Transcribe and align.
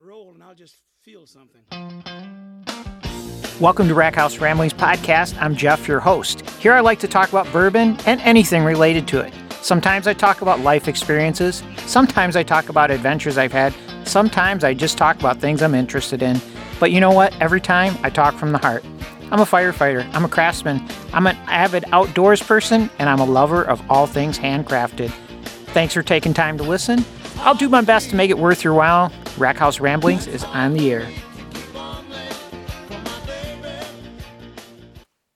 roll 0.00 0.30
and 0.32 0.44
I'll 0.44 0.54
just 0.54 0.76
feel 1.02 1.26
something. 1.26 1.62
Welcome 3.58 3.88
to 3.88 3.94
Rack 3.94 4.14
House 4.14 4.38
Ramblings 4.38 4.72
Podcast. 4.72 5.36
I'm 5.42 5.56
Jeff, 5.56 5.88
your 5.88 5.98
host. 5.98 6.48
Here 6.60 6.72
I 6.72 6.80
like 6.80 7.00
to 7.00 7.08
talk 7.08 7.30
about 7.30 7.50
bourbon 7.52 7.98
and 8.06 8.20
anything 8.20 8.62
related 8.62 9.08
to 9.08 9.20
it. 9.20 9.34
Sometimes 9.60 10.06
I 10.06 10.14
talk 10.14 10.40
about 10.40 10.60
life 10.60 10.86
experiences, 10.86 11.64
sometimes 11.86 12.36
I 12.36 12.44
talk 12.44 12.68
about 12.68 12.92
adventures 12.92 13.38
I've 13.38 13.50
had, 13.50 13.74
sometimes 14.04 14.62
I 14.62 14.72
just 14.72 14.96
talk 14.96 15.18
about 15.18 15.40
things 15.40 15.62
I'm 15.62 15.74
interested 15.74 16.22
in. 16.22 16.40
But 16.78 16.92
you 16.92 17.00
know 17.00 17.10
what? 17.10 17.34
Every 17.40 17.60
time 17.60 17.98
I 18.04 18.10
talk 18.10 18.36
from 18.36 18.52
the 18.52 18.58
heart. 18.58 18.84
I'm 19.32 19.40
a 19.40 19.44
firefighter, 19.44 20.08
I'm 20.14 20.24
a 20.24 20.28
craftsman, 20.28 20.80
I'm 21.12 21.26
an 21.26 21.36
avid 21.48 21.84
outdoors 21.90 22.40
person, 22.40 22.88
and 23.00 23.10
I'm 23.10 23.18
a 23.18 23.26
lover 23.26 23.64
of 23.64 23.82
all 23.90 24.06
things 24.06 24.38
handcrafted. 24.38 25.10
Thanks 25.74 25.92
for 25.92 26.04
taking 26.04 26.34
time 26.34 26.56
to 26.58 26.64
listen. 26.64 27.04
I'll 27.38 27.56
do 27.56 27.68
my 27.68 27.80
best 27.80 28.10
to 28.10 28.16
make 28.16 28.30
it 28.30 28.38
worth 28.38 28.62
your 28.62 28.74
while. 28.74 29.12
Rack 29.38 29.56
House 29.56 29.78
Ramblings 29.78 30.26
is 30.26 30.42
on 30.42 30.74
the 30.74 30.90
air. 30.90 31.08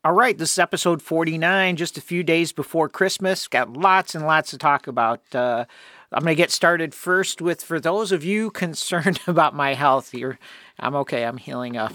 All 0.05 0.13
right, 0.13 0.37
this 0.37 0.51
is 0.51 0.59
episode 0.59 1.01
49, 1.01 1.77
just 1.77 1.97
a 1.97 2.01
few 2.01 2.25
days 2.25 2.51
before 2.51 2.89
Christmas. 2.89 3.47
Got 3.47 3.75
lots 3.75 4.17
and 4.17 4.27
lots 4.27 4.51
to 4.51 4.59
talk 4.59 4.89
about. 4.89 5.23
Uh, 5.33 5.65
I'm 6.11 6.25
going 6.25 6.33
to 6.33 6.37
get 6.37 6.51
started 6.51 6.93
first 6.93 7.41
with 7.41 7.63
for 7.63 7.79
those 7.79 8.11
of 8.11 8.25
you 8.25 8.51
concerned 8.65 9.21
about 9.29 9.55
my 9.55 9.75
health 9.75 10.11
here. 10.11 10.41
I'm 10.81 10.97
okay, 10.97 11.25
I'm 11.25 11.37
healing 11.37 11.77
up. 11.77 11.95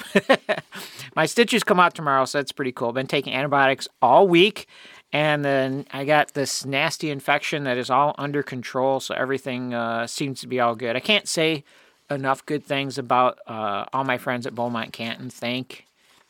my 1.18 1.26
stitches 1.26 1.66
come 1.66 1.82
out 1.82 1.94
tomorrow, 1.94 2.24
so 2.24 2.38
that's 2.38 2.54
pretty 2.54 2.72
cool. 2.72 2.94
Been 2.94 3.08
taking 3.08 3.34
antibiotics 3.34 3.90
all 4.02 4.26
week, 4.30 4.68
and 5.12 5.44
then 5.44 5.86
I 5.92 6.06
got 6.06 6.34
this 6.34 6.66
nasty 6.66 7.10
infection 7.10 7.66
that 7.66 7.78
is 7.78 7.90
all 7.90 8.16
under 8.18 8.42
control, 8.42 9.02
so 9.02 9.14
everything 9.16 9.74
uh, 9.74 10.08
seems 10.08 10.40
to 10.40 10.48
be 10.48 10.62
all 10.62 10.76
good. 10.76 10.96
I 10.96 11.02
can't 11.02 11.28
say 11.28 11.66
enough 12.10 12.46
good 12.46 12.64
things 12.64 12.98
about 12.98 13.40
uh, 13.48 13.86
all 13.94 14.04
my 14.04 14.18
friends 14.18 14.46
at 14.46 14.56
Beaumont 14.56 14.94
Canton. 14.94 15.30
Thank 15.30 15.88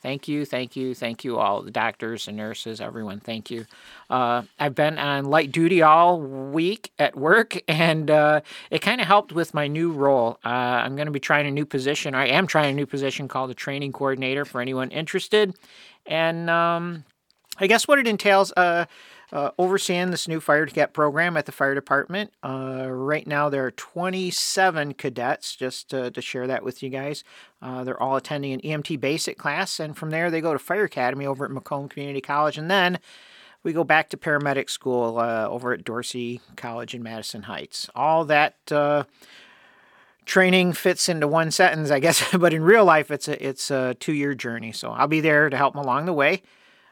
Thank 0.07 0.27
you, 0.27 0.45
thank 0.45 0.75
you, 0.75 0.93
thank 0.93 1.23
you, 1.23 1.37
all 1.37 1.63
the 1.63 1.71
doctors 1.71 2.27
and 2.27 2.37
nurses, 2.37 2.79
everyone. 2.79 3.19
Thank 3.19 3.49
you. 3.49 3.65
Uh, 4.11 4.43
I've 4.59 4.75
been 4.75 4.99
on 4.99 5.25
light 5.25 5.51
duty 5.51 5.81
all 5.81 6.21
week 6.21 6.91
at 6.99 7.17
work, 7.17 7.59
and 7.67 8.11
uh, 8.11 8.41
it 8.69 8.81
kind 8.81 9.01
of 9.01 9.07
helped 9.07 9.33
with 9.33 9.55
my 9.55 9.67
new 9.67 9.91
role. 9.91 10.39
Uh, 10.45 10.49
I'm 10.49 10.95
going 10.95 11.07
to 11.07 11.11
be 11.11 11.19
trying 11.19 11.47
a 11.47 11.51
new 11.51 11.65
position. 11.65 12.13
I 12.13 12.27
am 12.27 12.45
trying 12.45 12.71
a 12.71 12.75
new 12.75 12.85
position 12.85 13.27
called 13.27 13.49
a 13.49 13.55
training 13.55 13.91
coordinator 13.91 14.45
for 14.45 14.61
anyone 14.61 14.91
interested. 14.91 15.55
And 16.05 16.49
um, 16.49 17.03
I 17.57 17.65
guess 17.65 17.87
what 17.87 17.97
it 17.97 18.07
entails 18.07 18.53
uh, 19.31 19.51
overseeing 19.57 20.11
this 20.11 20.27
new 20.27 20.39
fire 20.39 20.65
cadet 20.65 20.93
program 20.93 21.35
at 21.35 21.45
the 21.45 21.51
fire 21.51 21.75
department. 21.75 22.31
Uh, 22.43 22.87
right 22.89 23.27
now, 23.27 23.49
there 23.49 23.65
are 23.65 23.71
27 23.71 24.93
cadets, 24.93 25.55
just 25.55 25.89
to, 25.89 26.09
to 26.11 26.21
share 26.21 26.47
that 26.47 26.63
with 26.63 26.81
you 26.81 26.89
guys. 26.89 27.23
Uh, 27.61 27.83
they're 27.83 28.01
all 28.01 28.15
attending 28.15 28.53
an 28.53 28.61
EMT 28.61 28.99
basic 28.99 29.37
class, 29.37 29.79
and 29.79 29.97
from 29.97 30.11
there, 30.11 30.31
they 30.31 30.41
go 30.41 30.53
to 30.53 30.59
Fire 30.59 30.85
Academy 30.85 31.25
over 31.25 31.45
at 31.45 31.51
Macomb 31.51 31.89
Community 31.89 32.21
College, 32.21 32.57
and 32.57 32.71
then 32.71 32.99
we 33.63 33.73
go 33.73 33.83
back 33.83 34.09
to 34.09 34.17
paramedic 34.17 34.69
school 34.69 35.19
uh, 35.19 35.45
over 35.47 35.73
at 35.73 35.83
Dorsey 35.83 36.39
College 36.55 36.95
in 36.95 37.03
Madison 37.03 37.43
Heights. 37.43 37.89
All 37.95 38.23
that 38.25 38.55
uh, 38.71 39.03
training 40.23 40.71
fits 40.71 41.09
into 41.09 41.27
one 41.27 41.51
sentence, 41.51 41.91
I 41.91 41.99
guess, 41.99 42.23
but 42.37 42.53
in 42.53 42.63
real 42.63 42.85
life, 42.85 43.11
it's 43.11 43.27
a 43.27 43.45
it's 43.45 43.69
a 43.69 43.95
two 43.95 44.13
year 44.13 44.35
journey. 44.35 44.71
So 44.71 44.91
I'll 44.91 45.07
be 45.07 45.19
there 45.19 45.49
to 45.49 45.57
help 45.57 45.73
them 45.73 45.83
along 45.83 46.05
the 46.05 46.13
way 46.13 46.43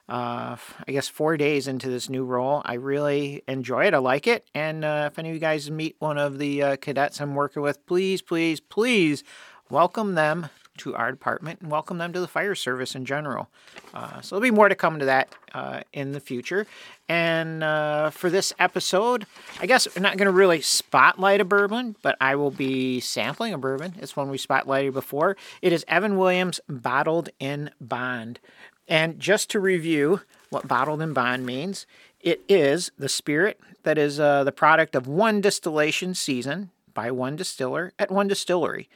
uh, 0.08 0.56
I 0.88 0.92
guess 0.92 1.08
four 1.08 1.38
days 1.38 1.68
into 1.68 1.90
this 1.90 2.10
new 2.10 2.24
role. 2.24 2.62
I 2.66 2.76
really 2.76 3.44
enjoy 3.48 3.86
it. 3.86 3.94
I 3.94 3.98
like 3.98 4.28
it. 4.28 4.48
And 4.54 4.86
uh, 4.86 5.10
if 5.12 5.20
any 5.20 5.30
of 5.30 5.36
you 5.36 5.42
guys 5.42 5.70
meet 5.72 5.96
one 6.00 6.18
of 6.18 6.38
the 6.38 6.62
uh, 6.62 6.76
cadets 6.78 7.20
I'm 7.20 7.36
working 7.36 7.62
with, 7.62 7.86
please, 7.86 8.22
please, 8.22 8.60
please 8.60 9.24
welcome 9.70 10.16
them 10.16 10.50
to 10.78 10.96
our 10.96 11.12
department 11.12 11.62
and 11.62 11.72
welcome 11.72 11.98
them 11.98 12.12
to 12.14 12.20
the 12.20 12.28
fire 12.28 12.56
service 12.56 12.96
in 12.96 13.06
general. 13.06 13.50
Uh, 13.94 14.22
so 14.22 14.36
there'll 14.36 14.52
be 14.52 14.56
more 14.56 14.70
to 14.70 14.76
come 14.76 15.00
to 15.00 15.06
that 15.06 15.34
uh, 15.54 15.82
in 15.94 16.12
the 16.12 16.20
future. 16.20 16.68
And 17.08 17.64
uh, 17.64 18.10
for 18.10 18.30
this 18.30 18.52
episode, 18.60 19.26
I 19.60 19.68
guess 19.68 19.88
we're 19.96 20.02
not 20.02 20.18
going 20.18 20.26
to 20.26 20.32
really 20.32 20.62
spotlight 20.62 21.40
a 21.40 21.46
bourbon, 21.46 21.96
but 22.02 22.18
I 22.20 22.36
will 22.36 22.52
be 22.52 23.00
sampling 23.00 23.54
a 23.54 23.58
bourbon. 23.58 23.96
It's 24.00 24.16
one 24.16 24.30
we 24.30 24.38
spotlighted 24.38 24.94
before. 24.94 25.38
It 25.62 25.72
is 25.72 25.86
Evan 25.88 26.18
Williams 26.18 26.60
Bottled 26.68 27.30
in 27.40 27.70
Bond. 27.80 28.40
And 28.88 29.20
just 29.20 29.50
to 29.52 29.60
review 29.60 30.22
what 30.50 30.68
bottled 30.68 31.02
and 31.02 31.14
bond 31.14 31.46
means, 31.46 31.86
it 32.20 32.42
is 32.48 32.92
the 32.98 33.10
spirit 33.10 33.60
that 33.84 33.98
is 33.98 34.20
uh, 34.20 34.44
the 34.44 34.52
product 34.52 34.96
of 34.96 35.08
one 35.08 35.42
distillation 35.42 36.14
season 36.14 36.72
by 36.94 37.12
one 37.12 37.36
distiller 37.36 37.94
at 38.00 38.12
one 38.12 38.28
distillery. 38.28 38.90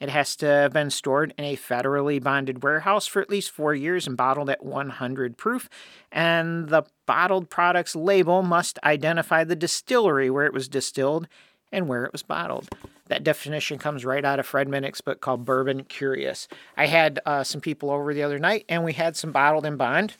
It 0.00 0.10
has 0.10 0.36
to 0.36 0.46
have 0.46 0.72
been 0.72 0.90
stored 0.90 1.34
in 1.36 1.44
a 1.44 1.56
federally 1.56 2.22
bonded 2.22 2.62
warehouse 2.62 3.06
for 3.06 3.20
at 3.20 3.30
least 3.30 3.50
four 3.50 3.74
years 3.74 4.06
and 4.06 4.16
bottled 4.16 4.48
at 4.48 4.64
100 4.64 5.36
proof. 5.36 5.68
And 6.12 6.68
the 6.68 6.84
bottled 7.04 7.50
product's 7.50 7.96
label 7.96 8.42
must 8.42 8.78
identify 8.84 9.42
the 9.42 9.56
distillery 9.56 10.30
where 10.30 10.46
it 10.46 10.52
was 10.52 10.68
distilled 10.68 11.26
and 11.72 11.88
where 11.88 12.04
it 12.04 12.12
was 12.12 12.22
bottled. 12.22 12.68
That 13.08 13.24
definition 13.24 13.78
comes 13.78 14.04
right 14.04 14.24
out 14.24 14.38
of 14.38 14.46
Fred 14.46 14.68
Minnick's 14.68 15.00
book 15.00 15.20
called 15.20 15.44
Bourbon 15.44 15.84
Curious. 15.84 16.48
I 16.76 16.86
had 16.86 17.20
uh, 17.24 17.44
some 17.44 17.60
people 17.60 17.90
over 17.90 18.12
the 18.12 18.22
other 18.22 18.38
night 18.38 18.64
and 18.68 18.84
we 18.84 18.92
had 18.92 19.16
some 19.16 19.32
bottled 19.32 19.64
in 19.64 19.76
bond. 19.76 20.14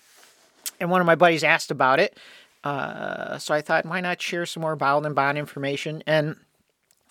And 0.81 0.91
one 0.91 1.01
of 1.01 1.07
my 1.07 1.15
buddies 1.15 1.45
asked 1.45 1.71
about 1.71 2.01
it. 2.01 2.19
Uh, 2.65 3.39
so 3.39 3.55
I 3.55 3.61
thought, 3.61 3.87
why 3.87 4.01
not 4.01 4.21
share 4.21 4.47
some 4.47 4.63
more 4.63 4.77
bottled 4.77 5.07
in 5.07 5.15
bond 5.15 5.39
information? 5.39 6.03
And 6.07 6.37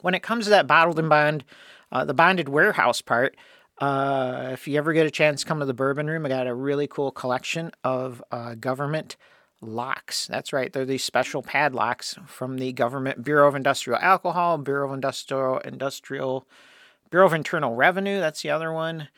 when 0.01 0.13
it 0.13 0.23
comes 0.23 0.45
to 0.45 0.49
that 0.51 0.67
bottled 0.67 0.99
in 0.99 1.09
bond, 1.09 1.43
uh, 1.91 2.05
the 2.05 2.13
bonded 2.13 2.49
warehouse 2.49 3.01
part, 3.01 3.35
uh, 3.79 4.49
if 4.51 4.67
you 4.67 4.77
ever 4.77 4.93
get 4.93 5.05
a 5.05 5.11
chance 5.11 5.41
to 5.41 5.47
come 5.47 5.59
to 5.59 5.65
the 5.65 5.73
bourbon 5.73 6.07
room, 6.07 6.25
I 6.25 6.29
got 6.29 6.47
a 6.47 6.53
really 6.53 6.87
cool 6.87 7.11
collection 7.11 7.71
of 7.83 8.23
uh, 8.31 8.55
government 8.55 9.15
locks. 9.61 10.27
That's 10.27 10.53
right, 10.53 10.71
they're 10.71 10.85
these 10.85 11.03
special 11.03 11.41
padlocks 11.41 12.17
from 12.27 12.57
the 12.57 12.71
government 12.73 13.23
Bureau 13.23 13.47
of 13.47 13.55
Industrial 13.55 13.99
Alcohol, 13.99 14.57
Bureau 14.57 14.87
of 14.87 14.93
Industrial 14.93 15.59
Industrial 15.59 16.47
Bureau 17.09 17.25
of 17.25 17.33
Internal 17.33 17.75
Revenue. 17.75 18.19
That's 18.19 18.41
the 18.41 18.49
other 18.49 18.71
one. 18.71 19.09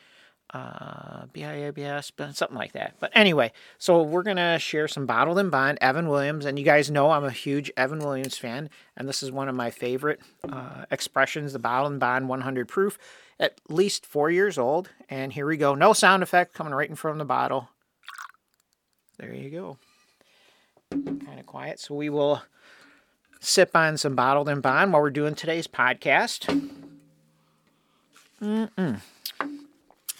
Uh, 0.52 1.26
BIABS, 1.26 2.34
something 2.34 2.56
like 2.56 2.72
that. 2.72 2.96
But 2.98 3.12
anyway, 3.14 3.52
so 3.78 4.02
we're 4.02 4.24
gonna 4.24 4.58
share 4.58 4.88
some 4.88 5.06
bottled 5.06 5.38
and 5.38 5.50
bond, 5.50 5.78
Evan 5.80 6.08
Williams, 6.08 6.44
and 6.44 6.58
you 6.58 6.64
guys 6.64 6.90
know 6.90 7.10
I'm 7.10 7.24
a 7.24 7.30
huge 7.30 7.70
Evan 7.76 8.00
Williams 8.00 8.36
fan, 8.36 8.68
and 8.96 9.08
this 9.08 9.22
is 9.22 9.30
one 9.30 9.48
of 9.48 9.54
my 9.54 9.70
favorite 9.70 10.20
uh, 10.48 10.86
expressions. 10.90 11.52
The 11.52 11.60
bottled 11.60 11.92
and 11.92 12.00
bond, 12.00 12.28
100 12.28 12.66
proof, 12.66 12.98
at 13.38 13.60
least 13.68 14.04
four 14.04 14.28
years 14.28 14.58
old. 14.58 14.90
And 15.08 15.32
here 15.32 15.46
we 15.46 15.56
go. 15.56 15.76
No 15.76 15.92
sound 15.92 16.24
effect 16.24 16.52
coming 16.52 16.74
right 16.74 16.90
in 16.90 16.96
from 16.96 17.18
the 17.18 17.24
bottle. 17.24 17.68
There 19.18 19.32
you 19.32 19.50
go 19.50 19.78
kind 20.90 21.38
of 21.38 21.46
quiet. 21.46 21.80
So 21.80 21.94
we 21.94 22.10
will 22.10 22.42
sip 23.40 23.74
on 23.74 23.96
some 23.96 24.14
bottled 24.14 24.48
and 24.48 24.62
bond 24.62 24.92
while 24.92 25.02
we're 25.02 25.10
doing 25.10 25.34
today's 25.34 25.66
podcast. 25.66 26.70
Mm-mm. 28.42 29.00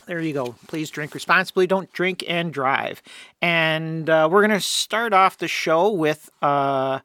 There 0.06 0.20
you 0.20 0.32
go. 0.32 0.56
Please 0.66 0.90
drink 0.90 1.14
responsibly. 1.14 1.66
Don't 1.66 1.92
drink 1.92 2.24
and 2.26 2.52
drive. 2.52 3.02
And 3.40 4.10
uh, 4.10 4.28
we're 4.30 4.40
gonna 4.40 4.60
start 4.60 5.12
off 5.12 5.38
the 5.38 5.48
show 5.48 5.90
with 5.90 6.30
uh, 6.42 6.98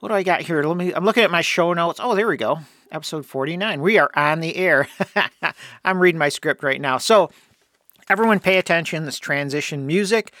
what 0.00 0.10
do 0.10 0.14
I 0.14 0.22
got 0.22 0.42
here? 0.42 0.62
Let 0.62 0.76
me. 0.76 0.92
I'm 0.92 1.04
looking 1.04 1.24
at 1.24 1.30
my 1.30 1.40
show 1.40 1.72
notes. 1.72 1.98
Oh, 2.02 2.14
there 2.14 2.28
we 2.28 2.36
go. 2.36 2.58
Episode 2.92 3.26
49. 3.26 3.80
We 3.80 3.98
are 3.98 4.10
on 4.14 4.40
the 4.40 4.56
air. 4.56 4.86
I'm 5.84 5.98
reading 5.98 6.18
my 6.18 6.28
script 6.28 6.62
right 6.62 6.80
now. 6.80 6.98
So 6.98 7.30
everyone, 8.08 8.38
pay 8.38 8.58
attention. 8.58 9.06
This 9.06 9.18
transition 9.18 9.86
music. 9.86 10.32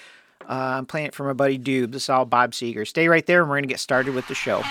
Uh, 0.42 0.78
I'm 0.78 0.86
playing 0.86 1.08
it 1.08 1.14
for 1.14 1.24
my 1.24 1.32
buddy 1.32 1.58
Dube. 1.58 1.92
This 1.92 2.04
is 2.04 2.08
all 2.08 2.24
Bob 2.24 2.52
Seger. 2.52 2.86
Stay 2.86 3.08
right 3.08 3.24
there, 3.26 3.40
and 3.40 3.50
we're 3.50 3.56
going 3.56 3.64
to 3.64 3.68
get 3.68 3.80
started 3.80 4.14
with 4.14 4.28
the 4.28 4.34
show. 4.34 4.62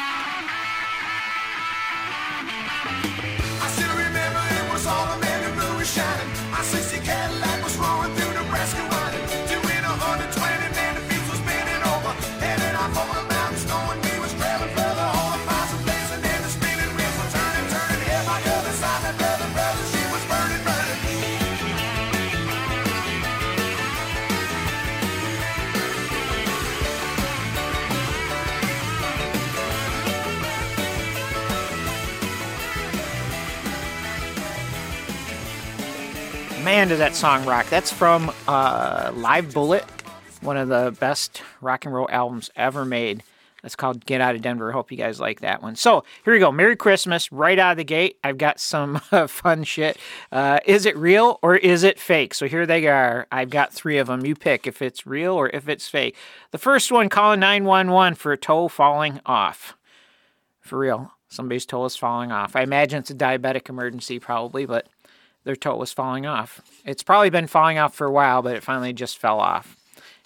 Man, 36.66 36.88
does 36.88 36.98
that 36.98 37.14
song 37.14 37.46
rock! 37.46 37.70
That's 37.70 37.92
from 37.92 38.32
uh, 38.48 39.12
Live 39.14 39.54
Bullet, 39.54 39.84
one 40.42 40.58
of 40.58 40.68
the 40.68 40.98
best 41.00 41.44
rock 41.62 41.86
and 41.86 41.94
roll 41.94 42.10
albums 42.10 42.50
ever 42.56 42.84
made. 42.84 43.22
That's 43.62 43.76
called 43.76 44.04
Get 44.04 44.20
Out 44.20 44.34
of 44.34 44.42
Denver. 44.42 44.72
Hope 44.72 44.92
you 44.92 44.98
guys 44.98 45.20
like 45.20 45.42
that 45.42 45.62
one. 45.62 45.76
So 45.76 46.04
here 46.24 46.34
we 46.34 46.40
go. 46.40 46.52
Merry 46.52 46.76
Christmas. 46.76 47.32
Right 47.32 47.60
out 47.60 47.74
of 47.74 47.78
the 47.78 47.84
gate, 47.84 48.18
I've 48.24 48.40
got 48.40 48.60
some 48.60 49.00
uh, 49.12 49.28
fun 49.28 49.64
shit. 49.64 49.98
Uh, 50.32 50.60
is 50.66 50.88
it 50.88 50.98
real 50.98 51.38
or 51.44 51.56
is 51.56 51.84
it 51.84 52.00
fake? 52.00 52.34
So 52.34 52.48
here 52.48 52.66
they 52.66 52.88
are. 52.88 53.28
I've 53.32 53.52
got 53.52 53.72
three 53.72 54.00
of 54.00 54.08
them. 54.08 54.26
You 54.26 54.34
pick 54.34 54.66
if 54.66 54.82
it's 54.82 55.06
real 55.06 55.36
or 55.36 55.50
if 55.50 55.70
it's 55.70 55.88
fake. 55.88 56.16
The 56.50 56.58
first 56.58 56.92
one 56.92 57.10
calling 57.10 57.42
911 57.42 58.16
for 58.16 58.32
a 58.32 58.38
toe 58.38 58.70
falling 58.70 59.22
off. 59.24 59.78
For 60.62 60.80
real. 60.80 61.12
Somebody's 61.28 61.68
toe 61.68 61.86
is 61.86 61.96
falling 61.96 62.32
off. 62.32 62.56
I 62.56 62.64
imagine 62.64 63.00
it's 63.00 63.12
a 63.12 63.16
diabetic 63.16 63.70
emergency, 63.70 64.18
probably, 64.20 64.66
but 64.66 64.88
their 65.46 65.56
toe 65.56 65.78
was 65.78 65.94
falling 65.94 66.26
off. 66.26 66.60
It's 66.84 67.04
probably 67.04 67.30
been 67.30 67.48
falling 67.48 67.78
off 67.78 67.96
for 67.96 68.06
a 68.06 68.12
while, 68.12 68.42
but 68.42 68.56
it 68.56 68.64
finally 68.64 68.92
just 68.92 69.18
fell 69.18 69.40
off. 69.40 69.78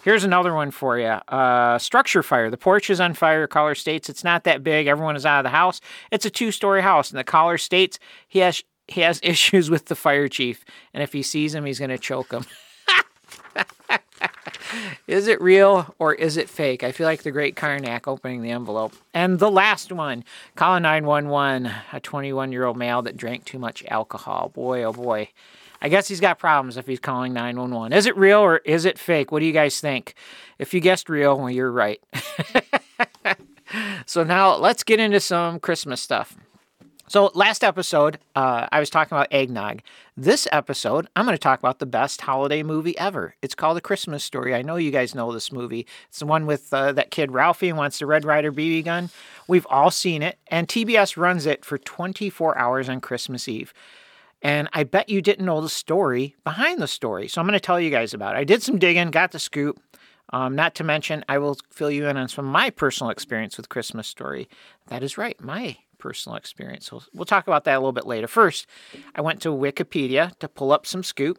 Here's 0.02 0.24
another 0.24 0.54
one 0.54 0.72
for 0.72 0.98
you. 0.98 1.08
Uh, 1.08 1.78
structure 1.78 2.24
fire. 2.24 2.50
The 2.50 2.58
porch 2.58 2.90
is 2.90 3.02
on 3.02 3.14
fire. 3.14 3.46
Caller 3.48 3.76
states 3.76 4.10
it's 4.10 4.24
not 4.24 4.46
that 4.46 4.64
big. 4.64 4.88
Everyone 4.88 5.18
is 5.18 5.26
out 5.26 5.40
of 5.40 5.44
the 5.44 5.50
house. 5.50 5.82
It's 6.10 6.26
a 6.26 6.30
two-story 6.30 6.82
house, 6.82 7.12
and 7.12 7.20
the 7.20 7.24
caller 7.24 7.58
states 7.58 8.00
he 8.28 8.40
has 8.40 8.64
he 8.88 9.02
has 9.02 9.20
issues 9.24 9.70
with 9.70 9.86
the 9.86 9.96
fire 9.96 10.28
chief, 10.28 10.64
and 10.94 11.04
if 11.04 11.14
he 11.14 11.22
sees 11.22 11.54
him, 11.54 11.66
he's 11.66 11.80
going 11.80 11.90
to 11.90 11.98
choke 11.98 12.32
him. 12.32 12.46
is 15.08 15.28
it 15.28 15.42
real 15.42 15.94
or 16.00 16.14
is 16.14 16.38
it 16.38 16.50
fake? 16.50 16.84
I 16.84 16.92
feel 16.92 17.06
like 17.06 17.24
the 17.24 17.32
great 17.32 17.56
Carnac 17.56 18.08
opening 18.08 18.42
the 18.42 18.52
envelope. 18.52 18.94
And 19.14 19.40
the 19.40 19.52
last 19.52 19.92
one, 19.92 20.24
call 20.56 20.80
911, 20.80 21.72
a 21.92 22.00
21 22.00 22.52
year 22.52 22.66
old 22.66 22.78
male 22.78 23.02
that 23.02 23.18
drank 23.18 23.46
too 23.46 23.60
much 23.60 23.84
alcohol. 23.88 24.50
Boy, 24.54 24.84
oh 24.84 24.94
boy. 24.94 25.30
I 25.82 25.90
guess 25.90 26.08
he's 26.08 26.20
got 26.20 26.40
problems 26.40 26.78
if 26.78 26.88
he's 26.88 27.00
calling 27.00 27.34
911. 27.34 27.94
Is 27.94 28.06
it 28.06 28.18
real 28.18 28.40
or 28.40 28.58
is 28.58 28.86
it 28.86 29.00
fake? 29.00 29.32
What 29.32 29.40
do 29.40 29.46
you 29.46 29.54
guys 29.54 29.80
think? 29.80 30.14
If 30.58 30.74
you 30.74 30.82
guessed 30.82 31.08
real, 31.10 31.38
well, 31.38 31.50
you're 31.50 31.72
right. 31.72 32.02
so 34.06 34.24
now 34.24 34.56
let's 34.56 34.84
get 34.84 35.00
into 35.00 35.22
some 35.22 35.60
Christmas 35.60 36.02
stuff. 36.02 36.36
So, 37.10 37.32
last 37.34 37.64
episode, 37.64 38.20
uh, 38.36 38.68
I 38.72 38.80
was 38.80 38.92
talking 38.92 39.18
about 39.18 39.30
eggnog. 39.32 39.82
This 40.16 40.48
episode, 40.52 41.08
I'm 41.16 41.26
going 41.26 41.34
to 41.34 41.40
talk 41.40 41.58
about 41.58 41.80
the 41.80 41.88
best 41.88 42.22
holiday 42.22 42.62
movie 42.62 42.96
ever. 43.00 43.34
It's 43.42 43.56
called 43.56 43.78
A 43.78 43.82
Christmas 43.82 44.24
Story. 44.24 44.54
I 44.54 44.62
know 44.62 44.76
you 44.76 44.92
guys 44.92 45.16
know 45.16 45.32
this 45.32 45.52
movie. 45.52 45.88
It's 46.10 46.20
the 46.20 46.28
one 46.28 46.46
with 46.46 46.72
uh, 46.72 46.92
that 46.92 47.10
kid 47.10 47.32
Ralphie 47.32 47.70
who 47.70 47.76
wants 47.76 47.98
the 47.98 48.06
Red 48.06 48.26
Ryder 48.26 48.52
BB 48.52 48.86
gun. 48.86 49.10
We've 49.48 49.66
all 49.72 49.90
seen 49.90 50.22
it, 50.22 50.38
and 50.50 50.68
TBS 50.68 51.18
runs 51.18 51.48
it 51.48 51.66
for 51.66 51.80
24 51.80 52.56
hours 52.60 52.88
on 52.88 53.02
Christmas 53.02 53.48
Eve. 53.48 53.74
And 54.44 54.70
I 54.74 54.84
bet 54.84 55.10
you 55.10 55.24
didn't 55.24 55.48
know 55.48 55.62
the 55.62 55.68
story 55.68 56.36
behind 56.44 56.80
the 56.80 56.88
story. 56.88 57.28
So 57.28 57.42
I'm 57.42 57.48
going 57.48 57.54
to 57.54 57.60
tell 57.60 57.82
you 57.82 57.90
guys 57.90 58.14
about 58.14 58.36
it. 58.36 58.38
I 58.38 58.44
did 58.44 58.62
some 58.62 58.78
digging, 58.78 59.10
got 59.10 59.32
the 59.32 59.40
scoop. 59.40 59.82
Um, 60.32 60.56
not 60.56 60.76
to 60.76 60.84
mention, 60.84 61.26
I 61.28 61.40
will 61.40 61.58
fill 61.72 61.90
you 61.90 62.06
in 62.06 62.18
on 62.18 62.28
some 62.28 62.46
of 62.46 62.52
my 62.52 62.70
personal 62.70 63.10
experience 63.10 63.58
with 63.58 63.68
Christmas 63.68 64.08
Story. 64.08 64.48
That 64.90 65.02
is 65.02 65.18
right, 65.18 65.42
my 65.42 65.78
personal 66.00 66.36
experience. 66.36 66.88
So 66.88 67.04
we'll 67.14 67.26
talk 67.26 67.48
about 67.48 67.66
that 67.66 67.76
a 67.76 67.80
little 67.80 67.92
bit 67.92 68.08
later. 68.08 68.28
First, 68.28 68.66
I 69.14 69.22
went 69.22 69.42
to 69.42 69.50
Wikipedia 69.50 70.38
to 70.40 70.48
pull 70.48 70.72
up 70.72 70.88
some 70.88 71.04
scoop. 71.04 71.38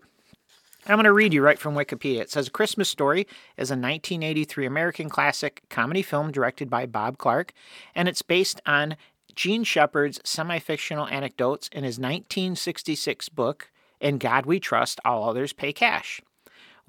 I'm 0.86 0.96
going 0.96 1.04
to 1.04 1.12
read 1.12 1.34
you 1.34 1.42
right 1.42 1.58
from 1.58 1.74
Wikipedia. 1.74 2.20
It 2.20 2.30
says 2.30 2.48
A 2.48 2.50
Christmas 2.50 2.88
Story 2.88 3.26
is 3.56 3.70
a 3.70 3.74
1983 3.74 4.64
American 4.64 5.10
classic 5.10 5.62
comedy 5.68 6.02
film 6.02 6.32
directed 6.32 6.70
by 6.70 6.86
Bob 6.86 7.18
Clark, 7.18 7.52
and 7.94 8.08
it's 8.08 8.22
based 8.22 8.60
on 8.64 8.96
Jean 9.34 9.64
Shepherd's 9.64 10.20
semi 10.24 10.58
fictional 10.58 11.06
anecdotes 11.08 11.68
in 11.72 11.84
his 11.84 11.98
1966 11.98 13.28
book, 13.28 13.70
In 14.00 14.18
God 14.18 14.46
We 14.46 14.58
Trust, 14.58 15.00
All 15.04 15.28
Others 15.28 15.52
Pay 15.52 15.72
Cash, 15.72 16.22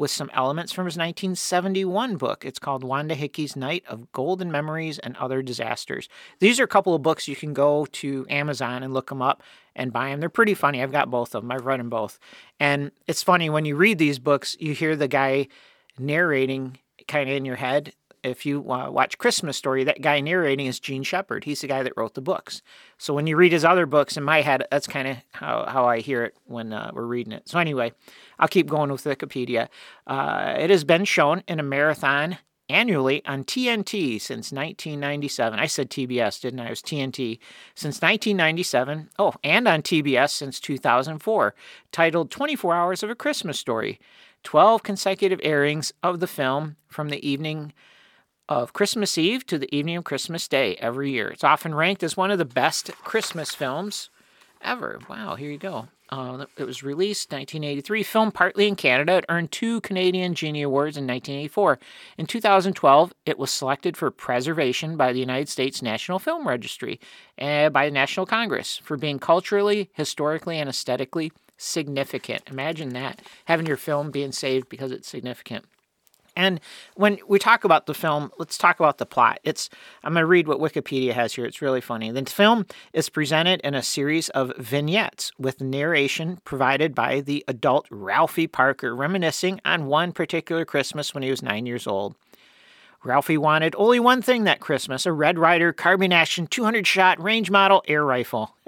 with 0.02 0.10
some 0.10 0.32
elements 0.34 0.74
from 0.74 0.86
his 0.86 0.98
1971 0.98 2.18
book. 2.18 2.44
It's 2.44 2.58
called 2.58 2.84
Wanda 2.84 3.14
Hickey's 3.14 3.56
Night 3.56 3.84
of 3.88 4.12
Golden 4.12 4.52
Memories 4.52 4.98
and 4.98 5.16
Other 5.18 5.44
Disasters. 5.44 6.10
These 6.40 6.60
are 6.60 6.64
a 6.64 6.68
couple 6.68 6.96
of 6.96 7.04
books 7.04 7.28
you 7.28 7.36
can 7.36 7.54
go 7.54 7.86
to 7.86 8.26
Amazon 8.28 8.82
and 8.82 8.96
look 8.96 9.10
them 9.10 9.22
up 9.22 9.44
and 9.76 9.94
buy 9.94 10.10
them. 10.10 10.20
They're 10.20 10.28
pretty 10.28 10.56
funny. 10.56 10.82
I've 10.82 10.92
got 10.92 11.12
both 11.12 11.36
of 11.36 11.44
them, 11.44 11.52
I've 11.52 11.68
read 11.68 11.80
them 11.80 11.92
both. 11.92 12.18
And 12.60 12.92
it's 13.06 13.22
funny 13.22 13.52
when 13.52 13.64
you 13.64 13.76
read 13.76 14.00
these 14.00 14.18
books, 14.18 14.58
you 14.60 14.74
hear 14.74 14.96
the 14.96 15.08
guy 15.08 15.48
narrating 16.00 16.80
kind 17.08 17.30
of 17.30 17.36
in 17.36 17.46
your 17.46 17.58
head 17.58 17.94
if 18.24 18.46
you 18.46 18.72
uh, 18.72 18.90
watch 18.90 19.18
Christmas 19.18 19.58
Story, 19.58 19.84
that 19.84 20.02
guy 20.02 20.20
narrating 20.20 20.66
is 20.66 20.80
Jean 20.80 21.04
Shepherd. 21.04 21.44
He's 21.44 21.62
the 21.62 21.68
guy 21.68 21.84
that 21.84 21.94
wrote 21.98 22.14
the 22.14 22.22
books. 22.22 22.62
So 22.98 23.14
when 23.14 23.28
you 23.28 23.36
read 23.36 23.52
his 23.52 23.66
other 23.66 23.86
books, 23.86 24.18
in 24.18 24.24
my 24.24 24.42
head, 24.42 24.64
that's 24.70 24.88
kind 24.88 25.08
of 25.08 25.18
how, 25.32 25.66
how 25.68 25.86
I 25.86 26.00
hear 26.00 26.24
it 26.24 26.36
when 26.46 26.74
uh, 26.74 26.92
we're 26.94 27.06
reading 27.06 27.34
it. 27.34 27.48
So 27.48 27.60
anyway, 27.60 27.94
I'll 28.40 28.48
keep 28.48 28.68
going 28.68 28.92
with 28.92 29.04
Wikipedia. 29.04 29.68
Uh, 30.06 30.56
it 30.58 30.70
has 30.70 30.84
been 30.84 31.06
shown 31.06 31.44
in 31.48 31.60
a 31.60 31.64
marathon 31.64 32.38
annually 32.70 33.24
on 33.26 33.44
TNT 33.44 34.20
since 34.20 34.52
1997. 34.52 35.60
I 35.60 35.66
said 35.66 35.90
TBS, 35.90 36.42
didn't 36.42 36.60
I? 36.60 36.68
It 36.68 36.70
was 36.70 36.82
TNT 36.82 37.40
since 37.76 38.02
1997. 38.02 39.10
Oh, 39.20 39.34
and 39.44 39.68
on 39.68 39.82
TBS 39.82 40.30
since 40.32 40.60
2004, 40.60 41.54
titled 41.92 42.32
24 42.32 42.74
Hours 42.74 43.04
of 43.04 43.10
a 43.10 43.16
Christmas 43.16 43.60
Story. 43.60 44.00
12 44.44 44.82
consecutive 44.84 45.40
airings 45.44 45.94
of 46.02 46.20
the 46.20 46.28
film 46.28 46.76
from 46.88 47.10
the 47.10 47.28
evening 47.28 47.74
of 48.50 48.74
Christmas 48.74 49.18
Eve 49.18 49.46
to 49.48 49.58
the 49.58 49.74
evening 49.76 49.98
of 49.98 50.04
Christmas 50.04 50.48
Day 50.48 50.76
every 50.76 51.12
year. 51.12 51.30
It's 51.30 51.44
often 51.44 51.76
ranked 51.76 52.04
as 52.04 52.18
one 52.18 52.32
of 52.32 52.38
the 52.38 52.46
best 52.46 52.92
Christmas 53.04 53.54
films 53.54 54.10
ever. 54.62 55.00
Wow, 55.10 55.36
here 55.36 55.52
you 55.52 55.58
go. 55.58 55.88
Uh, 56.10 56.46
it 56.58 56.66
was 56.66 56.84
released 56.84 57.32
1983, 57.32 58.04
filmed 58.04 58.34
partly 58.34 58.68
in 58.68 58.76
Canada. 58.76 59.18
It 59.18 59.26
earned 59.30 59.54
two 59.54 59.80
Canadian 59.80 60.36
Genie 60.36 60.62
Awards 60.62 60.98
in 60.98 61.08
1984. 61.08 61.80
In 62.18 62.26
2012, 62.26 63.14
it 63.26 63.40
was 63.40 63.50
selected 63.50 63.96
for 63.96 64.12
preservation 64.12 64.98
by 64.98 65.14
the 65.14 65.22
United 65.22 65.48
States 65.48 65.82
National 65.82 66.20
Film 66.20 66.46
Registry 66.46 67.00
and 67.38 67.74
by 67.74 67.86
the 67.86 67.94
National 67.94 68.26
Congress 68.26 68.82
for 68.84 68.98
being 68.98 69.20
culturally, 69.20 69.90
historically, 69.94 70.60
and 70.60 70.70
aesthetically 70.70 71.32
significant. 71.58 72.44
Imagine 72.50 72.90
that, 72.90 73.22
having 73.46 73.66
your 73.66 73.78
film 73.78 74.12
being 74.12 74.34
saved 74.34 74.68
because 74.68 74.92
it's 74.92 75.08
significant. 75.08 75.64
And 76.36 76.60
when 76.96 77.20
we 77.28 77.40
talk 77.40 77.64
about 77.64 77.86
the 77.86 77.94
film, 77.94 78.32
let's 78.38 78.58
talk 78.58 78.80
about 78.80 78.98
the 78.98 79.06
plot. 79.06 79.40
It's 79.44 79.70
I'm 80.04 80.14
going 80.14 80.24
to 80.24 80.28
read 80.28 80.48
what 80.48 80.60
Wikipedia 80.60 81.14
has 81.14 81.34
here. 81.34 81.46
It's 81.46 81.62
really 81.62 81.82
funny. 81.82 82.12
The 82.12 82.26
film 82.26 82.66
is 82.94 83.10
presented 83.10 83.62
in 83.62 83.76
a 83.76 83.84
series 83.84 84.30
of 84.30 84.54
vignettes 84.58 85.32
with 85.38 85.62
narration 85.62 86.40
provided 86.46 86.96
by 86.96 87.22
the 87.22 87.44
adult 87.48 87.88
Ralphie 87.90 88.48
Parker, 88.48 88.96
reminiscing 88.96 89.60
on 89.66 89.88
one 89.88 90.12
particular 90.12 90.66
Christmas 90.66 91.14
when 91.14 91.24
he 91.24 91.30
was 91.30 91.44
nine 91.44 91.66
years 91.66 91.88
old. 91.88 92.16
Ralphie 93.04 93.38
wanted 93.38 93.74
only 93.78 94.00
one 94.00 94.22
thing 94.22 94.44
that 94.44 94.60
Christmas 94.60 95.08
a 95.08 95.12
Red 95.12 95.40
Ryder 95.40 95.74
carbine 95.74 96.14
action 96.14 96.46
200 96.46 96.86
shot 96.86 97.20
range 97.20 97.50
model 97.50 97.84
air 97.88 98.06
rifle. 98.06 98.56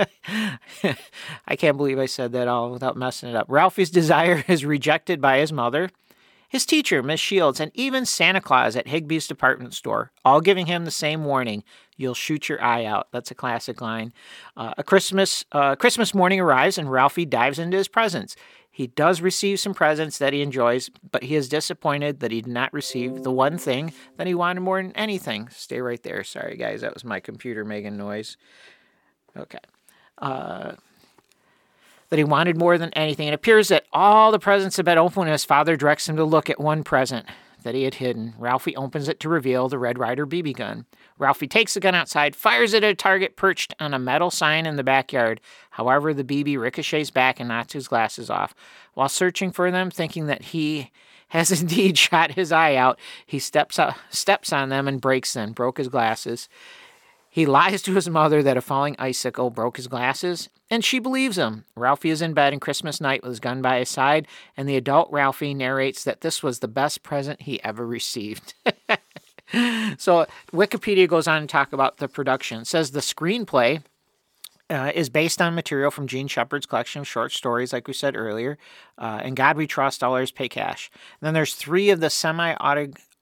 I 1.48 1.56
can't 1.56 1.78
believe 1.78 2.00
I 2.00 2.08
said 2.08 2.32
that 2.32 2.48
all 2.48 2.72
without 2.72 2.98
messing 2.98 3.30
it 3.30 3.36
up. 3.36 3.46
Ralphie's 3.48 3.92
desire 3.92 4.44
is 4.48 4.66
rejected 4.66 5.22
by 5.22 5.38
his 5.38 5.54
mother, 5.54 5.92
his 6.54 6.68
teacher, 6.68 7.02
Miss 7.02 7.20
Shields, 7.20 7.60
and 7.60 7.72
even 7.74 8.06
Santa 8.06 8.40
Claus 8.40 8.76
at 8.76 8.86
Higbee's 8.86 9.28
department 9.28 9.74
store, 9.74 10.12
all 10.24 10.40
giving 10.40 10.68
him 10.68 10.86
the 10.86 10.92
same 10.92 11.26
warning 11.26 11.64
you'll 11.98 12.14
shoot 12.14 12.48
your 12.48 12.64
eye 12.64 12.86
out. 12.86 13.08
That's 13.12 13.32
a 13.32 13.36
classic 13.36 13.82
line. 13.82 14.14
Uh, 14.56 14.76
a 14.78 14.84
Christmas, 14.84 15.46
uh, 15.52 15.76
Christmas 15.76 16.14
morning 16.14 16.40
arrives, 16.40 16.78
and 16.78 16.92
Ralphie 16.92 17.26
dives 17.26 17.58
into 17.58 17.78
his 17.78 17.88
presents. 17.88 18.36
He 18.70 18.86
does 18.86 19.20
receive 19.20 19.60
some 19.60 19.74
presents 19.74 20.20
that 20.20 20.32
he 20.32 20.44
enjoys, 20.44 20.92
but 21.12 21.24
he 21.24 21.34
is 21.34 21.50
disappointed 21.50 22.20
that 22.20 22.30
he 22.30 22.42
did 22.42 22.54
not 22.54 22.72
receive 22.72 23.24
the 23.24 23.32
one 23.32 23.58
thing 23.58 23.92
that 24.18 24.28
he 24.28 24.36
wanted 24.36 24.62
more 24.62 24.80
than 24.80 24.92
anything. 24.92 25.50
Stay 25.50 25.82
right 25.82 26.04
there. 26.04 26.24
Sorry, 26.24 26.56
guys, 26.56 26.82
that 26.82 26.94
was 26.94 27.04
my 27.04 27.20
computer 27.20 27.66
making 27.66 27.98
noise. 27.98 28.38
Okay. 29.36 29.58
Uh, 30.20 30.74
that 32.14 32.20
he 32.20 32.24
wanted 32.24 32.56
more 32.56 32.78
than 32.78 32.94
anything. 32.94 33.28
It 33.28 33.34
appears 33.34 33.70
that 33.70 33.88
all 33.92 34.32
the 34.32 34.38
presents 34.38 34.78
have 34.78 34.86
been 34.86 35.00
opened, 35.00 35.26
and 35.26 35.32
his 35.32 35.46
father 35.46 35.76
directs 35.76 36.08
him 36.08 36.16
to 36.18 36.24
look 36.24 36.48
at 36.48 36.62
one 36.62 36.84
present 36.84 37.26
that 37.64 37.74
he 37.74 37.86
had 37.86 37.96
hidden. 37.96 38.36
Ralphie 38.38 38.76
opens 38.76 39.10
it 39.10 39.20
to 39.22 39.30
reveal 39.30 39.68
the 39.68 39.80
Red 39.80 39.98
Ryder 39.98 40.28
BB 40.28 40.56
gun. 40.58 40.86
Ralphie 41.18 41.48
takes 41.48 41.74
the 41.74 41.80
gun 41.80 41.96
outside, 41.96 42.36
fires 42.36 42.76
it 42.76 42.84
at 42.84 42.92
a 42.92 42.94
target 42.94 43.36
perched 43.36 43.74
on 43.80 43.96
a 43.96 44.00
metal 44.00 44.30
sign 44.30 44.68
in 44.68 44.76
the 44.76 44.84
backyard. 44.84 45.42
However, 45.72 46.14
the 46.14 46.24
BB 46.24 46.60
ricochets 46.60 47.10
back 47.10 47.40
and 47.40 47.50
knocks 47.50 47.74
his 47.74 47.88
glasses 47.88 48.30
off. 48.30 48.54
While 48.94 49.10
searching 49.10 49.52
for 49.52 49.72
them, 49.72 49.90
thinking 49.90 50.28
that 50.28 50.44
he 50.44 50.92
has 51.30 51.52
indeed 51.62 51.98
shot 51.98 52.34
his 52.34 52.52
eye 52.52 52.76
out, 52.76 53.00
he 53.26 53.40
steps, 53.40 53.80
up, 53.80 53.96
steps 54.12 54.54
on 54.54 54.70
them 54.70 54.88
and 54.88 55.02
breaks 55.02 55.34
them, 55.34 55.52
broke 55.52 55.80
his 55.80 55.88
glasses. 55.88 56.48
He 57.28 57.48
lies 57.48 57.82
to 57.82 57.96
his 57.96 58.08
mother 58.08 58.44
that 58.44 58.58
a 58.58 58.62
falling 58.62 58.96
icicle 59.00 59.50
broke 59.50 59.78
his 59.78 59.88
glasses, 59.88 60.50
and 60.74 60.84
she 60.84 60.98
believes 60.98 61.38
him. 61.38 61.66
Ralphie 61.76 62.10
is 62.10 62.24
in 62.24 62.34
bed 62.34 62.52
on 62.52 62.60
Christmas 62.60 63.00
night 63.00 63.22
with 63.22 63.30
his 63.30 63.40
gun 63.40 63.62
by 63.62 63.78
his 63.78 63.90
side, 63.90 64.28
and 64.58 64.68
the 64.68 64.76
adult 64.76 65.08
Ralphie 65.12 65.54
narrates 65.54 66.04
that 66.04 66.22
this 66.22 66.42
was 66.42 66.60
the 66.60 66.68
best 66.68 67.04
present 67.04 67.44
he 67.44 67.64
ever 67.64 67.86
received. 67.86 68.56
so 70.00 70.26
Wikipedia 70.52 71.08
goes 71.08 71.28
on 71.28 71.42
to 71.42 71.48
talk 71.48 71.74
about 71.74 71.98
the 71.98 72.08
production. 72.08 72.62
It 72.62 72.68
says 72.68 72.90
the 72.90 73.02
screenplay 73.02 73.84
uh, 74.72 74.92
is 74.96 75.10
based 75.10 75.44
on 75.44 75.54
material 75.54 75.92
from 75.92 76.08
Jean 76.08 76.28
Shepherd's 76.28 76.66
collection 76.66 77.02
of 77.02 77.08
short 77.08 77.32
stories, 77.34 77.72
like 77.72 77.88
we 77.88 77.94
said 77.94 78.16
earlier. 78.16 78.58
Uh, 78.98 79.22
and 79.24 79.36
God 79.36 79.58
We 79.58 79.68
Trust, 79.68 80.04
All 80.04 80.26
Pay 80.34 80.50
Cash. 80.50 80.90
And 81.22 81.28
then 81.28 81.36
there's 81.36 81.54
three 81.54 81.92
of 81.92 82.00
the 82.00 82.10
semi 82.10 82.56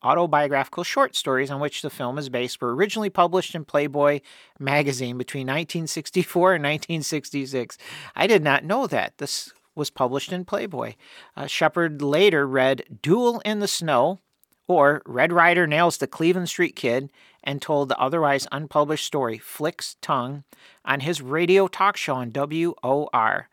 autobiographical 0.04 0.84
short 0.84 1.16
stories 1.16 1.52
on 1.52 1.60
which 1.60 1.82
the 1.82 1.90
film 1.90 2.18
is 2.18 2.30
based 2.30 2.62
were 2.62 2.76
originally 2.76 3.10
published 3.10 3.56
in 3.56 3.66
Playboy 3.66 4.22
magazine 4.60 5.18
between 5.18 5.48
1964 5.48 6.56
and 6.56 6.64
1966. 6.64 7.78
I 8.16 8.28
did 8.28 8.44
not 8.44 8.64
know 8.64 8.88
that. 8.88 9.18
This 9.18 9.52
was 9.76 9.90
published 9.90 10.34
in 10.34 10.46
Playboy. 10.46 10.96
Uh, 11.36 11.48
Shepherd 11.48 12.02
later 12.02 12.48
read 12.48 12.84
Duel 13.02 13.42
in 13.46 13.60
the 13.60 13.68
Snow 13.68 14.20
or 14.68 15.02
Red 15.06 15.34
Ryder 15.34 15.68
Nails 15.68 15.98
the 15.98 16.08
Cleveland 16.08 16.50
Street 16.50 16.76
Kid 16.76 17.12
and 17.44 17.62
told 17.62 17.90
the 17.90 18.00
otherwise 18.00 18.48
unpublished 18.52 19.06
story 19.06 19.38
Flick's 19.38 19.98
Tongue 20.02 20.44
on 20.86 21.02
his 21.02 21.22
radio 21.22 21.68
talk 21.68 21.98
show 21.98 22.16
on 22.16 22.32
WOR. 22.32 23.50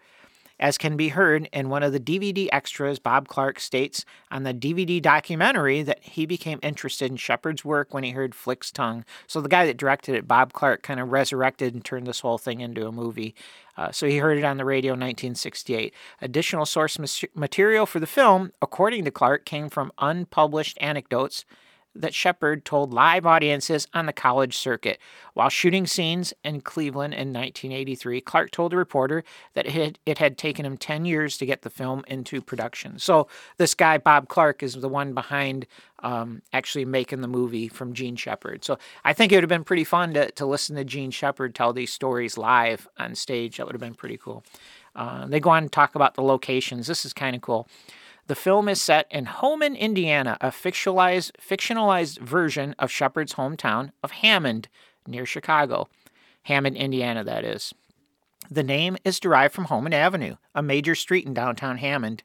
As 0.61 0.77
can 0.77 0.97
be 0.97 1.09
heard 1.09 1.49
in 1.53 1.69
one 1.69 1.83
of 1.83 1.93
the 1.93 2.01
DVD 2.01 2.49
extras, 2.51 2.99
Bob 2.99 3.29
Clark 3.29 3.61
states 3.61 4.05
on 4.31 4.43
the 4.43 4.53
DVD 4.53 5.01
documentary 5.01 5.83
that 5.83 6.03
he 6.03 6.27
became 6.27 6.59
interested 6.63 7.11
in 7.11 7.17
Shepherd's 7.17 7.65
work 7.65 7.95
when 7.95 8.03
he 8.03 8.11
heard 8.11 8.35
Flick's 8.35 8.73
Tongue. 8.73 9.05
So 9.27 9.41
the 9.41 9.49
guy 9.49 9.67
that 9.67 9.77
directed 9.77 10.17
it, 10.17 10.27
Bob 10.27 10.53
Clark, 10.53 10.83
kind 10.83 10.99
of 10.99 11.13
resurrected 11.13 11.75
and 11.75 11.85
turned 11.85 12.07
this 12.07 12.21
whole 12.21 12.39
thing 12.39 12.61
into 12.61 12.89
a 12.89 12.93
movie. 12.93 13.35
Uh, 13.77 13.93
so 13.93 14.09
he 14.09 14.19
heard 14.19 14.39
it 14.39 14.45
on 14.45 14.57
the 14.57 14.65
radio 14.65 14.95
in 14.95 15.01
1968. 15.01 15.95
Additional 16.21 16.67
source 16.67 16.99
material 17.35 17.87
for 17.87 18.01
the 18.01 18.07
film, 18.07 18.53
according 18.61 19.05
to 19.05 19.13
Clark, 19.13 19.45
came 19.45 19.69
from 19.69 19.93
unpublished 19.99 20.77
anecdotes 20.81 21.45
that 21.99 22.15
Shepherd 22.15 22.65
told 22.65 22.93
live 22.93 23.27
audiences 23.27 23.87
on 23.93 24.07
the 24.07 24.13
college 24.13 24.57
circuit. 24.57 24.99
While 25.35 25.49
shooting 25.49 25.87
scenes 25.87 26.33
in 26.45 26.61
Cleveland 26.61 27.15
in 27.15 27.33
1983, 27.33 28.21
Clark 28.21 28.51
told 28.51 28.73
a 28.73 28.77
reporter 28.77 29.25
that 29.55 29.67
it 29.67 29.73
had, 29.73 29.99
it 30.07 30.19
had 30.19 30.39
taken 30.39 30.65
him 30.65 30.77
10 30.77 31.05
years 31.05 31.39
to 31.39 31.47
get 31.47 31.63
the 31.63 31.71
film 31.71 32.05
into 32.09 32.41
production. 32.41 32.99
So, 32.99 33.29
this 33.57 33.75
guy, 33.75 33.99
Bob 33.99 34.29
Clark, 34.29 34.63
is 34.63 34.75
the 34.75 34.89
one 34.89 35.15
behind 35.15 35.67
um, 36.01 36.43
actually 36.53 36.85
making 36.85 37.21
the 37.21 37.29
movie 37.29 37.69
from 37.69 37.93
Jean 37.93 38.17
Shepherd. 38.17 38.65
So, 38.65 38.79
I 39.05 39.13
think 39.13 39.33
it 39.33 39.37
would 39.37 39.45
have 39.45 39.49
been 39.49 39.65
pretty 39.65 39.85
fun 39.85 40.15
to, 40.15 40.31
to 40.33 40.47
listen 40.47 40.77
to 40.77 40.85
Jean 40.85 41.11
Shepherd 41.11 41.55
tell 41.55 41.73
these 41.73 41.93
stories 41.93 42.39
live 42.39 42.89
on 42.99 43.15
stage. 43.15 43.57
That 43.57 43.67
would 43.67 43.75
have 43.75 43.81
been 43.81 43.95
pretty 43.95 44.17
cool. 44.17 44.45
Uh, 44.95 45.27
they 45.27 45.39
go 45.39 45.51
on 45.51 45.65
to 45.65 45.69
talk 45.69 45.95
about 45.95 46.15
the 46.15 46.23
locations. 46.23 46.87
This 46.87 47.05
is 47.05 47.13
kind 47.13 47.37
of 47.37 47.43
cool. 47.43 47.69
The 48.29 48.35
film 48.35 48.69
is 48.69 48.81
set 48.81 49.07
in 49.11 49.25
Hohman, 49.25 49.77
Indiana, 49.77 50.37
a 50.43 50.49
fictionalized, 50.49 51.33
fictionalized 51.41 52.19
version 52.19 52.75
of 52.79 52.91
Shepherd's 52.91 53.35
hometown 53.35 53.93
of 54.03 54.11
Hammond, 54.11 54.69
near 55.07 55.25
Chicago. 55.25 55.89
Hammond, 56.43 56.77
Indiana, 56.77 57.25
that 57.25 57.43
is. 57.43 57.73
The 58.51 58.63
name 58.63 58.99
is 59.03 59.19
derived 59.19 59.55
from 59.55 59.67
Hohman 59.67 59.95
Avenue, 59.95 60.37
a 60.55 60.63
major 60.63 60.95
street 60.95 61.25
in 61.25 61.33
downtown 61.33 61.79
Hammond. 61.79 62.23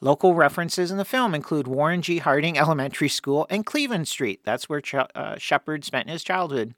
Local 0.00 0.34
references 0.34 0.92
in 0.92 0.98
the 0.98 1.04
film 1.04 1.34
include 1.34 1.66
Warren 1.66 2.00
G. 2.00 2.18
Harding 2.18 2.56
Elementary 2.58 3.08
School 3.08 3.44
and 3.50 3.66
Cleveland 3.66 4.06
Street. 4.06 4.40
That's 4.44 4.68
where 4.68 4.80
Ch- 4.80 4.94
uh, 4.94 5.36
Shepard 5.36 5.84
spent 5.84 6.08
his 6.08 6.22
childhood. 6.22 6.74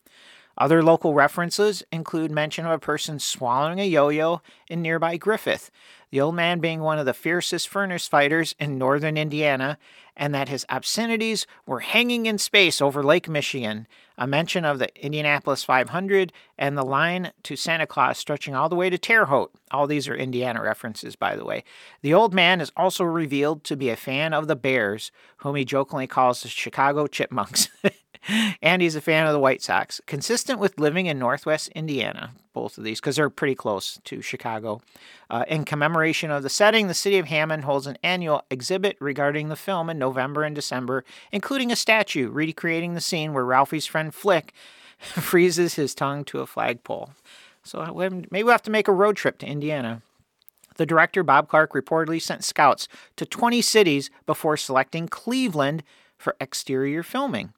Other 0.58 0.82
local 0.82 1.12
references 1.12 1.82
include 1.92 2.30
mention 2.30 2.64
of 2.64 2.72
a 2.72 2.78
person 2.78 3.18
swallowing 3.18 3.78
a 3.78 3.84
yo 3.86 4.08
yo 4.08 4.40
in 4.70 4.80
nearby 4.80 5.18
Griffith, 5.18 5.70
the 6.10 6.20
old 6.20 6.34
man 6.34 6.60
being 6.60 6.80
one 6.80 6.98
of 6.98 7.06
the 7.06 7.14
fiercest 7.14 7.68
furnace 7.68 8.06
fighters 8.06 8.54
in 8.58 8.78
northern 8.78 9.16
Indiana, 9.16 9.78
and 10.16 10.34
that 10.34 10.48
his 10.48 10.64
obscenities 10.70 11.46
were 11.66 11.80
hanging 11.80 12.26
in 12.26 12.38
space 12.38 12.80
over 12.80 13.02
Lake 13.02 13.28
Michigan, 13.28 13.86
a 14.16 14.26
mention 14.26 14.64
of 14.64 14.78
the 14.78 14.88
Indianapolis 15.04 15.62
500, 15.62 16.32
and 16.56 16.76
the 16.76 16.84
line 16.84 17.32
to 17.42 17.54
Santa 17.54 17.86
Claus 17.86 18.16
stretching 18.16 18.54
all 18.54 18.68
the 18.68 18.76
way 18.76 18.88
to 18.88 18.96
Terre 18.96 19.26
Haute. 19.26 19.52
All 19.70 19.86
these 19.86 20.08
are 20.08 20.14
Indiana 20.14 20.62
references, 20.62 21.16
by 21.16 21.36
the 21.36 21.44
way. 21.44 21.64
The 22.00 22.14
old 22.14 22.32
man 22.32 22.60
is 22.60 22.72
also 22.76 23.04
revealed 23.04 23.62
to 23.64 23.76
be 23.76 23.90
a 23.90 23.96
fan 23.96 24.32
of 24.32 24.48
the 24.48 24.56
Bears, 24.56 25.12
whom 25.38 25.56
he 25.56 25.64
jokingly 25.64 26.06
calls 26.06 26.42
the 26.42 26.48
Chicago 26.48 27.06
Chipmunks. 27.06 27.68
and 28.62 28.80
he's 28.80 28.96
a 28.96 29.00
fan 29.00 29.26
of 29.26 29.32
the 29.32 29.40
White 29.40 29.62
Sox, 29.62 30.00
consistent 30.06 30.58
with 30.58 30.80
living 30.80 31.06
in 31.06 31.18
Northwest 31.18 31.68
Indiana, 31.68 32.32
both 32.56 32.78
of 32.78 32.84
these, 32.84 33.00
because 33.00 33.16
they're 33.16 33.28
pretty 33.28 33.54
close 33.54 34.00
to 34.04 34.22
Chicago. 34.22 34.80
Uh, 35.28 35.44
in 35.46 35.66
commemoration 35.66 36.30
of 36.30 36.42
the 36.42 36.48
setting, 36.48 36.88
the 36.88 36.94
city 36.94 37.18
of 37.18 37.26
Hammond 37.26 37.64
holds 37.64 37.86
an 37.86 37.98
annual 38.02 38.46
exhibit 38.50 38.96
regarding 38.98 39.50
the 39.50 39.56
film 39.56 39.90
in 39.90 39.98
November 39.98 40.42
and 40.42 40.54
December, 40.54 41.04
including 41.30 41.70
a 41.70 41.76
statue 41.76 42.30
recreating 42.30 42.94
the 42.94 43.00
scene 43.02 43.34
where 43.34 43.44
Ralphie's 43.44 43.84
friend 43.84 44.14
Flick 44.14 44.54
freezes 44.98 45.74
his 45.74 45.94
tongue 45.94 46.24
to 46.24 46.40
a 46.40 46.46
flagpole. 46.46 47.10
So 47.62 47.80
uh, 47.80 47.92
maybe 48.30 48.42
we'll 48.42 48.52
have 48.52 48.62
to 48.62 48.70
make 48.70 48.88
a 48.88 48.92
road 48.92 49.16
trip 49.16 49.36
to 49.40 49.46
Indiana. 49.46 50.00
The 50.76 50.86
director, 50.86 51.22
Bob 51.22 51.48
Clark, 51.48 51.74
reportedly 51.74 52.22
sent 52.22 52.42
scouts 52.42 52.88
to 53.16 53.26
20 53.26 53.60
cities 53.60 54.08
before 54.24 54.56
selecting 54.56 55.08
Cleveland 55.08 55.82
for 56.16 56.36
exterior 56.40 57.02
filming. 57.02 57.52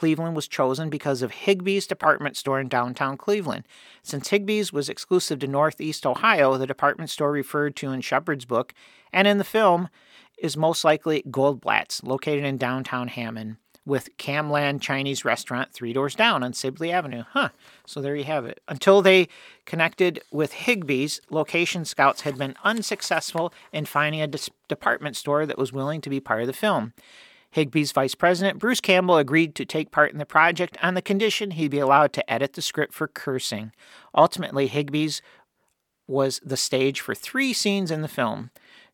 Cleveland 0.00 0.34
was 0.34 0.48
chosen 0.48 0.88
because 0.88 1.20
of 1.20 1.30
Higbee's 1.30 1.86
department 1.86 2.34
store 2.34 2.58
in 2.58 2.68
downtown 2.68 3.18
Cleveland. 3.18 3.68
Since 4.02 4.30
Higbee's 4.30 4.72
was 4.72 4.88
exclusive 4.88 5.40
to 5.40 5.46
Northeast 5.46 6.06
Ohio, 6.06 6.56
the 6.56 6.66
department 6.66 7.10
store 7.10 7.30
referred 7.30 7.76
to 7.76 7.90
in 7.90 8.00
Shepherd's 8.00 8.46
book 8.46 8.72
and 9.12 9.28
in 9.28 9.36
the 9.36 9.44
film 9.44 9.90
is 10.38 10.56
most 10.56 10.84
likely 10.84 11.22
Goldblatt's, 11.24 12.02
located 12.02 12.44
in 12.46 12.56
downtown 12.56 13.08
Hammond, 13.08 13.56
with 13.84 14.16
Camland 14.16 14.80
Chinese 14.80 15.22
restaurant 15.22 15.70
three 15.74 15.92
doors 15.92 16.14
down 16.14 16.42
on 16.42 16.54
Sibley 16.54 16.90
Avenue. 16.90 17.24
Huh. 17.32 17.50
So 17.84 18.00
there 18.00 18.16
you 18.16 18.24
have 18.24 18.46
it. 18.46 18.62
Until 18.68 19.02
they 19.02 19.28
connected 19.66 20.22
with 20.32 20.54
Higbee's, 20.54 21.20
location 21.28 21.84
scouts 21.84 22.22
had 22.22 22.38
been 22.38 22.56
unsuccessful 22.64 23.52
in 23.70 23.84
finding 23.84 24.22
a 24.22 24.30
department 24.66 25.16
store 25.16 25.44
that 25.44 25.58
was 25.58 25.74
willing 25.74 26.00
to 26.00 26.08
be 26.08 26.20
part 26.20 26.40
of 26.40 26.46
the 26.46 26.54
film. 26.54 26.94
Higbee's 27.54 27.92
vice 27.92 28.14
president, 28.14 28.58
Bruce 28.58 28.80
Campbell, 28.80 29.16
agreed 29.16 29.54
to 29.56 29.64
take 29.64 29.90
part 29.90 30.12
in 30.12 30.18
the 30.18 30.26
project 30.26 30.76
on 30.82 30.94
the 30.94 31.02
condition 31.02 31.52
he'd 31.52 31.70
be 31.70 31.78
allowed 31.78 32.12
to 32.12 32.32
edit 32.32 32.52
the 32.52 32.62
script 32.62 32.94
for 32.94 33.08
cursing. 33.08 33.72
Ultimately, 34.14 34.68
Higbee's 34.68 35.20
was 36.06 36.40
the 36.44 36.56
stage 36.56 37.00
for 37.00 37.14
three 37.14 37.52
scenes 37.52 37.90
in 37.90 38.02
the 38.02 38.08
film. 38.08 38.50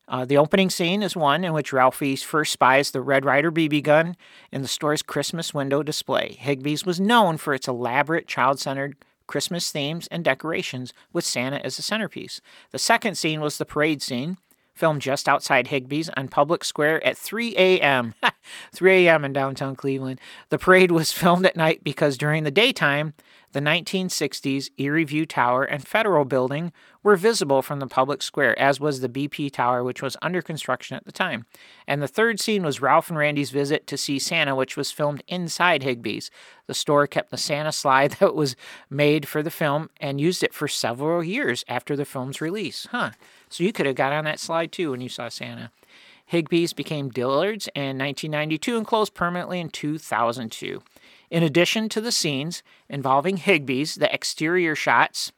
Uh, 0.07 0.23
the 0.23 0.37
opening 0.37 0.69
scene 0.69 1.03
is 1.03 1.15
one 1.15 1.43
in 1.43 1.51
which 1.51 1.73
Ralphie 1.73 2.15
first 2.15 2.53
spies 2.53 2.91
the 2.91 3.01
Red 3.01 3.25
Ryder 3.25 3.51
BB 3.51 3.83
gun 3.83 4.15
in 4.51 4.61
the 4.61 4.67
store's 4.67 5.01
Christmas 5.01 5.53
window 5.53 5.83
display. 5.83 6.37
Higbee's 6.41 6.85
was 6.85 6.99
known 6.99 7.37
for 7.37 7.53
its 7.53 7.67
elaborate, 7.67 8.27
child 8.27 8.59
centered 8.59 8.95
Christmas 9.27 9.69
themes 9.71 10.07
and 10.07 10.23
decorations, 10.23 10.93
with 11.11 11.25
Santa 11.25 11.57
as 11.65 11.75
the 11.75 11.83
centerpiece. 11.83 12.39
The 12.71 12.79
second 12.79 13.17
scene 13.17 13.41
was 13.41 13.57
the 13.57 13.65
parade 13.65 14.01
scene, 14.01 14.37
filmed 14.77 15.01
just 15.01 15.27
outside 15.27 15.67
Higbee's 15.67 16.09
on 16.15 16.27
Public 16.27 16.63
Square 16.63 17.05
at 17.05 17.17
3 17.17 17.55
a.m. 17.57 18.13
3 18.73 19.07
a.m. 19.07 19.25
in 19.25 19.33
downtown 19.33 19.75
Cleveland. 19.75 20.19
The 20.49 20.59
parade 20.59 20.91
was 20.91 21.11
filmed 21.13 21.45
at 21.45 21.55
night 21.55 21.83
because 21.83 22.17
during 22.17 22.43
the 22.43 22.51
daytime, 22.51 23.13
the 23.53 23.59
1960s 23.61 24.69
Erie 24.77 25.05
View 25.05 25.25
Tower 25.25 25.63
and 25.63 25.87
Federal 25.87 26.25
Building 26.25 26.71
were 27.01 27.15
visible 27.15 27.61
from 27.61 27.79
the 27.79 27.87
public 27.87 28.21
square, 28.21 28.57
as 28.59 28.79
was 28.79 28.99
the 28.99 29.09
BP 29.09 29.51
Tower, 29.51 29.83
which 29.83 30.01
was 30.01 30.17
under 30.21 30.41
construction 30.41 30.97
at 30.97 31.05
the 31.05 31.11
time. 31.11 31.45
And 31.87 32.01
the 32.01 32.07
third 32.07 32.39
scene 32.39 32.63
was 32.63 32.81
Ralph 32.81 33.09
and 33.09 33.17
Randy's 33.17 33.49
visit 33.49 33.87
to 33.87 33.97
see 33.97 34.19
Santa, 34.19 34.55
which 34.55 34.75
was 34.75 34.91
filmed 34.91 35.23
inside 35.27 35.81
Higbee's. 35.81 36.29
The 36.67 36.73
store 36.73 37.07
kept 37.07 37.31
the 37.31 37.37
Santa 37.37 37.71
slide 37.71 38.11
that 38.19 38.35
was 38.35 38.55
made 38.89 39.27
for 39.27 39.41
the 39.41 39.49
film 39.49 39.89
and 39.99 40.19
used 40.19 40.43
it 40.43 40.53
for 40.53 40.67
several 40.67 41.23
years 41.23 41.63
after 41.67 41.95
the 41.95 42.05
film's 42.05 42.41
release. 42.41 42.87
Huh. 42.91 43.11
So 43.49 43.63
you 43.63 43.71
could 43.71 43.85
have 43.85 43.95
got 43.95 44.13
on 44.13 44.25
that 44.25 44.39
slide 44.39 44.71
too 44.71 44.91
when 44.91 45.01
you 45.01 45.09
saw 45.09 45.29
Santa. 45.29 45.71
Higbee's 46.31 46.73
became 46.73 47.09
Dillard's 47.09 47.69
in 47.73 47.97
1992 47.97 48.77
and 48.77 48.85
closed 48.85 49.13
permanently 49.13 49.59
in 49.59 49.69
2002. 49.69 50.81
In 51.29 51.43
addition 51.43 51.89
to 51.89 52.01
the 52.01 52.11
scenes 52.11 52.63
involving 52.89 53.37
Higbee's, 53.37 53.95
the 53.95 54.13
exterior 54.13 54.75
shots 54.75 55.31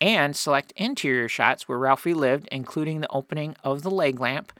and 0.00 0.34
select 0.34 0.72
interior 0.76 1.28
shots 1.28 1.68
where 1.68 1.78
Ralphie 1.78 2.14
lived, 2.14 2.48
including 2.50 3.00
the 3.00 3.10
opening 3.10 3.56
of 3.62 3.82
the 3.82 3.90
leg 3.90 4.20
lamp 4.20 4.52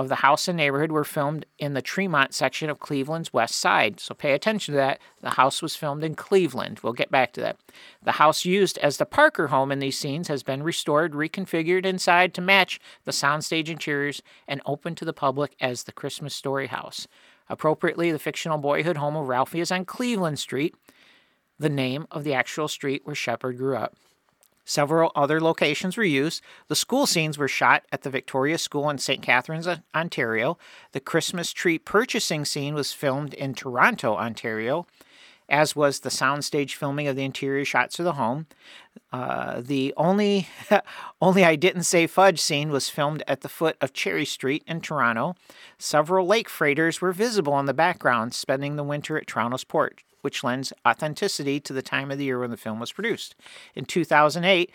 of 0.00 0.08
the 0.08 0.16
house 0.16 0.48
and 0.48 0.56
neighborhood, 0.56 0.90
were 0.90 1.04
filmed 1.04 1.44
in 1.58 1.74
the 1.74 1.82
Tremont 1.82 2.32
section 2.32 2.70
of 2.70 2.80
Cleveland's 2.80 3.34
west 3.34 3.56
side. 3.56 4.00
So 4.00 4.14
pay 4.14 4.32
attention 4.32 4.72
to 4.72 4.76
that. 4.76 4.98
The 5.20 5.30
house 5.30 5.60
was 5.60 5.76
filmed 5.76 6.02
in 6.02 6.14
Cleveland. 6.14 6.80
We'll 6.82 6.94
get 6.94 7.10
back 7.10 7.34
to 7.34 7.40
that. 7.42 7.58
The 8.02 8.12
house 8.12 8.46
used 8.46 8.78
as 8.78 8.96
the 8.96 9.04
Parker 9.04 9.48
home 9.48 9.70
in 9.70 9.78
these 9.78 9.98
scenes 9.98 10.28
has 10.28 10.42
been 10.42 10.62
restored, 10.62 11.12
reconfigured 11.12 11.84
inside 11.84 12.32
to 12.32 12.40
match 12.40 12.80
the 13.04 13.12
soundstage 13.12 13.68
interiors, 13.68 14.22
and 14.48 14.62
open 14.64 14.94
to 14.94 15.04
the 15.04 15.12
public 15.12 15.54
as 15.60 15.82
the 15.82 15.92
Christmas 15.92 16.34
Story 16.34 16.68
house. 16.68 17.06
Appropriately, 17.50 18.10
the 18.10 18.18
fictional 18.18 18.56
boyhood 18.56 18.96
home 18.96 19.16
of 19.16 19.28
Ralphie 19.28 19.60
is 19.60 19.70
on 19.70 19.84
Cleveland 19.84 20.38
Street, 20.38 20.74
the 21.58 21.68
name 21.68 22.06
of 22.10 22.24
the 22.24 22.32
actual 22.32 22.68
street 22.68 23.02
where 23.04 23.14
Shepherd 23.14 23.58
grew 23.58 23.76
up. 23.76 23.96
Several 24.70 25.10
other 25.16 25.40
locations 25.40 25.96
were 25.96 26.04
used. 26.04 26.42
The 26.68 26.76
school 26.76 27.04
scenes 27.04 27.36
were 27.36 27.48
shot 27.48 27.82
at 27.90 28.02
the 28.02 28.08
Victoria 28.08 28.56
School 28.56 28.88
in 28.88 28.98
St. 28.98 29.20
Catharines, 29.20 29.66
Ontario. 29.92 30.58
The 30.92 31.00
Christmas 31.00 31.52
tree 31.52 31.76
purchasing 31.76 32.44
scene 32.44 32.74
was 32.74 32.92
filmed 32.92 33.34
in 33.34 33.54
Toronto, 33.54 34.14
Ontario. 34.14 34.86
as 35.48 35.74
was 35.74 35.98
the 35.98 36.08
soundstage 36.08 36.74
filming 36.74 37.08
of 37.08 37.16
the 37.16 37.24
interior 37.24 37.64
shots 37.64 37.98
of 37.98 38.04
the 38.04 38.12
home. 38.12 38.46
Uh, 39.12 39.60
the 39.60 39.92
only 39.96 40.46
only 41.20 41.44
I 41.44 41.56
didn't 41.56 41.82
say 41.82 42.06
fudge 42.06 42.40
scene 42.40 42.70
was 42.70 42.88
filmed 42.88 43.24
at 43.26 43.40
the 43.40 43.48
foot 43.48 43.76
of 43.80 43.92
Cherry 43.92 44.24
Street 44.24 44.62
in 44.68 44.80
Toronto. 44.80 45.34
Several 45.78 46.28
lake 46.28 46.48
freighters 46.48 47.00
were 47.00 47.10
visible 47.10 47.58
in 47.58 47.66
the 47.66 47.74
background, 47.74 48.34
spending 48.34 48.76
the 48.76 48.84
winter 48.84 49.18
at 49.18 49.26
Toronto's 49.26 49.64
port, 49.64 50.04
which 50.22 50.44
lends 50.44 50.72
authenticity 50.86 51.60
to 51.60 51.72
the 51.72 51.82
time 51.82 52.10
of 52.10 52.18
the 52.18 52.24
year 52.24 52.38
when 52.38 52.50
the 52.50 52.56
film 52.56 52.80
was 52.80 52.92
produced. 52.92 53.34
In 53.74 53.84
2008, 53.84 54.70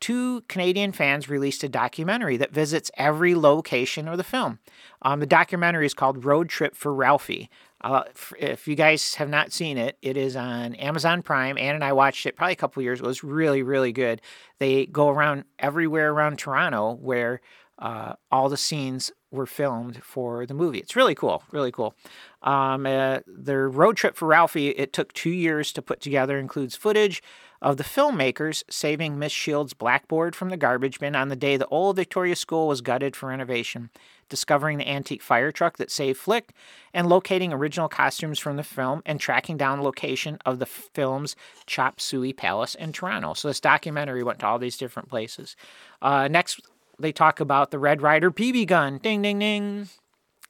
two 0.00 0.42
Canadian 0.42 0.92
fans 0.92 1.28
released 1.28 1.62
a 1.62 1.68
documentary 1.68 2.36
that 2.38 2.52
visits 2.52 2.90
every 2.96 3.34
location 3.34 4.08
of 4.08 4.16
the 4.16 4.24
film. 4.24 4.58
Um, 5.02 5.20
the 5.20 5.26
documentary 5.26 5.86
is 5.86 5.94
called 5.94 6.24
Road 6.24 6.48
Trip 6.48 6.74
for 6.74 6.92
Ralphie. 6.92 7.50
Uh, 7.82 8.04
if 8.38 8.68
you 8.68 8.74
guys 8.74 9.14
have 9.14 9.28
not 9.28 9.52
seen 9.52 9.78
it, 9.78 9.96
it 10.02 10.16
is 10.16 10.36
on 10.36 10.74
Amazon 10.74 11.22
Prime. 11.22 11.56
Ann 11.56 11.74
and 11.74 11.84
I 11.84 11.92
watched 11.92 12.26
it 12.26 12.36
probably 12.36 12.52
a 12.52 12.56
couple 12.56 12.82
years 12.82 13.00
ago. 13.00 13.06
It 13.06 13.08
was 13.08 13.24
really, 13.24 13.62
really 13.62 13.92
good. 13.92 14.20
They 14.58 14.86
go 14.86 15.08
around 15.08 15.44
everywhere 15.58 16.12
around 16.12 16.38
Toronto 16.38 16.94
where 17.00 17.40
uh, 17.78 18.14
all 18.30 18.50
the 18.50 18.58
scenes 18.58 19.10
were 19.30 19.46
filmed 19.46 20.02
for 20.02 20.44
the 20.44 20.54
movie. 20.54 20.78
It's 20.78 20.96
really 20.96 21.14
cool, 21.14 21.42
really 21.50 21.72
cool. 21.72 21.94
Um, 22.42 22.86
uh, 22.86 23.20
their 23.26 23.68
road 23.68 23.96
trip 23.96 24.16
for 24.16 24.26
Ralphie, 24.26 24.68
it 24.70 24.92
took 24.92 25.12
two 25.12 25.30
years 25.30 25.72
to 25.72 25.82
put 25.82 26.00
together, 26.00 26.38
includes 26.38 26.74
footage 26.74 27.22
of 27.62 27.76
the 27.76 27.84
filmmakers 27.84 28.62
saving 28.70 29.18
Miss 29.18 29.32
Shields' 29.32 29.74
blackboard 29.74 30.34
from 30.34 30.48
the 30.48 30.56
garbage 30.56 30.98
bin 30.98 31.14
on 31.14 31.28
the 31.28 31.36
day 31.36 31.56
the 31.56 31.66
old 31.66 31.96
Victoria 31.96 32.34
School 32.34 32.66
was 32.66 32.80
gutted 32.80 33.14
for 33.14 33.28
renovation, 33.28 33.90
discovering 34.30 34.78
the 34.78 34.88
antique 34.88 35.22
fire 35.22 35.52
truck 35.52 35.76
that 35.76 35.90
saved 35.90 36.18
Flick, 36.18 36.54
and 36.94 37.08
locating 37.08 37.52
original 37.52 37.88
costumes 37.88 38.38
from 38.38 38.56
the 38.56 38.62
film 38.62 39.02
and 39.04 39.20
tracking 39.20 39.58
down 39.58 39.78
the 39.78 39.84
location 39.84 40.38
of 40.46 40.58
the 40.58 40.66
film's 40.66 41.36
Chop 41.66 42.00
Suey 42.00 42.32
Palace 42.32 42.74
in 42.74 42.92
Toronto. 42.92 43.34
So 43.34 43.48
this 43.48 43.60
documentary 43.60 44.22
went 44.22 44.38
to 44.38 44.46
all 44.46 44.58
these 44.58 44.78
different 44.78 45.10
places. 45.10 45.54
Uh, 46.00 46.28
next, 46.28 46.60
they 46.98 47.12
talk 47.12 47.40
about 47.40 47.70
the 47.70 47.78
Red 47.78 48.00
Ryder 48.00 48.30
BB 48.30 48.66
gun. 48.66 48.98
Ding, 48.98 49.20
ding, 49.20 49.38
ding. 49.38 49.88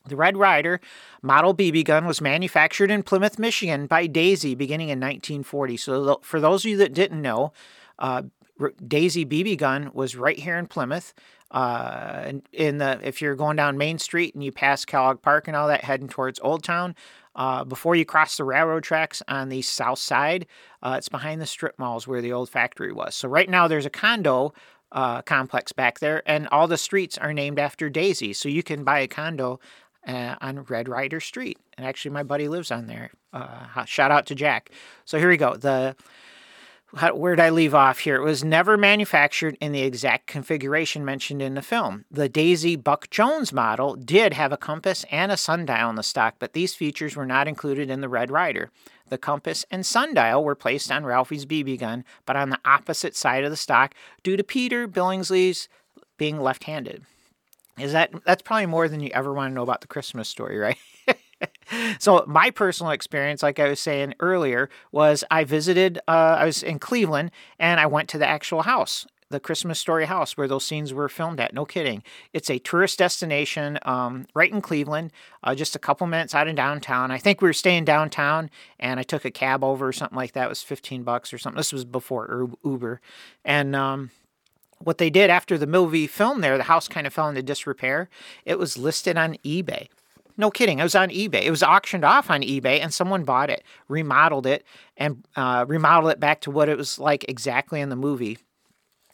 The 0.07 0.17
Red 0.17 0.37
Ryder 0.37 0.81
model 1.23 1.55
BB 1.55 1.85
gun 1.85 2.07
was 2.07 2.21
manufactured 2.21 2.91
in 2.91 3.03
Plymouth, 3.03 3.39
Michigan 3.39 3.87
by 3.87 4.07
Daisy 4.07 4.55
beginning 4.55 4.89
in 4.89 4.99
1940. 4.99 5.77
So, 5.77 6.21
for 6.23 6.41
those 6.41 6.65
of 6.65 6.71
you 6.71 6.77
that 6.79 6.95
didn't 6.95 7.21
know, 7.21 7.53
uh, 7.99 8.23
Daisy 8.87 9.25
BB 9.25 9.59
gun 9.59 9.91
was 9.93 10.17
right 10.17 10.39
here 10.39 10.59
in 10.59 10.67
Plymouth. 10.67 11.15
Uh, 11.51 12.33
in 12.53 12.79
the 12.79 13.01
if 13.03 13.21
you're 13.21 13.35
going 13.35 13.57
down 13.57 13.77
Main 13.77 13.99
Street 13.99 14.35
and 14.35 14.45
you 14.45 14.53
pass 14.53 14.85
Kellogg 14.85 15.21
Park 15.21 15.49
and 15.49 15.57
all 15.57 15.69
that, 15.69 15.83
heading 15.83 16.09
towards 16.09 16.39
Old 16.41 16.63
Town, 16.63 16.95
uh, 17.35 17.65
before 17.65 17.97
you 17.97 18.05
cross 18.05 18.37
the 18.37 18.45
railroad 18.45 18.85
tracks 18.85 19.23
on 19.27 19.49
the 19.49 19.63
south 19.63 19.99
side, 19.99 20.47
uh, 20.83 20.95
it's 20.97 21.09
behind 21.09 21.41
the 21.41 21.47
strip 21.47 21.79
malls 21.79 22.07
where 22.07 22.23
the 22.23 22.33
old 22.33 22.49
factory 22.49 22.93
was. 22.93 23.15
So 23.15 23.29
right 23.29 23.49
now 23.49 23.67
there's 23.67 23.87
a 23.87 23.91
condo 23.91 24.53
uh, 24.93 25.23
complex 25.23 25.73
back 25.73 26.01
there, 26.01 26.23
and 26.27 26.49
all 26.49 26.69
the 26.69 26.79
streets 26.79 27.17
are 27.19 27.33
named 27.33 27.59
after 27.59 27.89
Daisy. 27.89 28.33
So 28.33 28.49
you 28.49 28.63
can 28.63 28.85
buy 28.85 29.01
a 29.01 29.09
condo 29.09 29.61
uh, 30.07 30.37
on 30.41 30.65
Red 30.65 30.89
Rider 30.89 31.21
Street. 31.21 31.59
And 31.77 31.87
actually, 31.87 32.13
my 32.13 32.23
buddy 32.23 32.49
lives 32.49 32.71
on 32.71 32.87
there. 32.87 33.11
Uh, 33.33 33.85
shout 33.85 34.11
out 34.11 34.27
to 34.27 34.35
Jack. 34.35 34.71
So 35.05 35.19
here 35.19 35.29
we 35.29 35.37
go. 35.37 35.57
The 35.57 35.97
how, 36.97 37.15
where 37.15 37.37
did 37.37 37.43
I 37.43 37.51
leave 37.51 37.75
off 37.75 38.01
here? 38.01 38.17
It 38.17 38.25
was 38.25 38.43
never 38.43 38.77
manufactured 38.77 39.57
in 39.61 39.71
the 39.71 39.83
exact 39.83 40.27
configuration 40.27 41.05
mentioned 41.05 41.41
in 41.41 41.55
the 41.55 41.63
film. 41.63 42.05
The 42.11 42.29
Daisy 42.29 42.75
Buck 42.75 43.09
Jones 43.11 43.53
model 43.53 43.95
did 43.95 44.35
have 44.35 44.53
a 44.53 44.57
compass 44.57 45.05
and 45.11 45.31
a 45.31 45.37
sundial 45.37 45.89
in 45.91 45.95
the 45.95 46.03
stock, 46.03 46.37
but 46.41 46.53
these 46.53 46.75
features 46.75 47.15
were 47.15 47.27
not 47.27 47.47
included 47.47 47.91
in 47.91 48.01
the 48.01 48.09
Red 48.09 48.31
Ryder. 48.31 48.71
The 49.09 49.19
compass 49.19 49.65
and 49.71 49.87
sundial 49.87 50.43
were 50.43 50.57
placed 50.57 50.91
on 50.91 51.05
Ralphie's 51.05 51.47
BB 51.47 51.79
gun, 51.79 52.05
but 52.27 52.37
on 52.37 52.51
the 52.51 52.61
opposite 52.65 53.15
side 53.15 53.45
of 53.45 53.51
the 53.51 53.57
stock 53.57 53.95
due 54.25 54.37
to 54.37 54.43
Peter 54.43 54.89
Billingsley's 54.89 55.69
being 56.17 56.41
left 56.41 56.65
handed 56.65 57.05
is 57.79 57.93
that 57.93 58.13
that's 58.25 58.43
probably 58.43 58.67
more 58.67 58.89
than 58.89 59.01
you 59.01 59.11
ever 59.13 59.33
want 59.33 59.51
to 59.51 59.55
know 59.55 59.63
about 59.63 59.81
the 59.81 59.87
Christmas 59.87 60.29
story, 60.29 60.59
right? 60.59 60.79
so 61.99 62.25
my 62.27 62.51
personal 62.51 62.93
experience, 62.93 63.43
like 63.43 63.59
I 63.59 63.69
was 63.69 63.81
saying 63.81 64.15
earlier, 64.21 64.69
was 64.93 65.25
I 65.31 65.45
visited. 65.45 65.99
Uh, 66.09 66.37
I 66.39 66.45
was 66.45 66.63
in 66.63 66.79
Cleveland 66.79 67.31
and 67.59 67.81
I 67.81 67.87
went 67.87 68.09
to 68.11 68.19
the 68.19 68.27
actual 68.27 68.63
house, 68.63 69.07
the 69.31 69.41
Christmas 69.41 69.79
Story 69.79 70.07
house 70.07 70.37
where 70.37 70.49
those 70.49 70.65
scenes 70.65 70.93
were 70.93 71.09
filmed 71.09 71.41
at. 71.41 71.55
No 71.55 71.65
kidding. 71.65 72.03
It's 72.33 72.51
a 72.51 72.59
tourist 72.59 72.99
destination 72.99 73.79
um, 73.83 74.27
right 74.35 74.53
in 74.53 74.61
Cleveland, 74.61 75.13
uh, 75.43 75.55
just 75.55 75.77
a 75.77 75.79
couple 75.79 76.07
minutes 76.07 76.35
out 76.35 76.49
of 76.49 76.57
downtown. 76.57 77.11
I 77.11 77.19
think 77.19 77.41
we 77.41 77.49
were 77.49 77.55
staying 77.55 77.85
downtown, 77.85 78.51
and 78.79 79.01
I 79.01 79.05
took 79.05 79.25
a 79.25 79.31
cab 79.31 79.65
over 79.65 79.89
or 79.89 79.93
something 79.93 80.17
like 80.17 80.33
that. 80.33 80.47
It 80.47 80.49
was 80.49 80.63
fifteen 80.63 81.05
bucks 81.05 81.33
or 81.33 81.39
something. 81.39 81.57
This 81.57 81.73
was 81.73 81.85
before 81.85 82.51
Uber, 82.65 83.01
and 83.45 83.77
um, 83.77 84.11
what 84.83 84.99
they 84.99 85.11
did 85.11 85.31
after 85.31 85.59
the 85.59 85.67
movie 85.67 86.07
film 86.07 86.41
there, 86.41 86.57
the 86.57 86.65
house 86.65 86.89
kind 86.89 87.07
of 87.07 87.13
fell 87.13 87.29
into 87.29 87.43
disrepair. 87.43 88.09
It 88.45 88.59
was 88.59 88.79
listed 88.79 89.17
on 89.17 89.35
eBay. 89.45 89.89
No 90.37 90.51
kidding. 90.51 90.79
It 90.79 90.83
was 90.83 90.95
on 90.95 91.11
eBay. 91.11 91.43
It 91.43 91.51
was 91.51 91.63
auctioned 91.63 92.05
off 92.05 92.31
on 92.31 92.41
eBay, 92.41 92.81
and 92.81 92.95
someone 92.95 93.25
bought 93.25 93.51
it, 93.51 93.63
remodeled 93.89 94.47
it, 94.47 94.65
and 94.97 95.23
uh, 95.37 95.67
remodeled 95.69 96.13
it 96.13 96.21
back 96.21 96.41
to 96.43 96.51
what 96.51 96.69
it 96.69 96.79
was 96.79 96.99
like 96.99 97.27
exactly 97.29 97.81
in 97.81 97.91
the 97.91 97.97
movie. 97.97 98.39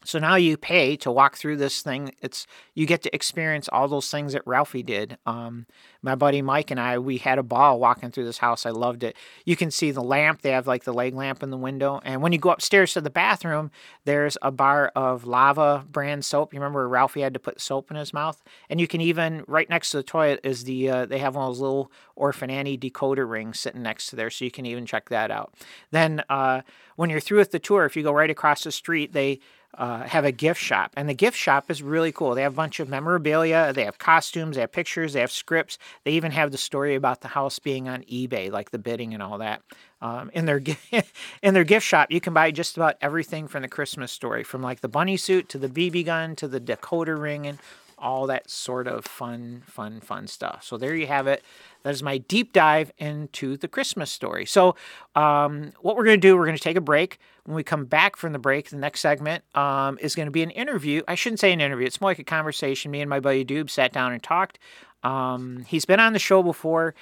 So 0.06 0.18
now 0.18 0.36
you 0.36 0.56
pay 0.56 0.96
to 0.96 1.10
walk 1.10 1.36
through 1.36 1.56
this 1.56 1.82
thing. 1.82 2.14
It's 2.22 2.46
you 2.74 2.86
get 2.86 3.02
to 3.02 3.14
experience 3.14 3.68
all 3.72 3.88
those 3.88 4.10
things 4.10 4.32
that 4.32 4.46
Ralphie 4.46 4.82
did. 4.82 5.18
Um, 5.26 5.66
my 6.02 6.14
buddy 6.14 6.42
Mike 6.42 6.70
and 6.70 6.78
I, 6.78 6.98
we 6.98 7.18
had 7.18 7.38
a 7.38 7.42
ball 7.42 7.80
walking 7.80 8.10
through 8.10 8.26
this 8.26 8.38
house. 8.38 8.64
I 8.64 8.70
loved 8.70 9.02
it. 9.02 9.16
You 9.44 9.56
can 9.56 9.70
see 9.70 9.90
the 9.90 10.02
lamp. 10.02 10.42
They 10.42 10.50
have 10.50 10.66
like 10.66 10.84
the 10.84 10.92
leg 10.94 11.14
lamp 11.14 11.42
in 11.42 11.50
the 11.50 11.56
window. 11.56 12.00
And 12.04 12.22
when 12.22 12.32
you 12.32 12.38
go 12.38 12.50
upstairs 12.50 12.92
to 12.92 13.00
the 13.00 13.10
bathroom, 13.10 13.70
there's 14.04 14.38
a 14.42 14.52
bar 14.52 14.92
of 14.94 15.24
lava 15.24 15.84
brand 15.90 16.24
soap. 16.24 16.54
You 16.54 16.60
remember 16.60 16.88
Ralphie 16.88 17.22
had 17.22 17.34
to 17.34 17.40
put 17.40 17.60
soap 17.60 17.90
in 17.90 17.96
his 17.96 18.14
mouth? 18.14 18.42
And 18.70 18.80
you 18.80 18.86
can 18.86 19.00
even, 19.00 19.42
right 19.48 19.68
next 19.68 19.90
to 19.90 19.96
the 19.96 20.02
toilet, 20.04 20.40
is 20.44 20.64
the, 20.64 20.88
uh, 20.88 21.06
they 21.06 21.18
have 21.18 21.34
one 21.34 21.44
of 21.44 21.50
those 21.50 21.60
little 21.60 21.90
Orphan 22.14 22.50
Annie 22.50 22.78
decoder 22.78 23.28
rings 23.28 23.58
sitting 23.58 23.82
next 23.82 24.06
to 24.08 24.16
there. 24.16 24.30
So 24.30 24.44
you 24.44 24.50
can 24.50 24.66
even 24.66 24.86
check 24.86 25.08
that 25.08 25.30
out. 25.32 25.54
Then 25.90 26.22
uh, 26.28 26.62
when 26.94 27.10
you're 27.10 27.20
through 27.20 27.38
with 27.38 27.50
the 27.50 27.58
tour, 27.58 27.84
if 27.84 27.96
you 27.96 28.04
go 28.04 28.12
right 28.12 28.30
across 28.30 28.62
the 28.62 28.72
street, 28.72 29.12
they, 29.12 29.40
uh, 29.74 30.04
have 30.04 30.24
a 30.24 30.32
gift 30.32 30.60
shop, 30.60 30.92
and 30.96 31.08
the 31.08 31.14
gift 31.14 31.36
shop 31.36 31.70
is 31.70 31.82
really 31.82 32.12
cool. 32.12 32.34
They 32.34 32.42
have 32.42 32.54
a 32.54 32.56
bunch 32.56 32.80
of 32.80 32.88
memorabilia, 32.88 33.72
they 33.72 33.84
have 33.84 33.98
costumes, 33.98 34.56
they 34.56 34.62
have 34.62 34.72
pictures, 34.72 35.12
they 35.12 35.20
have 35.20 35.30
scripts. 35.30 35.78
They 36.04 36.12
even 36.12 36.32
have 36.32 36.50
the 36.50 36.58
story 36.58 36.94
about 36.94 37.20
the 37.20 37.28
house 37.28 37.58
being 37.58 37.88
on 37.88 38.02
eBay, 38.04 38.50
like 38.50 38.70
the 38.70 38.78
bidding 38.78 39.12
and 39.12 39.22
all 39.22 39.38
that. 39.38 39.62
Um, 40.00 40.30
in 40.34 40.46
their 40.46 40.62
in 41.42 41.54
their 41.54 41.64
gift 41.64 41.86
shop, 41.86 42.10
you 42.10 42.20
can 42.20 42.32
buy 42.32 42.50
just 42.50 42.76
about 42.76 42.96
everything 43.00 43.48
from 43.48 43.62
the 43.62 43.68
Christmas 43.68 44.12
story, 44.12 44.44
from 44.44 44.62
like 44.62 44.80
the 44.80 44.88
bunny 44.88 45.16
suit 45.16 45.48
to 45.50 45.58
the 45.58 45.68
BB 45.68 46.04
gun 46.06 46.36
to 46.36 46.48
the 46.48 46.60
decoder 46.60 47.20
ring 47.20 47.46
and 47.46 47.58
all 47.98 48.26
that 48.26 48.50
sort 48.50 48.86
of 48.86 49.04
fun, 49.04 49.62
fun, 49.66 50.00
fun 50.00 50.26
stuff. 50.26 50.62
So 50.62 50.76
there 50.76 50.94
you 50.94 51.06
have 51.06 51.26
it. 51.26 51.42
That 51.82 51.94
is 51.94 52.02
my 52.02 52.18
deep 52.18 52.52
dive 52.52 52.92
into 52.98 53.56
the 53.56 53.68
Christmas 53.68 54.10
story. 54.10 54.44
So, 54.44 54.76
um, 55.14 55.72
what 55.80 55.96
we're 55.96 56.04
going 56.04 56.20
to 56.20 56.28
do, 56.28 56.36
we're 56.36 56.46
going 56.46 56.56
to 56.56 56.62
take 56.62 56.76
a 56.76 56.80
break. 56.80 57.18
When 57.44 57.54
we 57.54 57.62
come 57.62 57.84
back 57.84 58.16
from 58.16 58.32
the 58.32 58.38
break, 58.38 58.70
the 58.70 58.76
next 58.76 59.00
segment 59.00 59.44
um, 59.54 59.98
is 60.00 60.14
going 60.14 60.26
to 60.26 60.32
be 60.32 60.42
an 60.42 60.50
interview. 60.50 61.02
I 61.06 61.14
shouldn't 61.14 61.40
say 61.40 61.52
an 61.52 61.60
interview, 61.60 61.86
it's 61.86 62.00
more 62.00 62.10
like 62.10 62.18
a 62.18 62.24
conversation. 62.24 62.90
Me 62.90 63.00
and 63.00 63.08
my 63.08 63.20
buddy 63.20 63.44
Doob 63.44 63.70
sat 63.70 63.92
down 63.92 64.12
and 64.12 64.22
talked. 64.22 64.58
Um, 65.02 65.64
he's 65.68 65.84
been 65.84 66.00
on 66.00 66.12
the 66.12 66.18
show 66.18 66.42
before. 66.42 66.94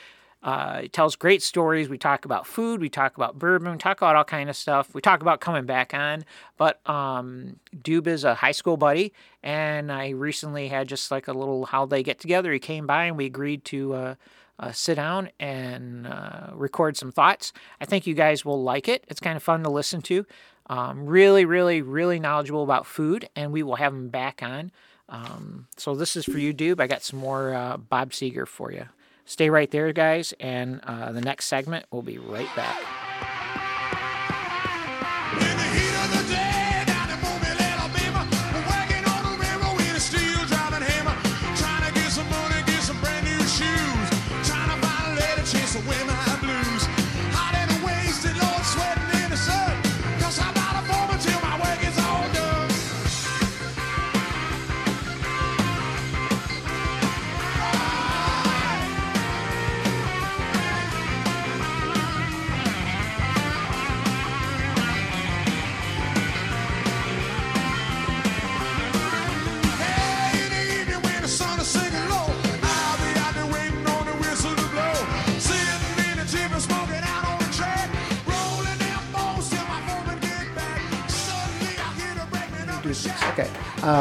Uh, 0.45 0.83
he 0.83 0.89
tells 0.89 1.17
great 1.17 1.43
stories. 1.43 1.89
We 1.89 1.97
talk 1.97 2.27
about 2.27 2.47
food. 2.47 2.81
We 2.81 2.91
talk 2.91 3.17
about 3.17 3.39
bourbon. 3.39 3.73
We 3.73 3.79
talk 3.79 3.97
about 3.97 4.15
all 4.15 4.25
kind 4.25 4.51
of 4.51 4.57
stuff. 4.57 4.95
We 4.95 5.01
talk 5.01 5.23
about 5.23 5.41
coming 5.41 5.65
back 5.65 5.95
on. 5.95 6.27
But 6.59 6.87
um, 6.89 7.57
Doob 7.75 8.07
is 8.07 8.25
a 8.25 8.35
high 8.35 8.53
school 8.53 8.77
buddy, 8.77 9.15
and 9.43 9.91
I 9.91 10.11
recently 10.11 10.69
had 10.69 10.87
just 10.87 11.11
like 11.11 11.29
a 11.29 11.33
little 11.33 11.65
holiday 11.65 12.03
get 12.03 12.21
together. 12.21 12.53
He 12.53 12.59
came 12.59 12.87
by, 12.87 13.07
and 13.07 13.17
we 13.17 13.25
agreed 13.25 13.65
to 13.67 13.95
uh, 13.95 14.15
uh, 14.59 14.73
sit 14.73 14.97
down 14.97 15.31
and 15.41 16.07
uh, 16.07 16.51
record 16.53 16.99
some 16.99 17.11
thoughts. 17.11 17.55
I 17.81 17.87
think 17.87 18.07
you 18.07 18.15
guys 18.15 18.45
will 18.45 18.63
like 18.63 18.87
it. 18.87 19.05
It's 19.09 19.21
kind 19.21 19.37
of 19.39 19.43
fun 19.43 19.63
to 19.63 19.71
listen 19.71 20.03
to. 20.03 20.27
Um, 20.67 21.07
really, 21.07 21.47
really, 21.47 21.81
really 21.81 22.21
knowledgeable 22.21 22.63
about 22.63 22.87
food, 22.87 23.31
and 23.35 23.51
we 23.51 23.63
will 23.63 23.77
have 23.77 23.95
him 23.95 24.09
back 24.11 24.43
on. 24.43 24.73
Um, 25.09 25.69
so 25.79 25.95
this 25.95 26.17
is 26.17 26.27
for 26.27 26.39
you, 26.39 26.53
Doob. 26.53 26.81
I 26.81 26.87
got 26.87 27.03
some 27.03 27.19
more 27.19 27.55
uh, 27.55 27.77
Bob 27.79 28.11
Seger 28.11 28.47
for 28.47 28.73
you. 28.73 28.87
Stay 29.25 29.49
right 29.51 29.71
there, 29.71 29.93
guys, 29.93 30.35
and 30.39 30.81
uh, 30.85 31.13
the 31.13 31.21
next 31.21 31.47
segment 31.47 31.87
will 31.91 32.03
be 32.03 32.19
right 32.19 32.55
back. 32.55 33.04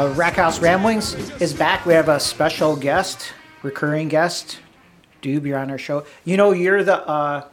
Uh, 0.04 0.10
Rack 0.10 0.34
House 0.34 0.60
Ramblings 0.60 1.14
is 1.40 1.54
back. 1.54 1.86
We 1.86 1.94
have 1.94 2.10
a 2.10 2.20
special 2.20 2.76
guest, 2.76 3.32
recurring 3.62 4.08
guest. 4.08 4.60
Doob, 5.22 5.46
you're 5.46 5.58
on 5.58 5.70
our 5.70 5.78
show. 5.78 6.04
You 6.26 6.36
know, 6.36 6.52
you're 6.52 6.84
the, 6.84 6.98
uh, 7.08 7.46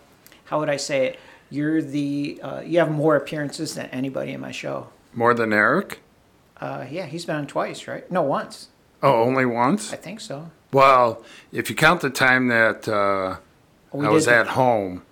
how 0.44 0.60
would 0.60 0.68
I 0.70 0.76
say 0.76 1.06
it? 1.06 1.20
You're 1.50 1.82
the, 1.82 2.42
uh, 2.44 2.60
you 2.60 2.80
have 2.80 2.92
more 2.92 3.16
appearances 3.16 3.76
than 3.76 3.86
anybody 3.92 4.34
in 4.34 4.42
my 4.42 4.52
show. 4.52 4.90
More 5.14 5.34
than 5.34 5.54
Eric? 5.54 6.02
Uh, 6.60 6.86
yeah, 6.92 7.06
he's 7.06 7.24
been 7.24 7.38
on 7.38 7.48
twice, 7.48 7.88
right? 7.88 8.12
No, 8.12 8.22
once. 8.22 8.68
Oh, 9.02 9.24
only 9.24 9.46
once? 9.46 9.94
I 9.94 9.96
think 9.96 10.20
so. 10.20 10.52
Well, 10.74 11.24
if 11.54 11.70
you 11.70 11.76
count 11.78 12.02
the 12.02 12.10
time 12.10 12.50
that 12.50 12.86
uh, 12.86 13.38
We 13.94 14.08
I 14.08 14.10
was 14.10 14.26
did 14.26 14.34
at 14.34 14.48
home, 14.48 15.04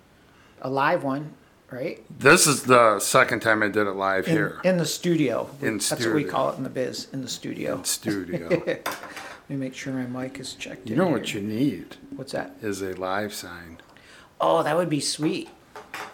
a 0.60 0.68
live 0.68 1.04
one, 1.04 1.32
right? 1.70 2.02
this 2.18 2.46
is 2.46 2.64
the 2.64 2.98
second 3.00 3.40
time 3.40 3.62
I 3.62 3.68
did 3.68 3.86
it 3.86 3.92
live 3.92 4.26
In, 4.26 4.32
here 4.32 4.60
in 4.64 4.76
the 4.76 4.86
studio. 4.86 5.48
In 5.62 5.78
That's 5.78 6.04
what 6.04 6.14
we 6.14 6.24
call 6.24 6.50
it 6.50 6.56
in 6.56 6.64
the 6.64 6.70
biz, 6.70 7.08
in 7.12 7.22
the 7.22 7.28
studio. 7.28 7.76
in 7.76 7.84
studio. 7.84 8.48
Let 8.66 8.86
me 9.48 9.56
make 9.56 9.74
sure 9.74 9.92
my 9.92 10.06
mic 10.22 10.38
is 10.38 10.54
checked 10.54 10.88
you 10.88 10.94
know 10.96 11.06
here. 11.06 11.18
what 11.18 11.34
you 11.34 11.40
need 11.40 11.96
What's 12.14 12.32
that? 12.32 12.54
is 12.62 12.82
a 12.82 12.92
live 12.94 13.32
sign. 13.34 13.78
Oh, 14.40 14.62
that 14.62 14.76
would 14.76 14.88
be 14.88 15.00
sweet. 15.00 15.48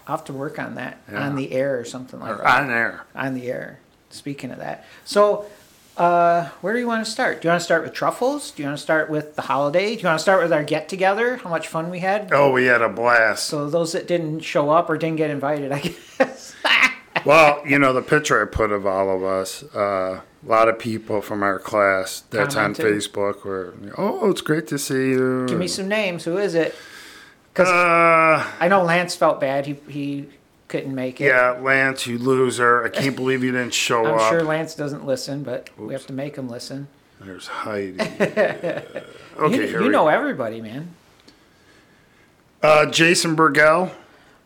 I'll 0.07 0.17
have 0.17 0.25
to 0.27 0.33
work 0.33 0.59
on 0.59 0.75
that 0.77 0.99
Yeah. 1.11 1.27
on 1.27 1.37
the 1.37 1.53
air 1.53 1.79
or 1.79 1.85
something 1.85 2.19
like 2.21 2.31
Or 2.33 2.37
that. 2.43 2.63
on 2.65 2.71
air. 2.71 3.05
on 3.15 3.35
the 3.35 3.51
air. 3.51 3.81
Speaking 4.11 4.51
of 4.51 4.59
that, 4.59 4.85
so 5.05 5.47
uh, 5.97 6.49
where 6.61 6.73
do 6.75 6.79
you 6.79 6.87
want 6.87 7.05
to 7.05 7.11
start? 7.11 7.41
Do 7.41 7.49
you 7.49 7.51
want 7.51 7.61
to 7.61 7.65
start 7.65 7.83
with 7.83 7.93
truffles? 7.93 8.51
Do 8.51 8.63
you 8.63 8.69
want 8.69 8.79
to 8.79 8.83
start 8.83 9.09
with 9.09 9.35
the 9.37 9.43
holiday? 9.43 9.95
Do 9.97 10.03
you 10.03 10.07
want 10.09 10.19
to 10.19 10.23
start 10.23 10.43
with 10.43 10.53
our 10.53 10.63
get 10.65 10.89
together? 10.89 11.37
How 11.37 11.49
much 11.51 11.69
fun 11.69 11.91
we 11.91 12.01
had? 12.01 12.31
Oh, 12.33 12.53
we 12.53 12.67
had 12.67 12.83
a 12.83 12.89
blast. 12.89 13.47
So 13.47 13.69
those 13.71 13.93
that 13.93 14.07
didn't 14.07 14.41
show 14.41 14.71
up 14.71 14.91
or 14.91 14.99
didn't 14.99 15.17
get 15.17 15.31
invited, 15.31 15.73
I 15.73 15.81
guess. 15.81 16.55
Well, 17.25 17.61
you 17.67 17.81
know, 17.81 17.93
the 17.93 18.03
picture 18.03 18.41
I 18.41 18.45
put 18.45 18.71
of 18.71 18.87
all 18.87 19.11
of 19.17 19.25
us, 19.25 19.65
uh, 19.75 20.21
a 20.21 20.49
lot 20.49 20.69
of 20.69 20.79
people 20.79 21.21
from 21.21 21.43
our 21.43 21.59
class 21.59 22.21
that's 22.31 22.55
on 22.55 22.73
Facebook 22.73 23.43
were, 23.45 23.75
oh, 23.99 24.31
it's 24.31 24.43
great 24.43 24.69
to 24.69 24.79
see 24.79 25.09
you. 25.09 25.45
Give 25.49 25.59
me 25.59 25.67
some 25.67 25.89
names. 25.89 26.23
Who 26.25 26.37
is 26.39 26.55
it? 26.55 26.73
Because 27.53 27.67
Uh, 27.69 28.47
I 28.61 28.69
know 28.69 28.85
Lance 28.85 29.17
felt 29.17 29.41
bad. 29.41 29.67
He 29.67 29.77
he 29.89 30.29
couldn't 30.69 30.95
make 30.95 31.21
it. 31.21 31.27
yeah, 31.27 31.53
Lance, 31.53 32.07
you 32.07 32.19
loser. 32.19 32.85
I 32.85 32.89
can't 32.89 33.15
believe 33.17 33.43
you 33.45 33.53
didn't 33.53 33.75
show 33.75 34.05
up. 34.07 34.21
I'm 34.21 34.31
sure 34.33 34.43
Lance 34.43 34.75
doesn't 34.75 35.07
listen, 35.07 35.43
but 35.43 35.71
we 35.79 35.93
have 35.93 36.07
to 36.07 36.13
make 36.13 36.37
him 36.37 36.49
listen. 36.49 36.89
There's 37.21 37.47
Heidi. 37.49 37.99
You, 39.39 39.43
okay, 39.43 39.67
here 39.69 39.81
you 39.81 39.87
we 39.87 39.89
know 39.91 40.09
everybody, 40.09 40.63
man. 40.63 40.95
Uh, 42.63 42.87
Jason 42.87 43.35
Burgell, 43.35 43.93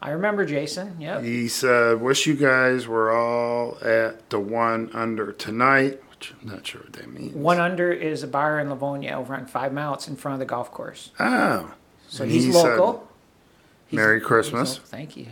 I 0.02 0.10
remember 0.10 0.44
Jason. 0.44 0.96
Yeah. 0.98 1.20
he 1.22 1.46
said, 1.46 2.00
wish 2.00 2.26
you 2.26 2.34
guys 2.34 2.88
were 2.88 3.12
all 3.12 3.78
at 3.82 4.28
the 4.30 4.40
one 4.40 4.90
under 4.92 5.30
tonight, 5.32 6.00
which 6.10 6.34
I'm 6.42 6.48
not 6.48 6.66
sure 6.66 6.80
what 6.80 6.92
that 6.94 7.08
means. 7.12 7.34
One 7.36 7.60
Under 7.60 7.92
is 7.92 8.22
a 8.24 8.26
bar 8.26 8.58
in 8.58 8.68
Livonia 8.68 9.12
over 9.12 9.32
on 9.34 9.46
Five 9.46 9.72
Mile. 9.72 9.94
It's 9.94 10.08
in 10.08 10.16
front 10.16 10.34
of 10.34 10.38
the 10.40 10.46
golf 10.46 10.72
course. 10.72 11.10
Oh. 11.20 11.72
So 12.08 12.24
he's 12.24 12.46
he 12.46 12.52
said, 12.52 12.76
local. 12.78 13.08
He's- 13.86 13.96
Merry 13.96 14.18
he's 14.18 14.26
Christmas. 14.26 14.70
local. 14.74 14.86
Thank 14.86 15.16
you. 15.16 15.26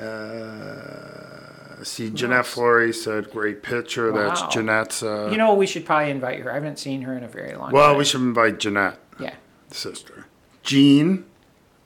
Uh, 0.00 1.82
see, 1.84 2.10
Jeanette 2.10 2.46
Flory 2.46 2.92
said, 2.92 3.30
great 3.30 3.62
picture. 3.62 4.12
Wow. 4.12 4.28
That's 4.28 4.54
Jeanette's. 4.54 5.02
Uh, 5.02 5.28
You 5.30 5.36
know, 5.38 5.54
we 5.54 5.66
should 5.66 5.84
probably 5.84 6.10
invite 6.10 6.40
her. 6.40 6.50
I 6.50 6.54
haven't 6.54 6.78
seen 6.78 7.02
her 7.02 7.16
in 7.16 7.24
a 7.24 7.28
very 7.28 7.54
long 7.54 7.72
well, 7.72 7.82
time. 7.84 7.90
Well, 7.92 7.96
we 7.96 8.04
should 8.04 8.20
invite 8.22 8.58
Jeanette, 8.60 8.98
Yeah. 9.18 9.34
sister. 9.70 10.26
Jean 10.62 11.24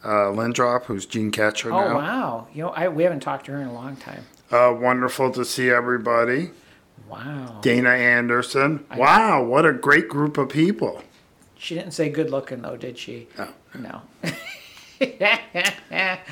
uh, 0.05 0.31
Lindrop, 0.31 0.85
who's 0.87 1.07
Jean 1.07 1.31
Catcher 1.31 1.71
now. 1.71 1.85
Oh 1.85 1.89
now. 1.89 1.95
wow. 1.97 2.47
You 2.53 2.63
know, 2.65 2.69
I 2.71 2.89
we 2.89 3.05
haven't 3.05 3.21
talked 3.21 3.47
to 3.47 3.53
her 3.53 3.61
in 3.61 3.69
a 3.69 3.73
long 3.73 3.97
time. 3.97 4.25
Uh, 4.51 4.75
wonderful 4.79 5.31
to 5.33 5.45
see 5.45 5.71
everybody. 5.71 6.51
Wow. 7.09 7.59
Dana 7.63 7.91
Anderson. 7.91 8.85
Wow, 8.97 9.45
what 9.45 9.65
a 9.65 9.73
great 9.73 10.09
group 10.09 10.37
of 10.39 10.49
people. 10.49 11.03
She 11.57 11.75
didn't 11.75 11.93
say 11.93 12.09
good 12.09 12.31
looking 12.31 12.63
though, 12.63 12.77
did 12.77 12.99
she? 12.99 13.29
No. 13.39 13.49
No. 13.79 14.03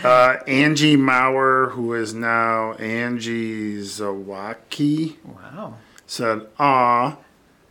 Uh, 0.04 0.38
Angie 0.48 0.96
Maurer, 0.96 1.68
who 1.70 1.94
is 1.94 2.12
now 2.14 2.72
Angie 2.74 3.76
Zawaki, 3.78 5.16
wow. 5.24 5.74
said, 6.06 6.46
Aw, 6.58 7.16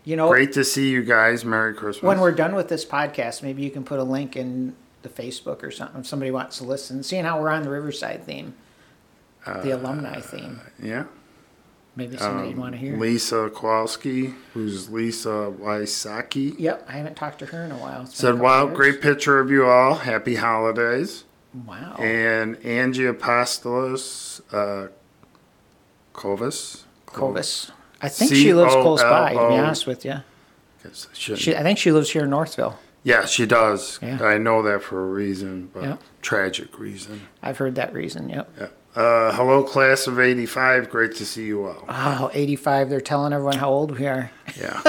You 0.06 0.16
know, 0.16 0.30
great 0.30 0.54
to 0.54 0.64
see 0.64 0.90
you 0.90 1.04
guys. 1.04 1.44
Merry 1.44 1.74
Christmas. 1.74 2.04
when 2.04 2.20
we're 2.22 2.32
done 2.32 2.56
with 2.56 2.70
this 2.70 2.86
podcast, 2.86 3.44
maybe 3.44 3.62
you 3.64 3.70
can 3.72 3.84
put 3.84 4.00
a 4.00 4.04
link 4.04 4.38
in 4.38 4.76
the 5.02 5.10
Facebook 5.10 5.62
or 5.64 5.72
something 5.72 6.00
if 6.02 6.08
somebody 6.08 6.32
wants 6.32 6.58
to 6.60 6.64
listen. 6.64 7.04
Seeing 7.04 7.26
how 7.26 7.42
we're 7.42 7.50
on 7.50 7.64
the 7.64 7.70
Riverside 7.70 8.24
theme, 8.26 8.54
Uh, 9.46 9.62
the 9.62 9.72
alumni 9.72 10.22
theme. 10.22 10.62
yeah. 10.82 11.04
Maybe 11.96 12.16
somebody'd 12.18 12.58
want 12.58 12.74
to 12.74 12.78
hear. 12.78 12.96
Lisa 12.98 13.50
Kowalski, 13.54 14.34
who's 14.54 14.90
Lisa 14.90 15.54
Wysocki, 15.60 16.56
Yep, 16.58 16.86
I 16.88 16.94
haven't 16.94 17.16
talked 17.16 17.40
to 17.40 17.46
her 17.48 17.64
in 17.66 17.72
a 17.72 17.78
while. 17.78 18.04
It's 18.04 18.22
been 18.22 18.30
a 18.30 18.34
said, 18.34 18.42
Wow, 18.42 18.66
years. 18.66 18.76
great 18.78 19.02
picture 19.02 19.40
of 19.40 19.52
you 19.52 19.66
all. 19.66 19.96
Happy 19.96 20.36
holidays. 20.36 21.26
Wow. 21.54 21.96
And 22.00 22.56
Angie 22.66 23.04
Apostolos 23.04 24.40
uh, 24.54 24.88
Kovis. 26.14 26.84
Clovis. 27.06 27.72
I 28.02 28.10
think 28.10 28.34
she 28.34 28.54
lives 28.54 28.74
close 28.74 29.02
by, 29.04 29.34
to 29.34 29.40
be 29.50 29.56
honest 29.56 29.86
with 29.86 30.06
you. 30.06 30.14
I 30.84 30.90
She, 31.14 31.56
I 31.56 31.62
think 31.62 31.78
she 31.78 31.92
lives 31.92 32.10
here 32.10 32.24
in 32.24 32.30
Northville. 32.30 32.80
Yeah, 33.04 33.26
she 33.26 33.46
does. 33.46 34.00
Yeah. 34.02 34.24
I 34.24 34.38
know 34.38 34.62
that 34.64 34.82
for 34.82 35.02
a 35.04 35.06
reason, 35.08 35.70
but 35.74 35.84
Yeah. 35.84 35.98
tragic 36.22 36.80
reason. 36.80 37.22
I've 37.44 37.58
heard 37.58 37.76
that 37.76 37.94
reason, 37.94 38.30
yep. 38.30 38.50
Yeah. 38.60 38.68
Uh, 38.96 39.32
hello, 39.34 39.64
class 39.64 40.06
of 40.08 40.20
85. 40.20 40.90
Great 40.90 41.16
to 41.16 41.26
see 41.26 41.46
you 41.46 41.66
all. 41.66 41.86
Oh, 41.88 42.30
85, 42.34 42.90
they're 42.90 43.00
telling 43.02 43.32
everyone 43.34 43.58
how 43.58 43.70
old 43.70 43.98
we 43.98 44.06
are. 44.06 44.32
Yeah. 44.60 44.82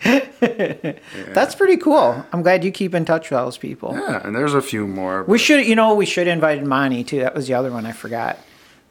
That's 0.40 1.54
pretty 1.54 1.76
cool. 1.76 2.24
I'm 2.32 2.42
glad 2.42 2.64
you 2.64 2.70
keep 2.72 2.94
in 2.94 3.04
touch 3.04 3.30
with 3.30 3.38
all 3.38 3.44
those 3.46 3.58
people. 3.58 3.92
yeah, 3.94 4.26
and 4.26 4.34
there's 4.34 4.54
a 4.54 4.62
few 4.62 4.86
more. 4.86 5.22
We 5.24 5.38
should, 5.38 5.66
you 5.66 5.74
know, 5.76 5.94
we 5.94 6.06
should 6.06 6.26
invite 6.26 6.62
Monty 6.64 7.04
too. 7.04 7.20
That 7.20 7.34
was 7.34 7.46
the 7.46 7.54
other 7.54 7.70
one 7.70 7.86
I 7.86 7.92
forgot. 7.92 8.38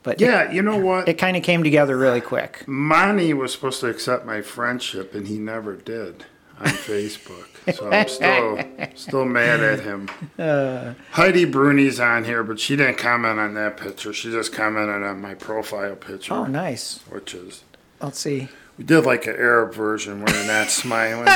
But 0.04 0.22
Yeah, 0.22 0.52
you 0.52 0.62
know 0.62 0.78
what? 0.78 1.10
it, 1.10 1.16
kind 1.16 1.36
of 1.36 1.44
came 1.44 1.64
together 1.64 1.98
really 1.98 2.22
quick. 2.22 2.66
Monty 2.68 3.34
was 3.34 3.52
supposed 3.52 3.82
to 3.82 3.88
accept 3.88 4.26
my 4.26 4.42
friendship, 4.42 5.14
and 5.14 5.28
he 5.28 5.38
never 5.40 5.76
did 5.76 6.26
on 6.60 6.68
Facebook. 6.68 7.46
So 7.76 7.90
I'm 7.92 8.08
still 8.08 8.60
still 8.96 9.26
mad 9.26 9.60
at 9.62 9.82
him. 9.82 10.10
Uh. 10.40 10.94
Heidi 11.12 11.46
Bruni's 11.46 12.00
on 12.00 12.24
here, 12.24 12.44
but 12.44 12.60
she 12.60 12.76
didn't 12.76 12.98
comment 12.98 13.40
on 13.40 13.54
that 13.56 13.78
picture. 13.78 14.14
She 14.14 14.32
just 14.32 14.54
commented 14.54 15.04
on 15.04 15.20
my 15.22 15.34
profile 15.36 15.96
picture, 15.96 16.34
Oh, 16.34 16.46
nice. 16.46 17.00
which 17.10 17.34
is 17.34 17.64
Let's 18.02 18.20
see. 18.20 18.48
we 18.78 18.84
did 18.86 19.06
like 19.06 19.28
an 19.28 19.36
Arab 19.36 19.74
version 19.74 20.24
where 20.24 20.36
you're 20.36 20.48
not 20.48 20.70
smiling. 20.70 21.26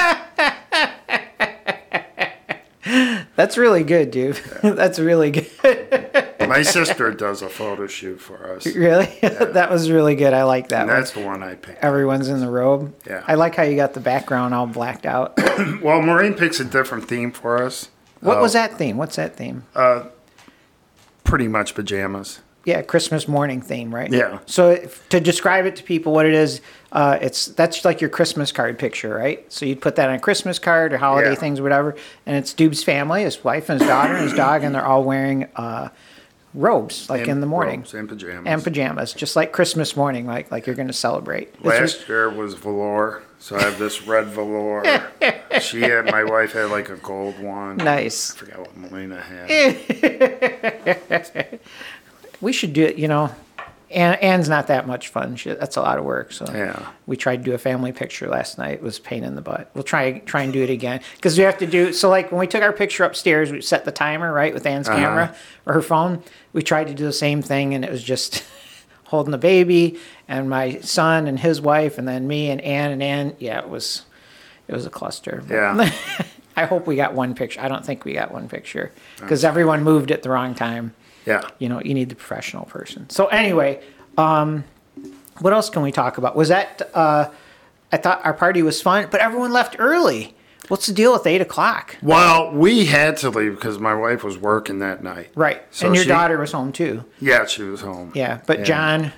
That's 3.36 3.58
really 3.58 3.84
good, 3.84 4.12
dude. 4.12 4.36
That's 4.64 5.00
really 5.00 5.32
good. 5.32 5.48
My 6.52 6.62
sister 6.78 7.12
does 7.14 7.42
a 7.42 7.50
photo 7.50 7.88
shoot 7.88 8.20
for 8.20 8.56
us. 8.56 8.66
really? 8.66 9.08
that 9.22 9.70
was 9.72 9.90
really 9.90 10.16
good. 10.16 10.34
I 10.34 10.44
like 10.44 10.68
that 10.70 10.88
that's 10.88 11.12
the 11.12 11.22
one 11.22 11.42
I 11.44 11.56
picked. 11.56 11.84
Everyone's 11.84 12.28
in 12.28 12.40
the 12.40 12.50
robe. 12.50 12.94
Yeah. 13.08 13.24
I 13.28 13.36
like 13.36 13.56
how 13.56 13.64
you 13.64 13.76
got 13.76 13.94
the 13.94 14.00
background 14.02 14.54
all 14.54 14.68
blacked 14.68 15.06
out. 15.06 15.38
Well, 15.82 16.02
Maureen 16.02 16.34
picks 16.34 16.60
a 16.60 16.66
different 16.66 17.08
theme 17.08 17.32
for 17.32 17.62
us. 17.64 17.90
What 18.22 18.38
Uh, 18.38 18.42
was 18.42 18.54
that 18.54 18.78
theme? 18.78 18.98
What's 18.98 19.16
that 19.18 19.36
theme? 19.36 19.64
Uh, 19.76 20.06
Pretty 21.24 21.48
much 21.48 21.76
pajamas. 21.76 22.40
Yeah, 22.66 22.82
Christmas 22.82 23.28
morning 23.28 23.62
theme, 23.62 23.94
right? 23.94 24.12
Yeah. 24.12 24.40
So 24.46 24.70
if, 24.72 25.08
to 25.10 25.20
describe 25.20 25.66
it 25.66 25.76
to 25.78 25.84
people, 25.84 26.14
what 26.14 26.26
it 26.26 26.34
is, 26.34 26.62
uh, 26.92 27.18
it's 27.22 27.46
that's 27.48 27.84
like 27.86 28.02
your 28.02 28.10
Christmas 28.10 28.52
card 28.52 28.78
picture, 28.78 29.14
right? 29.16 29.52
So 29.52 29.66
you'd 29.66 29.82
put 29.82 29.96
that 29.96 30.10
on 30.10 30.16
a 30.16 30.20
Christmas 30.20 30.60
card 30.60 30.94
or 30.94 30.98
holiday 30.98 31.30
Yeah. 31.30 31.36
things, 31.36 31.60
whatever. 31.62 31.96
And 32.26 32.36
it's 32.36 32.54
Dube's 32.54 32.84
family, 32.84 33.24
his 33.24 33.44
wife 33.44 33.70
and 33.70 33.80
his 33.80 33.88
daughter 33.88 34.14
and 34.14 34.24
his 34.24 34.34
dog, 34.34 34.64
and 34.64 34.76
they're 34.76 34.86
all 34.86 35.04
wearing 35.04 35.48
uh, 35.56 35.90
robes, 36.54 37.10
like 37.10 37.28
in 37.28 37.40
the 37.42 37.48
morning, 37.48 37.80
robes 37.82 37.94
And 37.94 38.08
pajamas. 38.10 38.44
and 38.48 38.64
pajamas, 38.64 39.14
just 39.14 39.36
like 39.36 39.52
Christmas 39.52 39.96
morning, 39.96 40.26
like 40.28 40.52
like 40.52 40.66
you're 40.68 40.76
going 40.76 40.88
to 40.88 40.94
celebrate. 40.94 41.64
Last 41.64 42.08
year 42.10 42.30
was 42.30 42.54
velour, 42.56 43.24
so 43.40 43.56
I 43.58 43.62
have 43.64 43.80
this 43.80 44.06
red 44.08 44.28
velour. 44.28 44.84
she 45.62 45.82
had 45.82 46.06
my 46.06 46.24
wife 46.24 46.54
had 46.54 46.70
like 46.72 46.90
a 46.90 46.96
gold 46.98 47.40
one. 47.40 47.78
nice. 47.78 48.34
I 48.34 48.38
forgot 48.38 48.60
what 48.60 48.78
Melina 48.78 49.22
had. 49.22 49.50
We 52.42 52.54
should 52.54 52.74
do 52.74 52.84
it. 52.84 52.96
You 52.98 53.08
know, 53.08 53.30
Ann, 53.92 54.16
Ann's 54.16 54.50
not 54.50 54.68
that 54.68 54.88
much 54.88 55.10
fun. 55.10 55.36
She, 55.36 55.54
that's 55.54 55.76
a 55.76 55.82
lot 55.82 55.98
of 55.98 56.06
work. 56.06 56.32
So 56.32 56.46
Yeah. 56.52 56.88
we 57.06 57.18
tried 57.18 57.38
to 57.38 57.44
do 57.44 57.54
a 57.54 57.58
family 57.58 57.92
picture 57.92 58.28
last 58.28 58.58
night. 58.58 58.74
It 58.74 58.82
was 58.82 58.98
a 58.98 59.02
pain 59.02 59.24
in 59.24 59.36
the 59.36 59.42
butt. 59.42 59.70
We'll 59.74 59.84
try 59.84 60.20
try 60.20 60.44
and 60.44 60.54
do 60.54 60.64
it 60.64 60.70
again 60.70 61.02
because 61.16 61.38
we 61.38 61.44
have 61.44 61.58
to 61.60 61.68
do. 61.68 61.94
So 61.94 62.10
like 62.10 62.32
when 62.32 62.40
we 62.40 62.48
took 62.48 62.64
our 62.64 62.74
picture 62.74 63.04
upstairs, 63.04 63.52
we 63.52 63.62
set 63.62 63.86
the 63.86 63.92
timer 63.92 64.32
right 64.34 64.54
with 64.54 64.66
Ann's 64.66 64.88
uh-huh. 64.88 64.98
camera 64.98 65.36
or 65.66 65.74
her 65.74 65.82
phone. 65.82 66.24
We 66.54 66.62
tried 66.62 66.88
to 66.88 66.94
do 66.94 67.04
the 67.04 67.14
same 67.14 67.42
thing, 67.42 67.74
and 67.74 67.84
it 67.84 67.92
was 67.92 68.04
just 68.04 68.44
holding 69.06 69.32
the 69.32 69.38
baby 69.38 70.00
and 70.28 70.50
my 70.50 70.80
son 70.80 71.28
and 71.28 71.40
his 71.40 71.60
wife, 71.62 71.98
and 71.98 72.08
then 72.08 72.28
me 72.28 72.50
and 72.50 72.62
Anne 72.62 72.92
and 72.92 73.04
Anne. 73.04 73.36
Yeah, 73.40 73.60
it 73.60 73.70
was 73.70 74.06
it 74.68 74.74
was 74.74 74.86
a 74.86 74.90
cluster. 74.90 75.44
Yeah. 75.50 75.92
I 76.56 76.66
hope 76.66 76.86
we 76.86 76.96
got 76.96 77.14
one 77.14 77.34
picture. 77.34 77.62
I 77.62 77.70
don't 77.70 77.86
think 77.86 78.04
we 78.04 78.14
got 78.14 78.32
one 78.32 78.50
picture 78.50 78.92
because 79.20 79.46
everyone 79.46 79.84
moved 79.84 80.12
at 80.12 80.22
the 80.22 80.30
wrong 80.30 80.54
time 80.54 80.94
Yeah. 81.26 81.42
you 81.60 81.70
know 81.70 81.82
you 81.84 81.94
need 81.94 82.10
the 82.10 82.16
professional 82.16 82.66
person 82.66 83.10
so 83.10 83.28
anyway 83.28 83.82
um 84.18 84.64
what 85.40 85.54
else 85.54 85.70
can 85.72 85.82
we 85.82 85.92
talk 85.92 86.18
about? 86.20 86.36
Was 86.36 86.50
that 86.50 86.82
uh, 86.94 87.30
I 87.92 87.98
thought 87.98 88.24
our 88.24 88.34
party 88.34 88.62
was 88.62 88.80
fun, 88.82 89.08
but 89.10 89.22
everyone 89.22 89.52
left 89.52 89.76
early. 89.80 90.36
What's 90.68 90.86
the 90.86 90.94
deal 90.94 91.14
with 91.14 91.26
eight 91.26 91.42
o'clock? 91.42 91.98
Well, 92.04 92.52
we 92.52 92.86
had 92.86 93.18
to 93.18 93.30
leave 93.32 93.56
because 93.56 93.80
my 93.80 93.96
wife 93.96 94.24
was 94.24 94.38
working 94.38 94.80
that 94.80 95.02
night. 95.04 95.30
Right, 95.34 95.64
So 95.72 95.88
and 95.88 95.96
your 95.96 96.04
she- 96.04 96.10
daughter 96.10 96.38
was 96.38 96.52
home 96.52 96.72
too. 96.72 97.06
Yeah, 97.20 97.46
she 97.48 97.64
was 97.64 97.82
home. 97.82 98.12
Yeah, 98.14 98.42
but 98.46 98.60
Yeah. 98.60 98.64
John, 98.66 99.14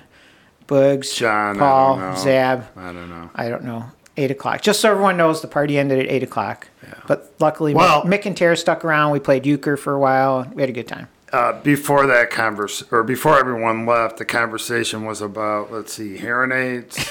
Bugs, 0.66 1.14
John, 1.14 1.58
Paul, 1.58 1.98
I. 1.98 2.14
Zab, 2.16 2.64
I 2.76 2.92
don't 2.92 3.10
know. 3.10 3.30
I 3.34 3.48
don't 3.50 3.64
know. 3.64 3.84
Eight 4.16 4.30
o'clock. 4.30 4.62
Just 4.62 4.80
so 4.80 4.90
everyone 4.90 5.16
knows, 5.18 5.42
the 5.42 5.48
party 5.48 5.76
ended 5.78 5.98
at 5.98 6.06
eight 6.10 6.22
o'clock. 6.22 6.68
Yeah. 6.82 6.94
But 7.06 7.34
luckily, 7.40 7.74
Well- 7.74 8.04
Mick 8.04 8.24
and 8.24 8.36
Tara 8.36 8.56
stuck 8.56 8.84
around. 8.84 9.10
We 9.12 9.18
played 9.18 9.44
euchre 9.44 9.76
for 9.76 9.92
a 9.92 9.98
while. 9.98 10.50
We 10.54 10.62
had 10.62 10.70
a 10.70 10.72
good 10.72 10.88
time. 10.88 11.08
Uh, 11.34 11.60
before 11.62 12.06
that 12.06 12.30
converse, 12.30 12.84
or 12.92 13.02
before 13.02 13.36
everyone 13.38 13.84
left, 13.86 14.18
the 14.18 14.24
conversation 14.24 15.04
was 15.04 15.20
about 15.20 15.72
let's 15.72 15.92
see, 15.92 16.16
hearing 16.16 16.52
aids. 16.52 16.96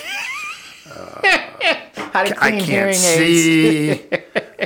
How 0.86 2.24
to 2.24 2.44
I 2.44 2.52
clean 2.52 2.64
can't 2.64 2.96
hearing 2.96 2.96
aids. 2.96 3.02
see. 3.02 4.08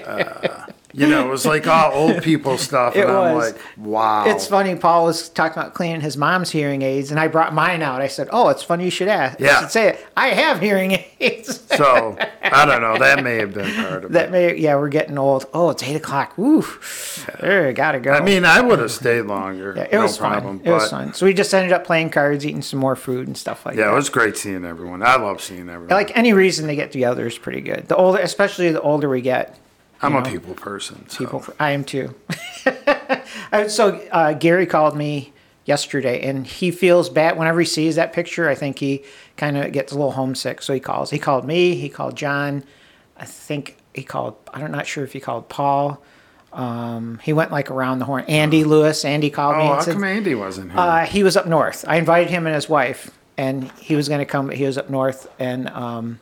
uh, 0.03 0.67
you 0.97 1.07
know, 1.07 1.25
it 1.27 1.29
was 1.29 1.45
like 1.45 1.67
all 1.67 1.91
old 1.93 2.23
people 2.23 2.57
stuff, 2.69 2.95
and 2.95 3.03
It 3.03 3.09
I'm 3.09 3.35
was. 3.35 3.51
like, 3.53 3.61
wow. 3.77 4.25
It's 4.25 4.47
funny. 4.47 4.75
Paul 4.75 5.05
was 5.05 5.29
talking 5.29 5.59
about 5.61 5.73
cleaning 5.75 6.01
his 6.01 6.17
mom's 6.17 6.49
hearing 6.49 6.81
aids, 6.81 7.11
and 7.11 7.19
I 7.19 7.27
brought 7.27 7.53
mine 7.53 7.81
out. 7.83 8.01
I 8.01 8.07
said, 8.07 8.27
"Oh, 8.31 8.49
it's 8.49 8.63
funny 8.63 8.85
you 8.85 8.89
should 8.91 9.07
ask. 9.07 9.39
Yeah. 9.39 9.53
You 9.57 9.61
should 9.61 9.71
say 9.71 9.89
it. 9.89 10.07
I 10.17 10.29
have 10.29 10.59
hearing 10.59 10.97
aids." 11.19 11.61
So 11.77 12.17
I 12.41 12.65
don't 12.65 12.81
know. 12.87 12.97
That 12.97 13.23
may 13.23 13.35
have 13.35 13.53
been 13.53 13.73
part 13.75 14.05
of 14.05 14.11
that 14.13 14.29
it. 14.29 14.31
may, 14.31 14.55
yeah, 14.57 14.75
we're 14.75 14.89
getting 14.89 15.17
old. 15.19 15.45
Oh, 15.53 15.69
it's 15.69 15.83
eight 15.83 15.95
o'clock. 15.95 16.35
Woo, 16.37 16.65
there, 17.39 17.71
gotta 17.73 17.99
go. 17.99 18.11
I 18.13 18.21
mean, 18.21 18.45
I 18.45 18.61
would 18.61 18.79
have 18.79 18.91
stayed 18.91 19.21
longer. 19.23 19.73
yeah, 19.77 19.83
it 19.83 19.91
no 19.93 20.01
was 20.03 20.17
problem. 20.17 20.59
fun. 20.59 20.67
It 20.67 20.71
was 20.71 20.83
but, 20.83 20.89
fun. 20.89 21.13
So 21.13 21.25
we 21.25 21.33
just 21.33 21.53
ended 21.53 21.71
up 21.73 21.83
playing 21.85 22.09
cards, 22.09 22.45
eating 22.45 22.61
some 22.61 22.79
more 22.79 22.95
food 22.95 23.27
and 23.27 23.37
stuff 23.37 23.65
like 23.65 23.75
Yeah, 23.75 23.83
that. 23.83 23.87
Yeah, 23.89 23.93
it 23.93 23.95
was 23.95 24.09
great 24.09 24.35
seeing 24.37 24.65
everyone. 24.65 25.03
I 25.03 25.15
love 25.17 25.41
seeing 25.41 25.69
everyone. 25.69 25.89
like 25.89 26.15
any 26.17 26.33
reason 26.33 26.67
to 26.67 26.75
get 26.75 26.91
together 26.91 27.27
is 27.27 27.37
pretty 27.37 27.61
good. 27.61 27.87
The 27.87 27.95
older, 27.95 28.19
especially 28.19 28.71
the 28.71 28.81
older 28.81 29.07
we 29.09 29.21
get, 29.21 29.55
I'm 30.01 30.13
you 30.13 30.19
a 30.19 30.23
people 30.23 30.53
person. 30.53 31.07
So. 31.09 31.17
people. 31.17 31.45
I 31.59 31.71
am 31.71 31.83
too. 31.83 32.15
Uh, 33.51 33.67
so 33.69 33.95
uh, 34.11 34.33
Gary 34.33 34.65
called 34.65 34.95
me 34.97 35.31
yesterday, 35.63 36.21
and 36.27 36.45
he 36.45 36.69
feels 36.71 37.09
bad 37.09 37.37
whenever 37.37 37.59
he 37.61 37.65
sees 37.65 37.95
that 37.95 38.11
picture. 38.11 38.49
I 38.49 38.55
think 38.55 38.79
he 38.79 39.03
kind 39.37 39.57
of 39.57 39.71
gets 39.71 39.91
a 39.93 39.95
little 39.95 40.11
homesick, 40.11 40.61
so 40.61 40.73
he 40.73 40.79
calls. 40.81 41.09
He 41.11 41.19
called 41.19 41.45
me. 41.45 41.75
He 41.75 41.87
called 41.87 42.15
John. 42.17 42.63
I 43.15 43.25
think 43.25 43.77
he 43.93 44.03
called. 44.03 44.35
I'm 44.53 44.69
not 44.71 44.85
sure 44.85 45.03
if 45.05 45.13
he 45.13 45.19
called 45.21 45.47
Paul. 45.47 46.03
Um, 46.53 47.19
he 47.23 47.33
went 47.33 47.51
like 47.51 47.69
around 47.71 47.99
the 47.99 48.05
horn. 48.05 48.25
Andy 48.27 48.63
Lewis. 48.63 49.05
Andy 49.05 49.29
called 49.29 49.57
me 49.57 49.63
Oh, 49.63 49.75
how 49.75 49.79
said 49.81 49.93
come 49.93 50.03
Andy 50.03 50.35
wasn't 50.35 50.71
here? 50.71 50.79
uh, 50.79 51.05
he 51.05 51.23
was 51.23 51.37
up 51.37 51.45
north. 51.47 51.85
I 51.87 51.97
invited 51.97 52.29
him 52.29 52.45
and 52.47 52.55
his 52.55 52.67
wife, 52.67 53.11
and 53.37 53.71
he 53.73 53.95
was 53.95 54.07
going 54.09 54.19
to 54.19 54.25
come. 54.25 54.47
But 54.47 54.57
he 54.57 54.65
was 54.65 54.77
up 54.77 54.89
north, 54.89 55.29
and 55.39 55.69
um, 55.69 56.19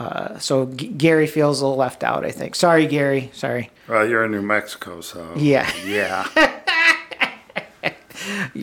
uh, 0.00 0.38
so 0.38 0.66
G- 0.66 0.88
Gary 0.88 1.26
feels 1.28 1.60
a 1.60 1.64
little 1.64 1.78
left 1.78 2.02
out. 2.02 2.24
I 2.24 2.30
think. 2.32 2.54
Sorry, 2.56 2.86
Gary. 2.88 3.30
Sorry. 3.34 3.70
well, 3.86 4.08
you're 4.08 4.24
in 4.24 4.32
New 4.32 4.42
Mexico, 4.42 5.00
so 5.00 5.32
Yeah. 5.36 5.70
yeah. 5.86 6.26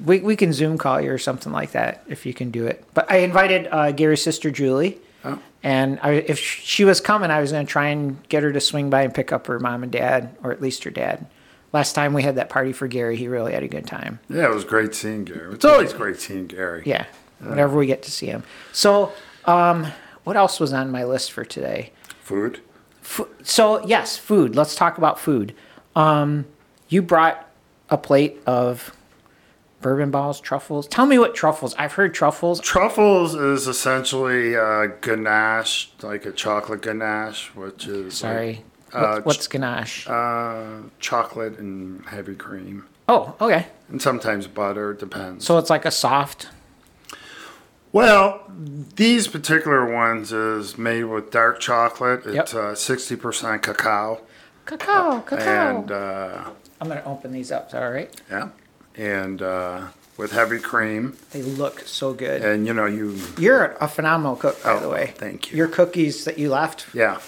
We, 0.06 0.20
we 0.20 0.36
can 0.36 0.54
Zoom 0.54 0.78
call 0.78 1.02
you 1.02 1.12
or 1.12 1.18
something 1.18 1.52
like 1.52 1.72
that 1.72 2.04
if 2.08 2.28
you 2.28 2.34
can 2.34 2.52
do 2.52 2.68
it. 2.68 2.84
But 2.94 3.10
I 3.12 3.18
invited 3.18 3.68
uh, 3.72 3.92
Gary's 3.92 4.22
sister 4.22 4.52
Julie, 4.52 5.00
Oh. 5.26 5.40
and 5.64 6.00
I, 6.04 6.12
if 6.12 6.38
she 6.38 6.86
was 6.86 7.02
coming, 7.02 7.32
I 7.32 7.42
was 7.42 7.52
going 7.52 7.66
to 7.66 7.72
try 7.72 7.88
and 7.88 8.22
get 8.30 8.44
her 8.44 8.54
to 8.54 8.62
swing 8.62 8.92
by 8.92 9.02
and 9.02 9.14
pick 9.14 9.32
up 9.32 9.48
her 9.48 9.60
mom 9.60 9.82
and 9.82 9.92
dad, 9.92 10.36
or 10.44 10.52
at 10.52 10.62
least 10.62 10.84
her 10.84 10.92
dad. 10.92 11.26
Last 11.74 11.94
time 11.94 12.14
we 12.14 12.22
had 12.22 12.36
that 12.36 12.50
party 12.50 12.72
for 12.72 12.88
Gary, 12.88 13.16
he 13.18 13.28
really 13.28 13.54
had 13.54 13.64
a 13.64 13.68
good 13.68 13.88
time. 13.88 14.20
Yeah, 14.30 14.46
it 14.46 14.54
was 14.54 14.64
great 14.64 14.94
seeing 14.94 15.24
Gary. 15.26 15.54
It's 15.56 15.66
always 15.66 15.92
great 15.92 16.20
seeing 16.20 16.46
Gary. 16.46 16.84
Yeah, 16.86 17.06
whenever 17.40 17.76
we 17.78 17.88
get 17.88 18.04
to 18.04 18.12
see 18.12 18.28
him. 18.28 18.44
So, 18.74 19.12
um, 19.46 19.88
what 20.28 20.36
else 20.36 20.60
was 20.60 20.74
on 20.74 20.92
my 20.92 21.06
list 21.06 21.32
for 21.32 21.46
today? 21.46 21.92
Food. 22.22 22.60
Fu- 23.02 23.30
So 23.44 23.86
yes, 23.88 24.18
food. 24.18 24.56
Let's 24.56 24.76
talk 24.76 24.98
about 24.98 25.18
food. 25.18 25.56
Um, 25.96 26.46
you 26.90 27.02
brought 27.02 27.50
a 27.90 27.98
plate 27.98 28.38
of 28.46 28.94
bourbon 29.82 30.12
balls, 30.12 30.42
truffles. 30.42 30.86
Tell 30.88 31.06
me 31.06 31.18
what 31.18 31.34
truffles. 31.34 31.74
I've 31.76 31.94
heard 31.94 32.14
truffles. 32.14 32.60
Truffles 32.60 33.36
is 33.36 33.68
essentially 33.68 34.58
uh, 34.58 34.88
ganache, 35.00 35.90
like 36.02 36.26
a 36.26 36.32
chocolate 36.34 36.82
ganache, 36.82 37.48
which 37.56 37.88
is 37.88 38.18
Sorry, 38.18 38.66
like, 38.94 39.04
uh, 39.04 39.22
what's 39.22 39.48
ganache? 39.48 40.06
uh, 40.10 40.82
chocolate 41.00 41.58
and 41.60 42.06
heavy 42.06 42.36
cream, 42.36 42.86
oh, 43.08 43.36
okay. 43.40 43.68
and 43.90 44.02
sometimes 44.02 44.48
butter. 44.48 44.94
Depends. 44.94 45.46
So 45.46 45.58
it's 45.58 45.70
like 45.70 45.86
a 45.86 45.92
soft. 45.92 46.50
Well, 47.92 48.44
these 48.96 49.28
particular 49.28 49.92
ones 49.92 50.32
is 50.32 50.78
made 50.78 51.06
with 51.06 51.32
dark 51.32 51.60
chocolate. 51.60 52.26
It's 52.26 52.54
uh, 52.54 52.76
sixty 52.76 53.16
percent 53.16 53.64
cacao, 53.64 54.22
Cacao, 54.66 55.22
cacao. 55.22 55.80
and 55.80 55.92
uh, 55.92 56.50
I'm 56.82 56.88
gonna 56.90 57.04
open 57.06 57.32
these 57.32 57.52
up. 57.52 57.70
Is 57.70 57.74
all 57.76 57.90
right? 57.92 58.14
yeah, 58.30 58.50
and 58.96 59.42
uh, 59.42 59.88
with 60.18 60.32
heavy 60.32 60.60
cream. 60.60 61.18
They 61.32 61.42
look 61.44 61.82
so 61.82 62.14
good. 62.14 62.44
And 62.44 62.68
you 62.68 62.74
know 62.74 62.86
you, 62.86 63.20
You're 63.38 63.78
a 63.80 63.88
phenomenal 63.88 64.36
cook, 64.36 64.62
by 64.64 64.72
Oh, 64.72 64.80
the 64.80 64.90
way. 64.90 65.14
thank 65.16 65.52
you. 65.52 65.58
Your 65.58 65.68
cookies 65.68 66.26
that 66.26 66.38
you 66.38 66.50
left. 66.50 66.88
yeah. 66.94 67.20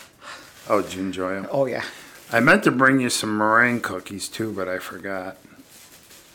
Oh, 0.68 0.82
did 0.84 0.94
you 0.94 1.02
enjoy 1.02 1.34
them? 1.34 1.48
Oh 1.52 1.66
yeah. 1.66 1.84
I 2.32 2.40
meant 2.42 2.64
to 2.66 2.72
bring 2.72 3.00
you 3.00 3.10
some 3.10 3.36
meringue 3.38 3.82
cookies 3.82 4.28
too, 4.28 4.52
but 4.52 4.68
I 4.68 4.78
forgot. 4.78 5.38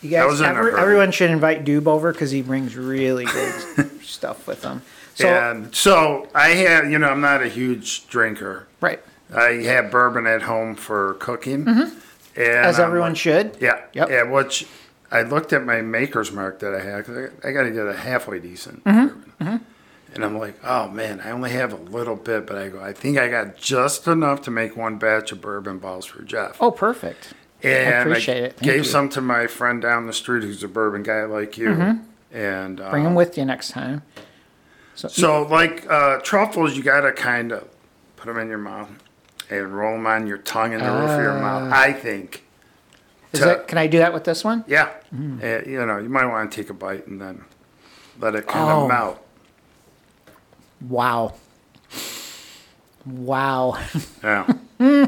You 0.05 0.11
guys, 0.11 0.41
every- 0.41 0.75
everyone 0.79 1.11
should 1.11 1.31
invite 1.31 1.65
Dube 1.65 1.87
over 1.87 2.13
because 2.13 2.31
he 2.31 2.43
brings 2.43 2.77
really 2.77 3.25
good 3.25 4.03
stuff 4.03 4.47
with 4.47 4.63
him. 4.63 4.83
So 5.15 5.29
and 5.29 5.75
so 5.75 6.29
I 6.35 6.49
have, 6.51 6.91
you 6.91 6.99
know, 6.99 7.09
I'm 7.09 7.21
not 7.21 7.43
a 7.43 7.49
huge 7.49 8.07
drinker. 8.09 8.67
right, 8.81 9.01
I 9.35 9.63
have 9.65 9.91
bourbon 9.91 10.27
at 10.27 10.43
home 10.43 10.75
for 10.75 11.15
cooking. 11.15 11.67
And 11.67 11.67
Mm-hmm. 11.67 11.99
as 12.37 12.79
I'm 12.81 12.87
everyone 12.87 13.11
like- 13.13 13.17
should. 13.19 13.57
Yeah. 13.61 13.81
Yep. 13.93 14.11
Yeah. 14.11 14.23
Which 14.25 14.67
I 15.11 15.23
looked 15.23 15.53
at 15.53 15.65
my 15.65 15.81
maker's 15.83 16.33
mark 16.33 16.59
that 16.61 16.75
I 16.75 16.81
had. 16.81 17.05
'cause 17.07 17.17
I, 17.45 17.49
I 17.49 17.53
got 17.53 17.63
to 17.63 17.71
get 17.71 17.87
a 17.87 17.95
halfway 17.95 18.41
decent 18.41 18.83
Mm-hmm. 18.85 19.07
bourbon. 19.45 19.67
And 20.15 20.25
I'm 20.25 20.39
like, 20.39 20.55
oh 20.65 20.89
man, 20.89 21.21
I 21.21 21.31
only 21.33 21.51
have 21.51 21.73
a 21.73 21.77
little 21.77 22.15
bit, 22.17 22.47
but 22.47 22.57
I 22.57 22.69
go, 22.69 22.81
I 22.81 22.93
think 22.93 23.19
I 23.19 23.29
got 23.29 23.57
just 23.57 24.07
enough 24.07 24.43
to 24.43 24.51
make 24.51 24.77
one 24.77 24.97
batch 24.97 25.33
of 25.33 25.41
bourbon 25.41 25.79
balls 25.79 26.07
for 26.07 26.23
Jeff. 26.23 26.57
Oh, 26.61 26.71
perfect. 26.71 27.35
And 27.71 28.09
appreciate 28.11 28.43
it. 28.45 28.53
Thank 28.57 28.63
gave 28.65 28.77
you. 28.79 28.85
some 28.85 29.09
to 29.11 29.21
my 29.21 29.47
friend 29.47 29.81
down 29.83 30.07
the 30.07 30.13
street 30.13 30.43
who's 30.45 30.63
a 30.63 30.69
bourbon 30.69 31.03
guy 31.03 31.25
like 31.25 31.57
you. 31.59 31.71
And 32.33 32.79
Mm-hmm. 32.79 32.91
Bring 32.91 33.03
um, 33.07 33.11
them 33.11 33.15
with 33.15 33.39
you 33.39 33.45
next 33.45 33.71
time. 33.71 34.03
So, 34.97 35.09
So, 35.09 35.43
like 35.43 35.89
uh, 35.89 36.19
truffles, 36.21 36.77
you 36.77 36.83
gotta 36.83 37.13
kind 37.13 37.53
of 37.53 37.69
put 38.17 38.27
them 38.27 38.39
in 38.39 38.49
your 38.49 38.59
mouth 38.59 38.89
and 39.51 39.77
roll 39.77 39.93
them 39.97 40.07
on 40.07 40.27
your 40.27 40.39
tongue 40.39 40.73
and 40.75 40.83
the 40.83 40.91
roof 40.91 41.11
of 41.11 41.21
your 41.23 41.35
mouth. 41.35 41.73
I 41.73 41.93
think. 41.93 42.45
is 43.33 43.41
to- 43.41 43.47
that, 43.47 43.69
can 43.69 43.79
I 43.79 43.87
do 43.87 43.99
that 43.99 44.13
with 44.13 44.25
this 44.25 44.43
one? 44.45 44.65
Yeah. 44.67 44.91
Mm. 45.15 45.43
Uh, 45.43 45.69
you 45.69 45.85
know, 45.87 45.99
you 45.99 46.09
might 46.09 46.27
want 46.27 46.51
to 46.51 46.57
take 46.57 46.71
a 46.71 46.75
bite 46.75 47.07
and 47.07 47.21
then 47.21 47.45
let 48.21 48.35
it 48.35 48.47
kind 48.49 48.69
Oh. 48.71 48.83
of 48.83 48.89
melt. 48.89 49.27
Wow. 50.81 51.35
Wow. 53.07 53.79
Yeah. 54.23 54.47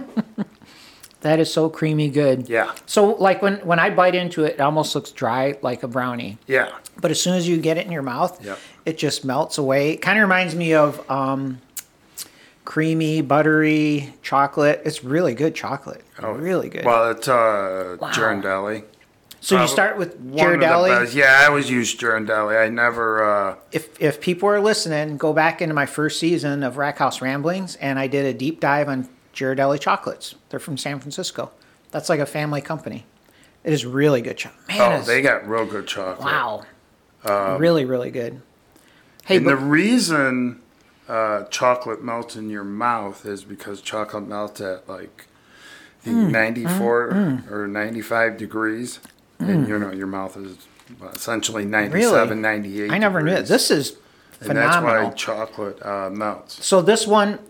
that 1.26 1.38
is 1.40 1.52
so 1.52 1.68
creamy 1.68 2.08
good. 2.08 2.48
Yeah. 2.48 2.74
So, 2.86 3.10
like 3.14 3.42
when, 3.42 3.56
when 3.66 3.78
I 3.78 3.90
bite 3.90 4.14
into 4.14 4.44
it, 4.44 4.54
it 4.54 4.60
almost 4.60 4.94
looks 4.94 5.10
dry 5.10 5.56
like 5.62 5.82
a 5.82 5.88
brownie. 5.88 6.38
Yeah. 6.46 6.70
But 7.00 7.10
as 7.10 7.20
soon 7.20 7.34
as 7.34 7.46
you 7.48 7.58
get 7.60 7.76
it 7.76 7.84
in 7.86 7.92
your 7.92 8.02
mouth, 8.02 8.42
Yep. 8.44 8.58
it 8.86 8.98
just 8.98 9.24
melts 9.24 9.58
away. 9.58 9.90
It 9.90 9.98
kind 9.98 10.18
of 10.18 10.22
reminds 10.22 10.54
me 10.54 10.72
of 10.74 11.08
um, 11.10 11.60
creamy, 12.64 13.20
buttery 13.20 14.14
chocolate. 14.22 14.82
It's 14.84 15.04
really 15.04 15.34
good 15.34 15.54
chocolate. 15.54 16.02
Oh, 16.22 16.32
really 16.32 16.68
good. 16.68 16.84
Well, 16.84 17.10
it's 17.10 17.28
uh, 17.28 17.96
Ghirardelli. 18.00 18.84
so 19.40 19.60
you 19.60 19.68
start 19.68 19.98
with 19.98 20.18
Ghirardelli. 20.34 21.14
Yeah, 21.14 21.40
I 21.42 21.46
always 21.46 21.70
use 21.70 21.94
Ghirardelli. 21.96 22.60
I 22.64 22.68
never. 22.68 23.24
Uh, 23.24 23.56
if 23.72 24.00
if 24.00 24.20
people 24.20 24.48
are 24.48 24.60
listening, 24.60 25.16
go 25.18 25.32
back 25.32 25.60
into 25.60 25.74
my 25.74 25.86
first 25.86 26.18
season 26.18 26.62
of 26.62 26.76
Rack 26.78 26.98
House 26.98 27.20
Ramblings, 27.20 27.76
and 27.76 27.98
I 27.98 28.06
did 28.06 28.24
a 28.26 28.32
deep 28.32 28.60
dive 28.60 28.88
on 28.88 29.08
Ghirardelli 29.36 29.78
chocolates. 29.78 30.34
They're 30.48 30.58
from 30.58 30.76
San 30.76 30.98
Francisco. 30.98 31.50
That's 31.92 32.08
like 32.08 32.18
a 32.20 32.26
family 32.26 32.60
company. 32.60 33.04
It 33.62 33.72
is 33.72 33.84
really 33.86 34.20
good 34.22 34.36
chocolate. 34.38 34.68
Man, 34.68 35.00
oh, 35.00 35.04
they 35.04 35.22
got 35.22 35.46
real 35.46 35.66
good 35.66 35.86
chocolate. 35.86 36.26
wow, 36.26 37.56
really 37.58 37.84
really 37.84 38.10
good. 38.10 38.40
Hey, 39.24 39.36
And 39.36 39.44
but, 39.44 39.50
the 39.52 39.56
reason 39.56 40.62
uh, 41.08 41.44
chocolate 41.44 42.02
melts 42.02 42.36
in 42.36 42.48
your 42.50 42.64
mouth 42.64 43.26
is 43.26 43.44
because 43.44 43.80
chocolate 43.80 44.26
melts 44.26 44.60
at 44.60 44.88
like 44.88 45.26
I 46.02 46.04
think 46.04 46.16
Mm, 46.28 46.30
94 46.30 47.42
or 47.50 47.66
95 47.66 48.36
degrees. 48.38 49.00
And 49.40 49.68
you 49.68 49.78
know, 49.78 49.90
your 49.92 50.06
mouth 50.06 50.36
is 50.36 50.56
essentially 51.14 51.64
97, 51.64 52.28
Really? 52.28 52.40
98 52.40 52.90
I 52.92 52.98
never 52.98 53.20
knew 53.20 53.32
it. 53.32 53.46
This 53.46 53.70
is 53.72 53.96
phenomenal. 54.38 54.90
And 54.90 55.02
that's 55.02 55.04
why 55.04 55.14
chocolate 55.16 55.84
uh, 55.84 56.10
melts. 56.10 56.64
So 56.64 56.80
this 56.80 57.06
one, 57.08 57.40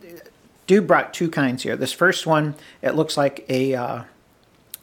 dude 0.66 0.86
brought 0.86 1.14
two 1.14 1.30
kinds 1.30 1.62
here. 1.62 1.76
This 1.76 1.92
first 1.92 2.26
one, 2.26 2.54
it 2.82 2.94
looks 2.94 3.16
like 3.16 3.44
a 3.48 3.74
uh, 3.74 4.02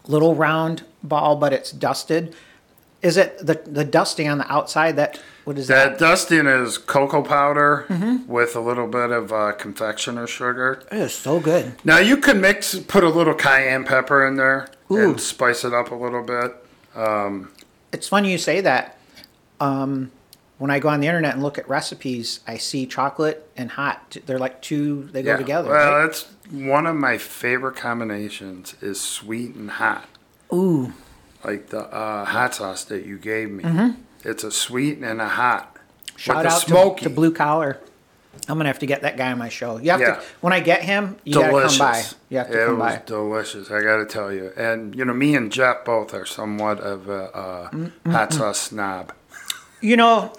little 0.07 0.35
round 0.35 0.83
ball, 1.01 1.35
but 1.35 1.53
it's 1.53 1.71
dusted. 1.71 2.35
Is 3.01 3.17
it 3.17 3.37
the 3.45 3.61
the 3.65 3.83
dusting 3.83 4.29
on 4.29 4.37
the 4.37 4.49
outside 4.51 4.95
that 4.95 5.19
What 5.43 5.57
is 5.57 5.67
that? 5.67 5.91
That 5.91 5.99
dusting 5.99 6.47
is 6.47 6.77
cocoa 6.77 7.21
powder 7.21 7.85
with 8.27 8.55
a 8.55 8.61
little 8.61 8.87
bit 8.87 9.11
of 9.11 9.33
uh, 9.33 9.51
confectioner 9.53 10.25
sugar. 10.25 10.83
It 10.89 10.97
is 10.99 11.13
so 11.13 11.41
good. 11.41 11.73
Now 11.83 11.97
you 11.97 12.15
can 12.15 12.39
mix, 12.39 12.79
put 12.79 13.03
a 13.03 13.09
little 13.09 13.33
cayenne 13.33 13.83
pepper 13.83 14.25
in 14.25 14.37
there 14.37 14.69
Ooh. 14.89 15.11
and 15.11 15.19
spice 15.19 15.65
it 15.65 15.73
up 15.73 15.91
a 15.91 15.95
little 15.95 16.23
bit. 16.23 16.55
It's 17.91 18.07
funny 18.07 18.31
you 18.31 18.37
say 18.37 18.61
that. 18.61 18.97
Um, 19.59 20.11
when 20.63 20.71
I 20.71 20.79
go 20.79 20.87
on 20.87 21.01
the 21.01 21.07
internet 21.07 21.33
and 21.33 21.43
look 21.43 21.57
at 21.57 21.67
recipes, 21.67 22.39
I 22.47 22.55
see 22.55 22.85
chocolate 22.85 23.49
and 23.57 23.69
hot. 23.71 24.15
They're 24.25 24.39
like 24.39 24.61
two. 24.61 25.09
They 25.11 25.21
go 25.21 25.35
together. 25.35 25.69
Well, 25.69 25.91
right? 25.93 26.03
that's 26.05 26.23
one 26.49 26.85
of 26.87 26.95
my 26.95 27.17
favorite 27.17 27.75
combinations 27.75 28.73
is 28.81 29.01
sweet 29.01 29.55
and 29.55 29.69
hot. 29.71 30.07
Ooh, 30.53 30.93
Like 31.43 31.67
the 31.67 31.81
uh, 31.93 32.23
hot 32.23 32.55
sauce 32.55 32.85
that 32.85 33.05
you 33.05 33.17
gave 33.17 33.51
me. 33.51 33.65
Mm-hmm. 33.65 34.01
It's 34.23 34.45
a 34.45 34.51
sweet 34.51 34.99
and 34.99 35.19
a 35.19 35.27
hot. 35.27 35.75
shout 36.15 36.45
out 36.45 36.61
smoky. 36.61 37.03
to, 37.03 37.09
to 37.09 37.13
Blue 37.13 37.33
Collar. 37.33 37.81
I'm 38.47 38.57
gonna 38.57 38.69
have 38.69 38.79
to 38.79 38.85
get 38.85 39.01
that 39.01 39.17
guy 39.17 39.33
on 39.33 39.37
my 39.39 39.49
show. 39.49 39.79
You 39.79 39.91
have 39.91 39.99
Yeah. 39.99 40.15
to 40.15 40.21
when 40.39 40.53
I 40.53 40.61
get 40.61 40.81
him. 40.83 41.17
You 41.25 41.33
gotta 41.33 41.49
delicious. 41.49 41.77
come 41.77 41.91
by. 41.91 42.03
You 42.29 42.37
have 42.37 42.49
to 42.49 42.63
it 42.63 42.65
come 42.67 42.79
was 42.79 42.95
by. 42.95 43.01
delicious. 43.05 43.69
I 43.69 43.81
got 43.81 43.97
to 43.97 44.05
tell 44.05 44.31
you. 44.31 44.53
And 44.55 44.95
you 44.95 45.03
know, 45.03 45.13
me 45.13 45.35
and 45.35 45.51
Jeff 45.51 45.83
both 45.83 46.13
are 46.13 46.25
somewhat 46.25 46.79
of 46.79 47.09
a 47.09 47.35
uh, 47.35 47.69
Mm-hmm. 47.71 48.11
hot 48.11 48.31
sauce 48.31 48.59
snob. 48.61 49.11
You 49.81 49.97
know, 49.97 50.33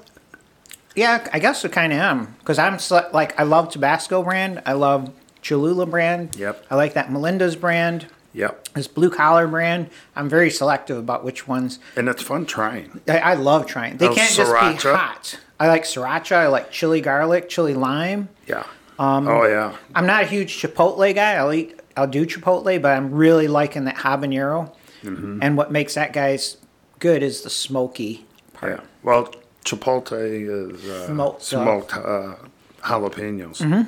yeah, 0.94 1.26
I 1.32 1.38
guess 1.38 1.64
I 1.64 1.68
kind 1.68 1.92
of 1.92 1.98
am 1.98 2.34
because 2.38 2.58
I'm 2.58 2.78
sele- 2.78 3.10
like 3.12 3.38
I 3.38 3.42
love 3.44 3.70
Tabasco 3.70 4.22
brand. 4.22 4.62
I 4.66 4.72
love 4.74 5.10
Cholula 5.42 5.86
brand. 5.86 6.36
Yep. 6.36 6.66
I 6.70 6.74
like 6.76 6.94
that 6.94 7.10
Melinda's 7.10 7.56
brand. 7.56 8.06
Yep. 8.32 8.68
This 8.74 8.88
blue 8.88 9.10
collar 9.10 9.46
brand. 9.46 9.90
I'm 10.16 10.28
very 10.28 10.50
selective 10.50 10.96
about 10.98 11.24
which 11.24 11.46
ones. 11.46 11.78
And 11.96 12.08
it's 12.08 12.22
fun 12.22 12.46
trying. 12.46 13.00
I, 13.06 13.18
I 13.18 13.34
love 13.34 13.66
trying. 13.66 13.98
They 13.98 14.08
Oh, 14.08 14.14
can't 14.14 14.32
just 14.34 14.50
be 14.52 14.56
sriracha? 14.58 14.96
hot. 14.96 15.38
I 15.60 15.68
like 15.68 15.84
sriracha. 15.84 16.34
I 16.36 16.46
like 16.48 16.70
chili 16.72 17.00
garlic, 17.00 17.48
chili 17.48 17.74
lime. 17.74 18.28
Yeah. 18.48 18.64
Um, 18.98 19.28
oh 19.28 19.46
yeah. 19.46 19.76
I'm 19.94 20.06
not 20.06 20.22
a 20.24 20.26
huge 20.26 20.60
Chipotle 20.60 21.14
guy. 21.14 21.34
I'll 21.34 21.52
eat. 21.52 21.78
I'll 21.96 22.08
do 22.08 22.26
Chipotle, 22.26 22.80
but 22.82 22.90
I'm 22.96 23.12
really 23.12 23.46
liking 23.46 23.84
that 23.84 23.96
habanero. 23.96 24.72
Mm-hmm. 25.04 25.38
And 25.42 25.56
what 25.56 25.70
makes 25.70 25.94
that 25.94 26.12
guy's 26.12 26.56
good 26.98 27.22
is 27.22 27.42
the 27.42 27.50
smoky 27.50 28.26
part. 28.52 28.78
Yeah. 28.80 28.84
Well, 29.04 29.32
chipotle 29.64 30.72
is 30.72 30.84
uh, 30.88 31.06
Smoked, 31.06 31.40
uh, 31.40 31.44
smoked 31.44 31.94
uh, 31.94 32.34
jalapenos. 32.82 33.58
Mm-hmm. 33.62 33.82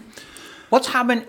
What's 0.71 0.89
haban? 0.89 1.27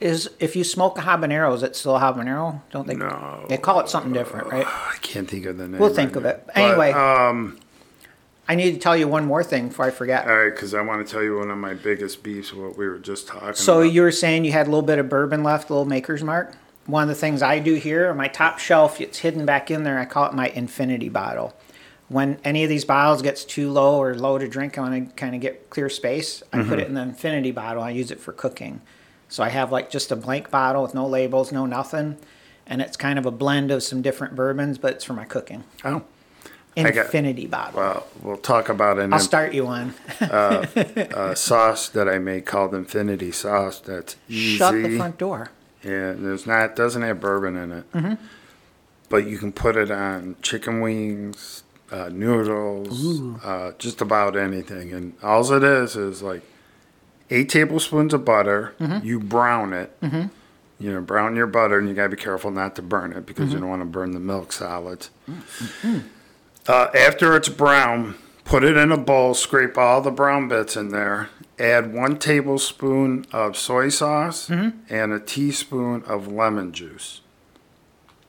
Is 0.00 0.30
if 0.38 0.54
you 0.54 0.62
smoke 0.62 0.96
a 0.98 1.00
habanero, 1.00 1.52
is 1.54 1.64
it 1.64 1.74
still 1.74 1.96
a 1.96 2.00
habanero? 2.00 2.60
Don't 2.70 2.86
they? 2.86 2.94
No. 2.94 3.46
They 3.48 3.56
call 3.56 3.80
it 3.80 3.88
something 3.88 4.12
different, 4.12 4.46
right? 4.46 4.64
I 4.66 4.96
can't 5.00 5.28
think 5.28 5.44
of 5.46 5.58
the 5.58 5.66
name. 5.66 5.80
We'll 5.80 5.92
think 5.92 6.14
right 6.14 6.18
of 6.18 6.22
now. 6.22 6.30
it. 6.30 6.48
Anyway. 6.54 6.92
um, 6.92 7.58
I 8.46 8.54
need 8.54 8.72
to 8.72 8.78
tell 8.78 8.96
you 8.96 9.08
one 9.08 9.26
more 9.26 9.42
thing 9.42 9.68
before 9.68 9.86
I 9.86 9.90
forget. 9.90 10.26
all 10.26 10.36
right, 10.36 10.54
because 10.54 10.72
I 10.72 10.80
want 10.82 11.04
to 11.04 11.12
tell 11.12 11.22
you 11.22 11.36
one 11.38 11.50
of 11.50 11.58
my 11.58 11.74
biggest 11.74 12.22
beefs. 12.22 12.54
What 12.54 12.78
we 12.78 12.86
were 12.86 12.98
just 12.98 13.26
talking. 13.26 13.54
So 13.54 13.80
about. 13.80 13.92
you 13.92 14.02
were 14.02 14.12
saying 14.12 14.44
you 14.44 14.52
had 14.52 14.66
a 14.68 14.70
little 14.70 14.86
bit 14.86 14.98
of 15.00 15.08
bourbon 15.08 15.42
left, 15.42 15.68
a 15.68 15.72
little 15.72 15.84
maker's 15.84 16.22
mark. 16.22 16.54
One 16.86 17.02
of 17.02 17.08
the 17.08 17.14
things 17.14 17.42
I 17.42 17.58
do 17.58 17.74
here, 17.74 18.08
on 18.08 18.16
my 18.16 18.28
top 18.28 18.58
shelf, 18.58 19.00
it's 19.00 19.18
hidden 19.18 19.44
back 19.44 19.70
in 19.70 19.82
there. 19.82 19.98
I 19.98 20.06
call 20.06 20.26
it 20.26 20.32
my 20.32 20.48
infinity 20.48 21.08
bottle. 21.10 21.54
When 22.08 22.38
any 22.42 22.62
of 22.64 22.70
these 22.70 22.84
bottles 22.86 23.20
gets 23.20 23.44
too 23.44 23.70
low 23.70 24.00
or 24.02 24.14
low 24.14 24.38
to 24.38 24.48
drink, 24.48 24.78
I 24.78 24.80
want 24.80 25.08
to 25.10 25.14
kind 25.14 25.34
of 25.34 25.40
get 25.42 25.68
clear 25.68 25.90
space. 25.90 26.42
I 26.52 26.62
put 26.62 26.78
it 26.78 26.88
in 26.88 26.94
the 26.94 27.02
infinity 27.02 27.50
bottle. 27.50 27.82
I 27.82 27.90
use 27.90 28.10
it 28.10 28.18
for 28.18 28.32
cooking. 28.32 28.80
So 29.28 29.42
I 29.42 29.50
have 29.50 29.70
like 29.70 29.90
just 29.90 30.10
a 30.10 30.16
blank 30.16 30.50
bottle 30.50 30.82
with 30.82 30.94
no 30.94 31.06
labels, 31.06 31.52
no 31.52 31.66
nothing, 31.66 32.16
and 32.66 32.80
it's 32.80 32.96
kind 32.96 33.18
of 33.18 33.26
a 33.26 33.30
blend 33.30 33.70
of 33.70 33.82
some 33.82 34.00
different 34.00 34.34
bourbons, 34.34 34.78
but 34.78 34.94
it's 34.94 35.04
for 35.04 35.12
my 35.12 35.24
cooking. 35.26 35.64
Oh, 35.84 36.02
I 36.78 36.90
got- 36.92 37.06
Infinity 37.06 37.46
bottle. 37.46 37.78
well, 37.80 38.06
we'll 38.22 38.36
talk 38.38 38.70
about 38.70 38.98
an 38.98 39.12
I'll 39.12 39.18
start 39.18 39.52
you 39.52 39.66
one. 39.66 39.92
a 40.20 41.34
sauce 41.36 41.88
that 41.90 42.08
I 42.08 42.18
make 42.18 42.46
called 42.46 42.72
Infinity 42.74 43.32
Sauce. 43.32 43.80
That's 43.80 44.16
easy. 44.28 44.56
Shut 44.56 44.72
the 44.74 44.96
front 44.96 45.18
door. 45.18 45.50
Yeah, 45.82 46.14
there's 46.16 46.46
not 46.46 46.74
doesn't 46.74 47.02
have 47.02 47.20
bourbon 47.20 47.56
in 47.56 47.72
it, 47.72 47.92
Mm-hmm. 47.92 48.14
but 49.10 49.26
you 49.26 49.36
can 49.38 49.52
put 49.52 49.76
it 49.76 49.90
on 49.90 50.36
chicken 50.40 50.80
wings, 50.80 51.64
uh, 51.90 52.08
noodles, 52.10 53.20
uh, 53.44 53.72
just 53.78 54.00
about 54.00 54.36
anything. 54.36 54.92
And 54.92 55.14
all 55.22 55.50
it 55.52 55.62
is 55.64 55.96
is 55.96 56.22
like 56.22 56.42
eight 57.30 57.48
tablespoons 57.48 58.12
of 58.14 58.24
butter. 58.24 58.74
Mm-hmm. 58.80 59.06
You 59.06 59.20
brown 59.20 59.72
it. 59.72 59.96
You 60.80 60.92
know, 60.92 61.00
brown 61.00 61.34
your 61.34 61.48
butter, 61.48 61.78
and 61.78 61.88
you 61.88 61.94
gotta 61.94 62.10
be 62.10 62.16
careful 62.16 62.52
not 62.52 62.76
to 62.76 62.82
burn 62.82 63.12
it 63.12 63.26
because 63.26 63.46
Mm-hmm. 63.46 63.54
you 63.54 63.60
don't 63.60 63.68
want 63.70 63.82
to 63.82 63.86
burn 63.86 64.12
the 64.12 64.20
milk 64.20 64.52
solids. 64.52 65.10
Uh, 66.68 66.88
after 66.94 67.34
it's 67.34 67.48
brown, 67.48 68.14
put 68.44 68.62
it 68.62 68.76
in 68.76 68.92
a 68.92 68.96
bowl, 68.96 69.34
scrape 69.34 69.76
all 69.76 70.00
the 70.00 70.10
brown 70.12 70.46
bits 70.48 70.76
in 70.76 70.90
there, 70.90 71.30
add 71.58 71.92
one 71.92 72.16
tablespoon 72.18 73.26
of 73.32 73.56
soy 73.56 73.88
sauce 73.88 74.48
and 74.50 75.12
a 75.12 75.18
teaspoon 75.18 76.04
of 76.04 76.28
lemon 76.30 76.70
juice. 76.72 77.22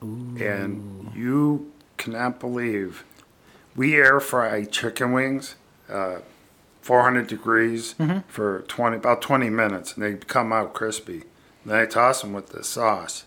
And 0.00 1.10
you 1.14 1.70
cannot 1.98 2.40
believe 2.40 3.04
we 3.76 3.94
air 3.96 4.20
fry 4.20 4.64
chicken 4.64 5.12
wings, 5.12 5.54
uh, 5.88 6.18
400 6.82 7.26
degrees 7.26 7.94
for 8.28 8.60
20 8.68 8.96
about 8.96 9.20
20 9.22 9.50
minutes, 9.50 9.94
and 9.94 10.02
they 10.02 10.14
come 10.14 10.52
out 10.52 10.72
crispy. 10.74 11.24
Then 11.64 11.76
I 11.76 11.86
toss 11.86 12.22
them 12.22 12.32
with 12.32 12.48
the 12.50 12.64
sauce. 12.64 13.24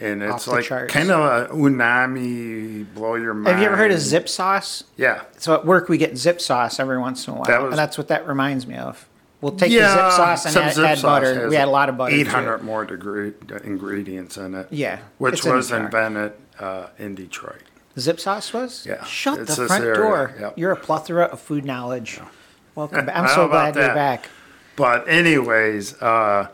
And 0.00 0.22
it's 0.22 0.48
like 0.48 0.64
charts. 0.64 0.92
kind 0.92 1.10
of 1.10 1.20
a 1.20 1.54
umami, 1.54 2.84
blow 2.94 3.14
your 3.14 3.32
mind. 3.32 3.48
Have 3.48 3.60
you 3.60 3.66
ever 3.66 3.76
heard 3.76 3.92
of 3.92 4.00
zip 4.00 4.28
sauce? 4.28 4.84
Yeah. 4.96 5.22
So 5.38 5.54
at 5.54 5.64
work 5.64 5.88
we 5.88 5.98
get 5.98 6.16
zip 6.18 6.40
sauce 6.40 6.80
every 6.80 6.98
once 6.98 7.28
in 7.28 7.34
a 7.34 7.36
while, 7.36 7.44
That 7.44 7.62
was- 7.62 7.70
and 7.72 7.78
that's 7.78 7.96
what 7.96 8.08
that 8.08 8.26
reminds 8.26 8.66
me 8.66 8.76
of. 8.76 9.06
We'll 9.40 9.52
take 9.52 9.70
the 9.70 9.78
zip 9.78 9.86
sauce 10.12 10.46
and 10.46 10.56
add, 10.56 10.78
add 10.78 10.98
sauce 10.98 11.02
butter. 11.02 11.48
We 11.48 11.54
had 11.54 11.68
a 11.68 11.70
lot 11.70 11.88
of 11.90 11.96
butter. 11.98 12.12
to 12.14 12.20
it. 12.20 12.26
800 12.26 12.62
more 12.62 12.84
degree, 12.86 13.34
ingredients 13.62 14.36
in 14.38 14.54
it. 14.54 14.68
Yeah, 14.70 14.98
Which 15.18 15.34
it's 15.34 15.46
in 15.46 15.52
was 15.54 15.70
invented 15.70 16.32
uh, 16.58 16.86
in 16.98 17.14
Detroit. 17.14 17.62
Zip 17.98 18.18
sauce 18.18 18.52
was. 18.52 18.84
Yeah, 18.86 19.04
Shut 19.04 19.38
it's 19.38 19.56
the 19.56 19.66
front 19.66 19.84
area, 19.84 19.94
door. 19.96 20.34
yep. 20.40 20.58
You're 20.58 20.72
a 20.72 20.76
plethora 20.76 21.24
of 21.26 21.40
food 21.40 21.64
knowledge. 21.64 22.20
Welcome 22.74 23.06
back. 23.06 23.16
I'm 23.16 23.28
so 23.28 23.46
glad 23.48 23.76
you're 23.76 23.94
back. 23.94 24.28
But 24.76 25.08
anyways, 25.08 26.02
uh, 26.02 26.48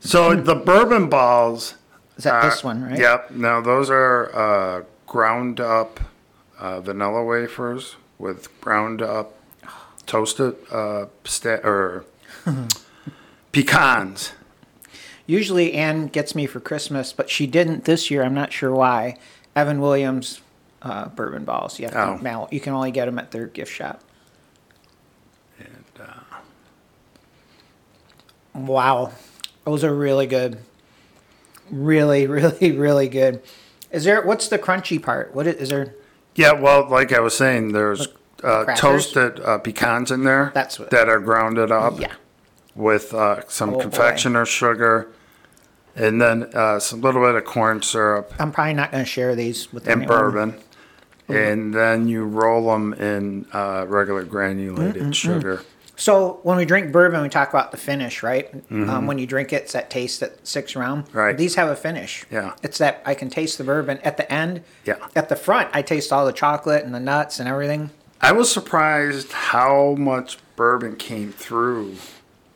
so 0.00 0.34
the 0.34 0.56
bourbon 0.56 1.08
balls. 1.08 1.74
Is 2.16 2.24
that 2.24 2.34
are- 2.34 2.50
this 2.50 2.64
one, 2.64 2.82
right? 2.82 2.98
Yep. 2.98 3.30
Now 3.30 3.60
those 3.60 3.90
are 3.90 4.34
uh, 4.34 4.82
ground 5.06 5.60
up 5.60 6.00
uh, 6.58 6.80
vanilla 6.80 7.24
wafers 7.24 7.94
with 8.18 8.60
ground 8.60 9.00
up 9.00 9.34
toasted 10.06 10.56
uh, 10.72 11.06
sta- 11.24 11.60
or 11.62 12.04
pecans. 13.52 14.32
Usually 15.26 15.74
Anne 15.74 16.06
gets 16.06 16.34
me 16.34 16.46
for 16.46 16.58
Christmas, 16.58 17.12
but 17.12 17.28
she 17.30 17.46
didn't 17.46 17.84
this 17.84 18.10
year. 18.10 18.22
I'm 18.24 18.34
not 18.34 18.52
sure 18.52 18.72
why. 18.72 19.16
Evan 19.58 19.80
Williams 19.80 20.40
uh, 20.82 21.08
bourbon 21.08 21.44
balls. 21.44 21.80
You 21.80 21.86
have 21.88 21.96
Oh. 21.96 22.16
to 22.16 22.22
mail. 22.22 22.48
You 22.52 22.60
can 22.60 22.72
only 22.74 22.92
get 22.92 23.06
them 23.06 23.18
at 23.18 23.32
their 23.32 23.46
gift 23.48 23.72
shop. 23.72 24.00
And, 25.58 25.84
uh, 26.00 26.36
Wow, 28.54 29.12
those 29.64 29.82
are 29.84 29.94
really 29.94 30.26
good. 30.26 30.58
Really, 31.70 32.26
really, 32.38 32.72
really 32.72 33.08
good. 33.08 33.42
Is 33.90 34.04
there? 34.04 34.22
What's 34.22 34.48
the 34.48 34.58
crunchy 34.58 35.02
part? 35.02 35.34
What 35.34 35.46
is, 35.46 35.56
is 35.56 35.68
there? 35.70 35.94
Yeah, 36.34 36.52
well, 36.52 36.88
like 36.88 37.12
I 37.12 37.20
was 37.20 37.36
saying, 37.36 37.72
there's 37.72 38.06
uh, 38.44 38.64
toasted 38.76 39.40
uh, 39.40 39.58
pecans 39.58 40.10
in 40.12 40.22
there 40.24 40.52
That's 40.54 40.78
what- 40.78 40.90
that 40.90 41.08
are 41.08 41.18
grounded 41.18 41.72
up 41.72 41.98
Yeah. 42.00 42.12
with 42.76 43.12
uh, 43.12 43.42
some 43.48 43.70
Oh, 43.70 43.72
boy. 43.74 43.80
confectioner 43.82 44.46
sugar, 44.46 45.08
and 45.98 46.20
then 46.20 46.44
uh, 46.54 46.78
some 46.78 47.00
little 47.00 47.20
bit 47.20 47.34
of 47.34 47.44
corn 47.44 47.82
syrup 47.82 48.32
I'm 48.38 48.52
probably 48.52 48.74
not 48.74 48.92
going 48.92 49.04
to 49.04 49.10
share 49.10 49.34
these 49.34 49.72
with 49.72 49.86
and 49.88 50.02
anyone. 50.02 50.18
bourbon, 50.18 50.60
and 51.28 51.74
then 51.74 52.08
you 52.08 52.24
roll 52.24 52.72
them 52.72 52.94
in 52.94 53.46
uh, 53.52 53.84
regular 53.86 54.24
granulated 54.24 55.14
sugar. 55.14 55.62
So 55.96 56.38
when 56.44 56.56
we 56.56 56.64
drink 56.64 56.92
bourbon, 56.92 57.22
we 57.22 57.28
talk 57.28 57.48
about 57.48 57.72
the 57.72 57.76
finish, 57.76 58.22
right? 58.22 58.48
Um, 58.70 59.08
when 59.08 59.18
you 59.18 59.26
drink 59.26 59.52
it, 59.52 59.62
it's 59.62 59.72
that 59.72 59.90
taste 59.90 60.20
that 60.20 60.46
sticks 60.46 60.76
around. 60.76 61.06
Mm-hmm. 61.06 61.18
Right. 61.18 61.36
These 61.36 61.56
have 61.56 61.68
a 61.68 61.74
finish. 61.74 62.24
Yeah. 62.30 62.54
It's 62.62 62.78
that 62.78 63.02
I 63.04 63.14
can 63.14 63.30
taste 63.30 63.58
the 63.58 63.64
bourbon 63.64 63.98
at 64.04 64.16
the 64.16 64.32
end. 64.32 64.62
Yeah. 64.84 65.04
At 65.16 65.28
the 65.28 65.34
front, 65.34 65.70
I 65.72 65.82
taste 65.82 66.12
all 66.12 66.24
the 66.24 66.32
chocolate 66.32 66.84
and 66.84 66.94
the 66.94 67.00
nuts 67.00 67.40
and 67.40 67.48
everything. 67.48 67.90
I 68.20 68.30
was 68.30 68.48
surprised 68.50 69.32
how 69.32 69.96
much 69.98 70.38
bourbon 70.54 70.94
came 70.94 71.32
through 71.32 71.96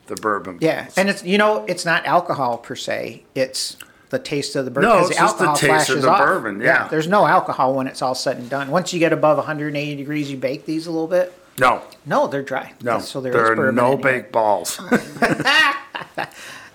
the 0.07 0.17
bourbon. 0.17 0.59
Yeah, 0.61 0.89
and 0.97 1.09
it's 1.09 1.23
you 1.25 1.39
know 1.39 1.65
it's 1.67 1.85
not 1.85 2.05
alcohol 2.07 2.59
per 2.59 2.75
se. 2.77 3.25
It's 3.35 3.77
the 4.11 4.19
taste 4.19 4.57
of 4.57 4.65
the 4.67 4.71
bourbon. 4.71 4.91
No, 4.91 4.99
it's 5.07 5.17
just 5.17 5.39
the 5.39 5.53
taste 5.55 5.89
of 5.91 6.03
the 6.03 6.11
off. 6.11 6.21
bourbon, 6.21 6.61
yeah. 6.61 6.89
There's 6.89 7.09
no 7.09 7.27
alcohol 7.27 7.75
when 7.75 7.87
it's 7.87 8.03
all 8.03 8.15
said 8.15 8.37
and 8.37 8.51
done. 8.51 8.71
Once 8.71 8.93
you 8.93 8.99
get 8.99 9.13
above 9.13 9.39
180 9.39 9.97
degrees, 9.97 10.31
you 10.31 10.37
bake 10.37 10.67
these 10.67 10.87
a 10.87 10.91
little 10.91 11.07
bit. 11.09 11.33
no, 11.59 11.81
No, 12.05 12.27
they're 12.27 12.43
dry. 12.43 12.73
no, 12.83 12.99
So 12.99 13.21
there 13.23 13.33
there 13.33 13.53
are 13.53 13.57
bourbon 13.57 13.75
no 13.75 13.97
baked 13.97 14.31
balls. 14.33 14.79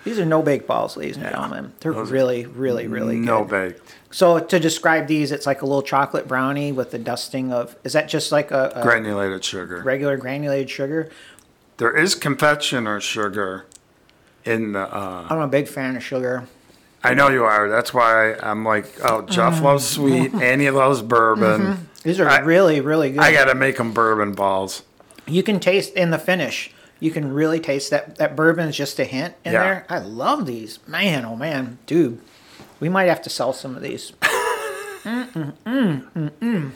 These 0.04 0.18
are 0.20 0.24
no 0.24 0.40
bake 0.42 0.66
balls, 0.66 0.96
ladies 0.96 1.16
and 1.16 1.26
gentlemen. 1.26 1.72
They're 1.80 1.92
really, 1.92 2.46
really, 2.46 2.86
really 2.86 3.16
good. 3.16 3.24
No 3.26 3.44
baked. 3.44 3.82
So 4.10 4.38
to 4.38 4.58
describe 4.58 5.06
these, 5.06 5.32
it's 5.32 5.44
like 5.44 5.60
a 5.60 5.66
little 5.66 5.82
chocolate 5.82 6.26
brownie 6.26 6.72
with 6.72 6.92
the 6.92 6.98
dusting 6.98 7.52
of. 7.52 7.76
Is 7.84 7.92
that 7.92 8.08
just 8.08 8.32
like 8.32 8.50
a, 8.50 8.72
a 8.76 8.82
Granulated 8.82 9.44
sugar. 9.44 9.82
regular 9.82 10.16
granulated 10.16 10.70
sugar? 10.70 11.10
There 11.78 11.96
is 11.96 12.14
confectioner 12.14 13.00
sugar 13.00 13.66
in 14.44 14.72
the. 14.72 14.80
Uh, 14.80 15.26
I'm 15.30 15.38
a 15.40 15.48
big 15.48 15.68
fan 15.68 15.96
of 15.96 16.02
sugar. 16.04 16.44
I 17.02 17.14
know 17.14 17.28
you 17.28 17.44
are. 17.44 17.68
That's 17.68 17.94
why 17.94 18.34
I'm 18.34 18.64
like, 18.64 18.86
oh, 19.04 19.22
Jeff 19.22 19.62
loves 19.62 19.86
sweet. 19.86 20.34
Annie 20.42 20.70
loves 20.70 21.00
bourbon. 21.00 21.88
These 22.02 22.18
are 22.20 22.28
I- 22.28 22.40
really, 22.40 22.80
really 22.80 23.10
good. 23.10 23.20
I 23.20 23.32
gotta 23.32 23.54
make 23.54 23.76
them 23.76 23.92
bourbon 23.92 24.32
balls. 24.32 24.82
you 25.26 25.42
can 25.42 25.60
taste 25.60 25.94
in 25.94 26.10
the 26.10 26.18
finish. 26.18 26.72
You 27.00 27.12
can 27.12 27.32
really 27.32 27.60
taste 27.60 27.90
that 27.90 28.16
that 28.16 28.34
bourbon 28.34 28.68
is 28.68 28.76
just 28.76 28.98
a 28.98 29.04
hint 29.04 29.34
in 29.44 29.52
Yeah. 29.52 29.62
there. 29.62 29.86
I 29.88 29.98
love 30.00 30.46
these, 30.46 30.80
man. 30.88 31.24
Oh 31.24 31.36
man, 31.36 31.78
dude, 31.86 32.20
we 32.80 32.88
might 32.88 33.04
have 33.08 33.22
to 33.22 33.30
sell 33.30 33.52
some 33.52 33.76
of 33.76 33.82
these. 33.82 34.12
mm 34.22 35.30
mm 35.30 35.52
mm 35.64 36.10
mm 36.12 36.30
mm. 36.40 36.70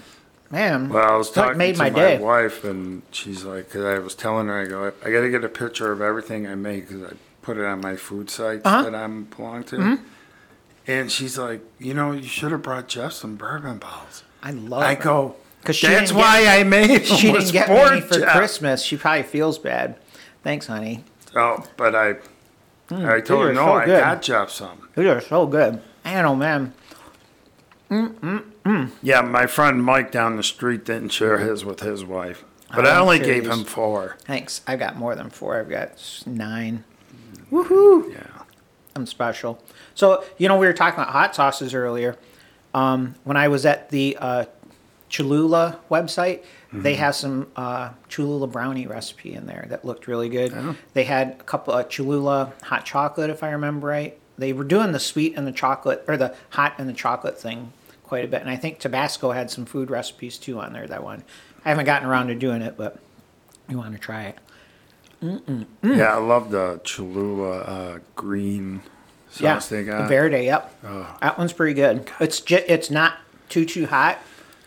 Man, 0.52 0.90
Well, 0.90 1.10
I 1.12 1.16
was 1.16 1.30
talking 1.30 1.56
made 1.56 1.76
to 1.76 1.78
my 1.78 1.88
my, 1.90 1.98
day. 1.98 2.18
wife, 2.18 2.62
and 2.62 3.00
she's 3.10 3.42
like, 3.42 3.68
because 3.68 3.86
I 3.86 3.98
was 4.00 4.14
telling 4.14 4.48
her, 4.48 4.60
I 4.60 4.66
go, 4.66 4.92
I 5.04 5.10
gotta 5.10 5.30
get 5.30 5.42
a 5.44 5.48
picture 5.48 5.90
of 5.90 6.02
everything 6.02 6.46
I 6.46 6.54
make 6.54 6.88
because 6.88 7.02
I 7.10 7.16
put 7.40 7.56
it 7.56 7.64
on 7.64 7.80
my 7.80 7.96
food 7.96 8.28
sites 8.28 8.60
Uh-huh. 8.66 8.82
that 8.82 8.94
I'm 8.94 9.24
belong 9.24 9.64
to. 9.64 9.76
Mm-hmm. 9.76 10.04
And 10.86 11.10
she's 11.10 11.38
like, 11.38 11.62
you 11.78 11.94
know, 11.94 12.12
you 12.12 12.24
should 12.28 12.52
have 12.52 12.60
brought 12.62 12.86
Jeff 12.86 13.12
some 13.12 13.36
bourbon 13.36 13.78
balls. 13.78 14.24
I 14.42 14.50
love. 14.50 14.82
I 14.82 14.92
it. 14.92 15.00
go, 15.00 15.36
'Cause 15.64 15.80
that's 15.80 16.12
why 16.12 16.44
I 16.48 16.64
made 16.64 16.90
them. 16.90 17.16
She 17.16 17.32
didn't 17.32 17.52
get 17.52 17.68
for 17.68 17.94
me 17.94 18.00
for 18.02 18.18
Jeff." 18.18 18.36
Christmas. 18.36 18.82
She 18.82 18.96
probably 18.98 19.22
feels 19.22 19.58
bad. 19.58 19.96
Thanks, 20.42 20.66
honey. 20.66 21.04
Oh, 21.34 21.64
but 21.78 21.94
I, 21.94 22.16
I 22.90 23.20
told 23.20 23.46
her, 23.46 23.52
no, 23.54 23.64
so 23.66 23.72
I 23.74 23.86
got 23.86 24.20
Jeff 24.22 24.50
some. 24.50 24.88
These 24.96 25.06
are 25.06 25.20
so 25.22 25.46
good. 25.46 25.80
I 26.04 26.14
don't 26.20 26.22
know, 26.24 26.34
man, 26.36 26.74
oh 27.90 28.42
man. 28.64 28.92
Yeah, 29.02 29.20
my 29.22 29.46
friend 29.46 29.82
Mike 29.82 30.10
down 30.10 30.36
the 30.36 30.42
street 30.42 30.84
didn't 30.84 31.10
share 31.10 31.38
his 31.38 31.64
with 31.64 31.80
his 31.80 32.04
wife, 32.04 32.44
but 32.74 32.86
I 32.86 32.90
I, 32.90 32.98
only 32.98 33.18
share 33.18 33.26
gave 33.26 33.50
him 33.50 33.64
four. 33.64 34.16
Thanks. 34.20 34.60
I've 34.66 34.78
got 34.78 34.96
more 34.96 35.14
than 35.14 35.30
four. 35.30 35.58
I've 35.58 35.68
got 35.68 36.22
nine. 36.26 36.84
Woohoo! 37.50 38.12
Yeah. 38.12 38.42
I'm 38.94 39.06
special. 39.06 39.62
So, 39.94 40.24
you 40.38 40.48
know, 40.48 40.58
we 40.58 40.66
were 40.66 40.72
talking 40.72 41.00
about 41.00 41.12
hot 41.12 41.34
sauces 41.34 41.74
earlier. 41.74 42.16
Um, 42.74 43.14
when 43.24 43.36
I 43.36 43.48
was 43.48 43.66
at 43.66 43.90
the 43.90 44.16
uh, 44.20 44.44
Cholula 45.08 45.78
website, 45.90 46.42
they 46.72 46.94
have 46.94 47.14
some 47.14 47.48
uh, 47.54 47.90
Cholula 48.08 48.46
brownie 48.46 48.86
recipe 48.86 49.34
in 49.34 49.46
there 49.46 49.66
that 49.68 49.84
looked 49.84 50.06
really 50.06 50.30
good. 50.30 50.76
They 50.94 51.04
had 51.04 51.36
a 51.38 51.42
couple 51.44 51.74
of 51.74 51.90
Cholula 51.90 52.54
hot 52.62 52.86
chocolate, 52.86 53.28
if 53.28 53.42
I 53.42 53.50
remember 53.50 53.86
right. 53.86 54.18
They 54.38 54.54
were 54.54 54.64
doing 54.64 54.92
the 54.92 55.00
sweet 55.00 55.34
and 55.36 55.46
the 55.46 55.52
chocolate, 55.52 56.02
or 56.08 56.16
the 56.16 56.34
hot 56.50 56.74
and 56.78 56.88
the 56.88 56.94
chocolate 56.94 57.38
thing 57.38 57.72
quite 58.12 58.26
a 58.26 58.28
bit. 58.28 58.42
And 58.42 58.50
I 58.50 58.56
think 58.56 58.78
Tabasco 58.78 59.30
had 59.32 59.50
some 59.50 59.64
food 59.64 59.90
recipes 59.90 60.36
too 60.36 60.60
on 60.60 60.74
there, 60.74 60.86
that 60.86 61.02
one. 61.02 61.24
I 61.64 61.70
haven't 61.70 61.86
gotten 61.86 62.06
around 62.06 62.26
to 62.26 62.34
doing 62.34 62.60
it, 62.60 62.76
but 62.76 62.98
you 63.70 63.78
want 63.78 63.94
to 63.94 63.98
try 63.98 64.24
it. 64.24 64.38
Mm. 65.22 65.64
Yeah, 65.82 66.14
I 66.14 66.18
love 66.18 66.50
the 66.50 66.78
Cholula 66.84 67.60
uh, 67.60 67.98
green 68.14 68.82
sauce 69.30 69.70
they 69.70 69.82
the 69.82 69.92
got. 69.92 70.08
Verde, 70.10 70.42
yep. 70.44 70.76
Oh. 70.84 71.16
That 71.22 71.38
one's 71.38 71.54
pretty 71.54 71.72
good. 71.72 72.10
It's 72.20 72.42
ju- 72.42 72.62
it's 72.68 72.90
not 72.90 73.14
too 73.48 73.64
too 73.64 73.86
hot. 73.86 74.18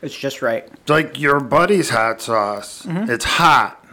It's 0.01 0.17
just 0.17 0.41
right. 0.41 0.63
It's 0.65 0.89
like 0.89 1.19
your 1.19 1.39
buddy's 1.39 1.91
hot 1.91 2.23
sauce. 2.23 2.83
Mm-hmm. 2.87 3.11
It's 3.11 3.25
hot, 3.25 3.85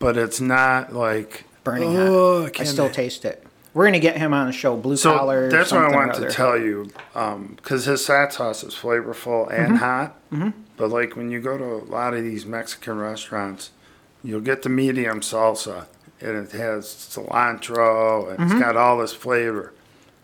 but 0.00 0.16
it's 0.16 0.40
not 0.40 0.92
like 0.92 1.44
Burning 1.62 1.96
"Oh, 1.96 2.40
hot. 2.40 2.46
I 2.46 2.50
can't 2.50 2.68
still 2.68 2.90
taste 2.90 3.24
it. 3.24 3.46
We're 3.76 3.84
gonna 3.84 3.98
get 4.00 4.16
him 4.16 4.32
on 4.32 4.46
the 4.46 4.52
show, 4.54 4.74
blue 4.74 4.96
So 4.96 5.14
collar. 5.18 5.50
that's 5.50 5.70
what 5.70 5.84
I 5.84 5.94
wanted 5.94 6.14
to 6.22 6.30
tell 6.30 6.56
you, 6.58 6.90
because 7.12 7.84
his 7.84 8.06
hot 8.06 8.32
sauce 8.32 8.64
is 8.64 8.74
flavorful 8.74 9.52
and 9.52 9.74
Mm-hmm. 9.74 9.76
hot. 9.76 10.16
But 10.78 10.88
like 10.88 11.14
when 11.14 11.30
you 11.30 11.40
go 11.40 11.58
to 11.58 11.64
a 11.64 11.84
lot 11.84 12.14
of 12.14 12.22
these 12.22 12.46
Mexican 12.46 12.98
restaurants, 12.98 13.72
you'll 14.24 14.40
get 14.40 14.62
the 14.62 14.70
medium 14.70 15.20
salsa, 15.20 15.84
and 16.22 16.36
it 16.38 16.52
has 16.52 16.86
cilantro, 16.86 18.30
and 18.30 18.38
Mm-hmm. 18.38 18.42
it's 18.52 18.54
got 18.60 18.78
all 18.78 18.96
this 18.96 19.12
flavor. 19.12 19.74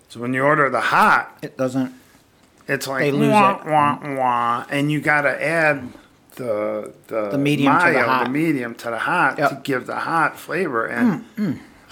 So 0.09 0.21
when 0.21 0.33
you 0.33 0.43
order 0.45 0.71
the 0.71 0.81
hot, 0.81 1.37
It 1.43 1.59
doesn't. 1.59 1.93
it's 2.67 2.87
like 2.89 3.01
They 3.01 3.13
lose 3.13 3.33
wah, 3.33 3.61
it. 3.61 3.67
wah, 3.67 3.99
wah, 4.17 4.65
and 4.71 4.91
you 4.91 5.03
got 5.03 5.23
to 5.23 5.45
add 5.45 5.89
the 6.37 6.95
the, 7.09 7.31
The 7.33 7.39
medium 7.39 7.79
to 7.79 7.85
the 7.85 7.93
mayo, 7.93 8.07
hot. 8.07 8.31
medium 8.31 8.75
to 8.77 8.89
the 8.91 8.99
hot 9.01 9.39
Yep. 9.39 9.49
to 9.51 9.57
give 9.63 9.87
the 9.87 9.97
hot 9.97 10.39
flavor. 10.39 10.87
And 10.87 11.27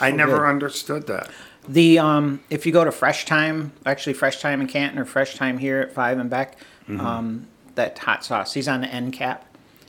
I 0.00 0.10
never 0.10 0.38
good. 0.38 0.46
understood 0.48 1.06
that. 1.08 1.28
The 1.72 1.98
um, 2.00 2.40
if 2.50 2.66
you 2.66 2.72
go 2.72 2.84
to 2.84 2.90
Fresh 2.92 3.26
Thyme, 3.26 3.72
actually 3.86 4.14
Fresh 4.14 4.40
Thyme 4.42 4.60
in 4.60 4.66
Canton 4.66 4.98
or 4.98 5.04
Fresh 5.04 5.36
Time 5.36 5.58
here 5.58 5.80
at 5.80 5.92
Five 5.92 6.18
and 6.18 6.28
Beck, 6.28 6.56
Mm-hmm. 6.88 7.06
um, 7.06 7.46
that 7.76 7.96
hot 8.00 8.24
sauce. 8.24 8.52
He's 8.54 8.66
on 8.66 8.80
the 8.80 8.88
end 8.88 9.12
cap, 9.12 9.46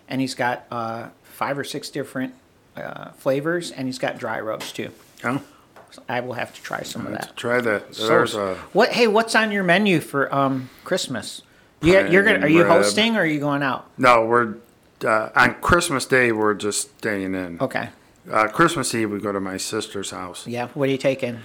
and 0.07 0.21
he's 0.21 0.35
got 0.35 0.67
uh, 0.69 1.07
five 1.23 1.57
or 1.57 1.63
six 1.63 1.89
different 1.89 2.35
uh, 2.77 3.09
flavors, 3.13 3.71
and 3.71 3.87
he's 3.87 3.97
got 3.97 4.19
dry 4.19 4.39
rubs 4.39 4.71
too. 4.71 4.91
Oh, 5.23 5.41
So 5.89 6.03
I 6.07 6.19
will 6.19 6.33
have 6.33 6.53
to 6.53 6.61
try 6.61 6.83
some 6.83 7.07
of 7.07 7.13
that. 7.13 7.35
try 7.35 7.59
that. 7.59 7.95
So- 7.95 8.07
There's 8.07 8.35
a 8.35 8.53
what? 8.73 8.91
Hey, 8.91 9.07
what's 9.07 9.33
on 9.33 9.51
your 9.51 9.63
menu 9.63 9.99
for 9.99 10.33
um 10.33 10.69
Christmas? 10.83 11.41
You, 11.81 11.93
you're 12.07 12.21
gonna? 12.23 12.41
Are 12.41 12.47
you 12.47 12.59
rib. 12.59 12.67
hosting 12.67 13.15
or 13.17 13.21
are 13.21 13.25
you 13.25 13.39
going 13.39 13.63
out? 13.63 13.89
no. 13.97 14.23
We're 14.23 14.57
uh, 15.03 15.29
on 15.35 15.55
Christmas 15.61 16.05
Day. 16.05 16.31
We're 16.31 16.53
just 16.53 16.95
staying 16.99 17.33
in. 17.33 17.59
Okay. 17.59 17.89
Uh, 18.31 18.47
Christmas 18.49 18.93
Eve 18.93 19.09
we 19.09 19.19
go 19.19 19.31
to 19.31 19.39
my 19.39 19.57
sister's 19.57 20.11
house. 20.11 20.45
Yeah. 20.45 20.67
What 20.75 20.87
are 20.87 20.91
you 20.91 20.99
taking? 20.99 21.39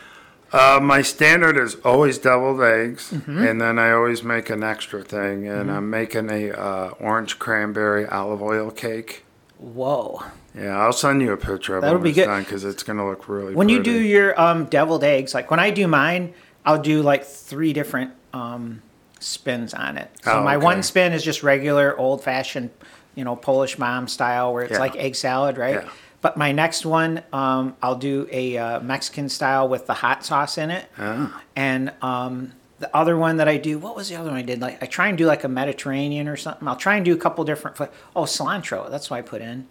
Uh, 0.53 0.79
my 0.83 1.03
standard 1.03 1.57
is 1.59 1.75
always 1.85 2.19
deviled 2.19 2.63
eggs, 2.63 3.11
Mm-hmm. 3.11 3.39
and 3.45 3.61
then 3.61 3.79
I 3.79 3.91
always 3.93 4.23
make 4.23 4.49
an 4.49 4.63
extra 4.63 5.03
thing, 5.03 5.47
and 5.49 5.71
I'm 5.71 5.91
making 5.91 6.31
a 6.31 6.51
uh, 6.53 6.91
orange 7.01 7.39
cranberry 7.39 8.07
olive 8.07 8.41
oil 8.41 8.71
cake. 8.71 9.25
Whoa. 9.59 10.23
Yeah, 10.55 10.79
I'll 10.79 10.93
send 10.93 11.21
you 11.21 11.33
a 11.33 11.37
picture 11.37 11.77
of 11.77 11.83
That'll 11.83 11.97
it 11.97 11.99
be 11.99 12.03
when 12.03 12.09
it's 12.11 12.17
good. 12.19 12.27
done 12.27 12.43
because 12.45 12.65
it's 12.65 12.83
gonna 12.83 13.07
look 13.09 13.29
really. 13.29 13.55
When 13.55 13.69
you 13.69 13.83
do 13.83 13.93
your 13.93 14.39
um 14.41 14.67
deviled 14.67 15.05
eggs, 15.05 15.35
like 15.35 15.51
when 15.51 15.61
I 15.61 15.71
do 15.71 15.87
mine, 15.89 16.33
I'll 16.65 16.81
do 16.81 17.03
like 17.03 17.25
three 17.25 17.73
different 17.73 18.13
um 18.33 18.83
spins 19.19 19.75
on 19.75 19.99
it. 19.99 20.11
So 20.23 20.39
Oh, 20.39 20.43
my 20.43 20.57
okay. 20.57 20.65
one 20.65 20.83
spin 20.83 21.13
is 21.13 21.23
just 21.23 21.43
regular 21.43 21.99
old 21.99 22.23
fashioned, 22.23 22.71
you 23.15 23.25
know, 23.25 23.35
Polish 23.37 23.79
mom 23.79 24.09
style 24.09 24.53
where 24.55 24.63
it's 24.63 24.73
Yeah. 24.73 24.79
like 24.79 24.97
egg 24.97 25.15
salad, 25.15 25.59
right? 25.59 25.83
Yeah. 25.85 25.91
But 26.27 26.37
my 26.37 26.51
next 26.51 26.85
one, 26.85 27.23
um, 27.33 27.77
I'll 27.81 27.95
do 27.95 28.27
a 28.33 28.59
uh, 28.59 28.81
Mexican 28.81 29.29
style 29.29 29.69
with 29.69 29.87
the 29.87 29.95
hot 29.95 30.25
sauce 30.25 30.59
in 30.59 30.73
it. 30.73 30.91
Ah. 30.99 31.41
And 31.55 31.93
um, 32.03 32.51
the 32.81 32.91
other 32.97 33.17
one 33.17 33.37
that 33.37 33.47
I 33.47 33.59
do, 33.59 33.79
what 33.79 33.95
was 33.95 34.09
the 34.09 34.17
other 34.17 34.31
one 34.31 34.39
I 34.39 34.43
did? 34.43 34.61
Like 34.61 34.83
I 34.83 34.87
try 34.87 35.07
and 35.07 35.17
do 35.17 35.25
like 35.25 35.45
a 35.45 35.49
Mediterranean 35.49 36.27
or 36.27 36.37
something. 36.37 36.67
I'll 36.67 36.75
try 36.75 36.97
and 36.97 37.05
do 37.05 37.15
a 37.15 37.17
couple 37.17 37.45
different. 37.45 37.77
Fla- 37.77 37.91
oh, 38.17 38.23
cilantro. 38.23 38.91
That's 38.91 39.09
what 39.09 39.19
I 39.19 39.23
put 39.23 39.41
in. 39.41 39.69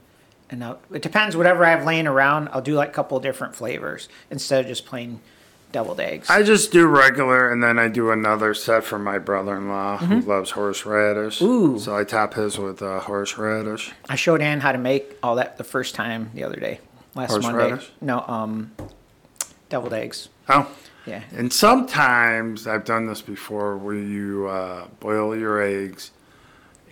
And 0.49 0.61
now, 0.61 0.77
it 0.93 1.01
depends. 1.01 1.35
Whatever 1.35 1.65
I 1.65 1.71
have 1.71 1.83
laying 1.83 2.07
around, 2.07 2.47
I'll 2.53 2.61
do 2.61 2.75
like 2.75 2.87
a 2.87 2.93
couple 2.93 3.19
different 3.19 3.53
flavors 3.53 4.07
instead 4.31 4.61
of 4.61 4.67
just 4.67 4.85
plain 4.85 5.19
deviled 5.75 5.99
eggs. 5.99 6.29
I 6.29 6.41
just 6.41 6.71
do 6.71 6.87
regular, 6.87 7.51
and 7.51 7.61
then 7.61 7.77
I 7.77 7.89
do 7.89 8.09
another 8.09 8.53
set 8.53 8.85
for 8.85 8.97
my 8.97 9.17
brother-in-law 9.19 9.97
who 9.97 10.21
loves 10.21 10.51
horseradish. 10.51 11.39
Mm-hmm. 11.39 11.45
Ooh. 11.75 11.79
So 11.79 11.97
I 11.97 12.05
top 12.05 12.33
his 12.35 12.57
with 12.57 12.81
uh, 12.81 13.01
horseradish. 13.01 13.91
I 14.07 14.15
showed 14.15 14.41
Ann 14.41 14.61
how 14.61 14.71
to 14.71 14.77
make 14.77 15.17
all 15.21 15.35
that 15.35 15.57
the 15.57 15.65
first 15.65 15.93
time 15.93 16.31
the 16.33 16.45
other 16.45 16.55
day, 16.59 16.79
last 17.13 17.41
Monday. 17.41 17.77
No, 17.99 18.23
um, 18.25 18.71
deviled 19.67 19.93
eggs. 19.93 20.29
Oh. 20.47 20.65
Yeah. 21.05 21.23
And 21.35 21.51
sometimes 21.53 22.65
I've 22.67 22.85
done 22.85 23.05
this 23.05 23.21
before, 23.21 23.77
where 23.77 23.95
you 23.95 24.47
uh, 24.47 24.87
boil 25.01 25.35
your 25.37 25.61
eggs, 25.61 26.11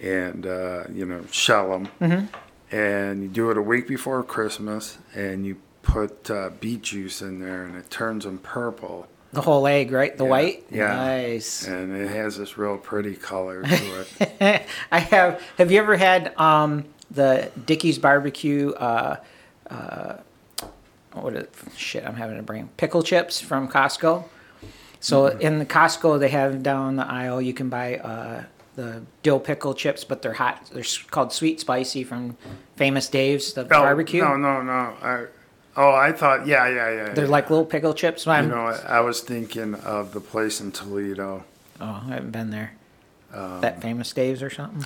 and 0.02 0.46
uh, 0.46 0.84
you 0.92 1.06
know 1.06 1.24
shell 1.32 1.70
them, 1.72 1.88
Mm-hmm. 2.02 2.76
and 2.76 3.24
you 3.24 3.30
do 3.30 3.50
it 3.50 3.58
a 3.58 3.62
week 3.62 3.88
before 3.88 4.22
Christmas, 4.24 4.98
and 5.16 5.46
you 5.48 5.56
put 5.84 6.32
uh, 6.32 6.50
beet 6.60 6.82
juice 6.82 7.22
in 7.22 7.40
there, 7.40 7.64
and 7.66 7.76
it 7.76 7.90
turns 7.92 8.24
them 8.26 8.40
purple, 8.40 9.08
The 9.34 9.42
whole 9.42 9.68
egg, 9.68 9.92
right? 9.92 10.18
The 10.18 10.24
Yeah. 10.24 10.30
white. 10.30 10.66
Yeah. 10.72 10.88
Nice. 10.96 11.68
and 11.68 11.96
it 11.96 12.10
has 12.10 12.38
this 12.38 12.58
real 12.58 12.78
pretty 12.78 13.16
color 13.16 13.62
to 13.64 14.06
it. 14.42 14.64
I 14.92 15.00
have. 15.00 15.42
Have 15.58 15.72
you 15.72 15.80
ever 15.80 15.96
had 15.98 16.36
um, 16.40 16.86
the 17.12 17.52
Dickey's 17.66 17.98
barbecue? 18.00 18.72
Uh, 18.72 19.18
uh, 19.70 20.16
what 21.14 21.36
is 21.36 21.48
shit? 21.76 22.06
I'm 22.06 22.16
having 22.16 22.40
a 22.40 22.44
brain. 22.44 22.70
Pickle 22.78 23.04
chips 23.04 23.40
from 23.40 23.68
Costco. 23.68 24.24
So 25.00 25.28
in 25.28 25.60
the 25.60 25.66
Costco, 25.66 26.20
they 26.20 26.30
have 26.30 26.64
down 26.64 26.96
the 26.96 27.06
aisle. 27.06 27.42
You 27.42 27.54
can 27.54 27.68
buy 27.70 27.98
uh, 27.98 28.44
the 28.76 29.02
dill 29.22 29.40
pickle 29.40 29.74
chips, 29.74 30.04
but 30.06 30.22
they're 30.22 30.34
hot. 30.34 30.70
They're 30.74 30.84
called 31.12 31.34
sweet 31.34 31.60
spicy 31.60 32.04
from 32.06 32.38
Famous 32.78 33.10
Dave's 33.10 33.54
the 33.54 33.64
Oh, 33.66 33.68
barbecue. 33.68 34.22
No, 34.24 34.38
no, 34.38 34.62
no. 34.62 34.72
I, 35.02 35.26
oh, 35.78 35.92
I 35.92 36.12
thought, 36.12 36.46
yeah, 36.48 36.68
yeah, 36.68 36.90
yeah. 36.92 37.14
They're 37.14 37.26
yeah. 37.26 37.32
like 37.32 37.50
little 37.50 37.66
pickle 37.66 37.94
chips. 37.94 38.28
I'm, 38.28 38.46
You 38.50 38.56
know, 38.56 38.66
I, 38.68 38.98
I 38.98 39.00
was 39.02 39.22
thinking 39.22 39.76
of 39.76 40.14
the 40.14 40.20
place 40.22 40.62
in 40.62 40.72
Toledo. 40.72 41.44
oh, 41.82 42.04
I 42.08 42.14
haven't 42.14 42.32
been 42.32 42.50
there. 42.52 42.74
Um, 43.34 43.62
that 43.62 43.82
Famous 43.82 44.12
Dave's 44.14 44.44
or 44.44 44.50
something. 44.50 44.86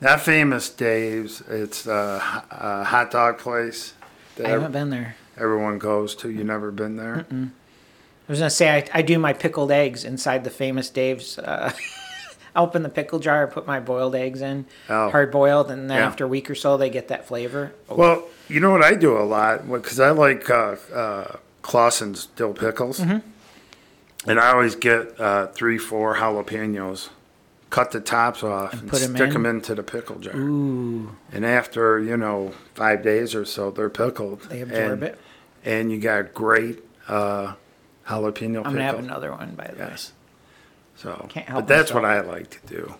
That 0.00 0.20
famous 0.20 0.70
Dave's. 0.70 1.40
It's 1.48 1.86
a 1.88 2.20
hot 2.20 3.10
dog 3.10 3.38
place 3.38 3.94
that 4.36 4.46
I 4.46 4.50
haven't 4.50 4.70
been 4.70 4.90
there. 4.90 5.16
everyone 5.36 5.78
goes 5.80 6.14
to. 6.16 6.30
You 6.30 6.44
never 6.44 6.70
been 6.70 6.96
there? 6.96 7.26
I 7.32 8.30
was 8.30 8.38
gonna 8.38 8.50
say 8.50 8.70
I, 8.76 8.84
I 8.94 9.02
do 9.02 9.18
my 9.18 9.32
pickled 9.32 9.72
eggs 9.72 10.04
inside 10.04 10.44
the 10.44 10.50
famous 10.50 10.88
Dave's. 10.90 11.36
Uh, 11.38 11.72
I 12.54 12.60
open 12.62 12.84
the 12.84 12.88
pickle 12.88 13.18
jar, 13.18 13.46
put 13.48 13.66
my 13.66 13.80
boiled 13.80 14.14
eggs 14.14 14.40
in, 14.40 14.66
Oh. 14.88 15.10
hard 15.10 15.32
boiled, 15.32 15.68
and 15.70 15.90
then 15.90 15.98
Yeah. 15.98 16.06
after 16.06 16.24
a 16.26 16.28
week 16.28 16.48
or 16.48 16.54
so 16.54 16.76
they 16.76 16.90
get 16.90 17.08
that 17.08 17.26
flavor. 17.26 17.72
Well, 17.88 18.22
you 18.48 18.60
know 18.60 18.70
what 18.70 18.82
I 18.82 18.94
do 18.94 19.16
a 19.18 19.22
lot 19.24 19.70
because 19.70 20.00
I 20.00 20.10
like 20.10 20.48
uh, 20.50 20.76
uh, 20.94 21.36
Claussen's 21.62 22.26
dill 22.26 22.54
pickles, 22.54 23.00
Mm-hmm. 23.00 24.30
and 24.30 24.40
I 24.40 24.52
always 24.52 24.74
get 24.74 25.18
uh, 25.20 25.46
three, 25.48 25.78
four 25.78 26.16
jalapenos, 26.16 27.10
cut 27.70 27.90
the 27.92 28.00
tops 28.00 28.42
off, 28.42 28.72
and, 28.72 28.82
'em 28.92 28.96
stick 29.14 29.20
in? 29.28 29.32
them 29.34 29.46
into 29.46 29.74
the 29.74 29.82
pickle 29.82 30.18
jar. 30.18 30.36
Ooh. 30.36 31.16
And 31.32 31.44
after 31.44 32.00
you 32.00 32.16
know 32.16 32.52
five 32.74 33.02
days 33.02 33.34
or 33.34 33.44
so, 33.44 33.70
they're 33.70 33.90
pickled. 33.90 34.42
They 34.48 34.60
absorb 34.62 34.92
and, 34.92 35.02
it. 35.04 35.18
and 35.64 35.92
you 35.92 36.00
got 36.00 36.32
great 36.34 36.80
uh, 37.08 37.54
jalapeno 38.06 38.58
I'm 38.58 38.72
gonna 38.72 38.82
have 38.82 38.98
another 38.98 39.30
one 39.32 39.54
by 39.54 39.66
the 39.68 39.72
way. 39.82 39.88
Yes. 39.90 40.12
So, 40.96 41.26
Can't 41.28 41.46
help 41.46 41.60
but 41.60 41.68
that's 41.68 41.92
myself. 41.92 42.02
what 42.02 42.10
I 42.10 42.20
like 42.38 42.50
to 42.50 42.66
do. 42.74 42.94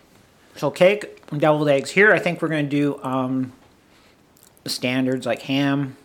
So 0.55 0.71
cake, 0.71 1.21
and 1.33 1.41
deviled 1.41 1.69
eggs. 1.69 1.91
Here, 1.91 2.13
I 2.13 2.19
think 2.21 2.41
we're 2.43 2.49
gonna 2.49 2.63
do 2.65 3.01
um, 3.03 3.53
the 4.69 4.75
standards 4.75 5.25
like 5.25 5.43
ham. 5.43 5.97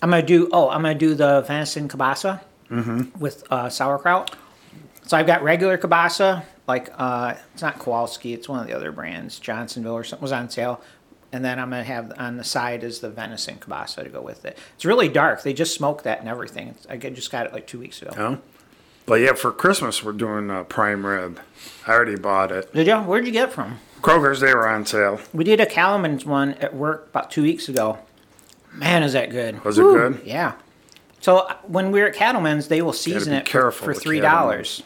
I'm 0.00 0.10
gonna 0.10 0.22
do. 0.22 0.48
Oh, 0.52 0.70
I'm 0.70 0.82
gonna 0.82 0.94
do 0.94 1.14
the 1.14 1.42
venison 1.42 1.88
kielbasa 1.88 2.40
with 3.18 3.44
uh, 3.50 3.68
sauerkraut. 3.68 4.34
So 5.02 5.16
I've 5.16 5.26
got 5.26 5.42
regular 5.42 5.76
kielbasa, 5.76 6.44
like 6.68 6.90
uh, 6.96 7.34
it's 7.52 7.62
not 7.62 7.78
Kowalski, 7.80 8.32
it's 8.34 8.48
one 8.48 8.60
of 8.60 8.66
the 8.68 8.72
other 8.72 8.92
brands, 8.92 9.38
Johnsonville 9.40 9.94
or 9.94 10.04
something 10.04 10.22
was 10.22 10.32
on 10.32 10.48
sale. 10.48 10.80
And 11.32 11.44
then 11.44 11.58
I'm 11.58 11.70
gonna 11.70 11.82
have 11.82 12.12
on 12.18 12.36
the 12.36 12.44
side 12.44 12.84
is 12.84 13.00
the 13.00 13.10
venison 13.10 13.56
kielbasa 13.56 14.04
to 14.04 14.08
go 14.08 14.20
with 14.20 14.44
it. 14.44 14.56
It's 14.76 14.84
really 14.84 15.08
dark. 15.08 15.42
They 15.42 15.52
just 15.52 15.74
smoke 15.74 16.04
that 16.04 16.20
and 16.20 16.28
everything. 16.28 16.68
It's, 16.68 16.86
I 16.86 16.96
just 16.96 17.32
got 17.32 17.46
it 17.46 17.52
like 17.52 17.66
two 17.66 17.80
weeks 17.80 18.00
ago. 18.00 18.12
Oh. 18.16 18.38
But 19.06 19.16
yeah, 19.16 19.32
for 19.32 19.50
Christmas 19.50 20.04
we're 20.04 20.12
doing 20.12 20.50
uh, 20.50 20.62
prime 20.64 21.04
rib. 21.04 21.40
I 21.86 21.92
already 21.92 22.16
bought 22.16 22.52
it. 22.52 22.72
Did 22.72 22.86
you? 22.86 22.96
Where'd 22.98 23.26
you 23.26 23.32
get 23.32 23.48
it 23.48 23.52
from? 23.52 23.80
Kroger's 24.02 24.40
they 24.40 24.54
were 24.54 24.68
on 24.68 24.84
sale. 24.84 25.20
We 25.32 25.44
did 25.44 25.60
a 25.60 25.66
Cattleman's 25.66 26.26
one 26.26 26.54
at 26.54 26.74
work 26.74 27.06
about 27.08 27.30
two 27.30 27.42
weeks 27.42 27.68
ago. 27.68 27.98
Man, 28.72 29.02
is 29.02 29.12
that 29.12 29.30
good? 29.30 29.64
Was 29.64 29.78
it 29.78 29.82
good? 29.82 30.22
Yeah. 30.24 30.54
So 31.20 31.38
uh, 31.38 31.56
when 31.66 31.92
we're 31.92 32.08
at 32.08 32.14
Cattleman's, 32.14 32.68
they 32.68 32.82
will 32.82 32.92
season 32.92 33.32
it 33.32 33.48
for, 33.48 33.70
for 33.70 33.94
three 33.94 34.20
dollars. 34.20 34.82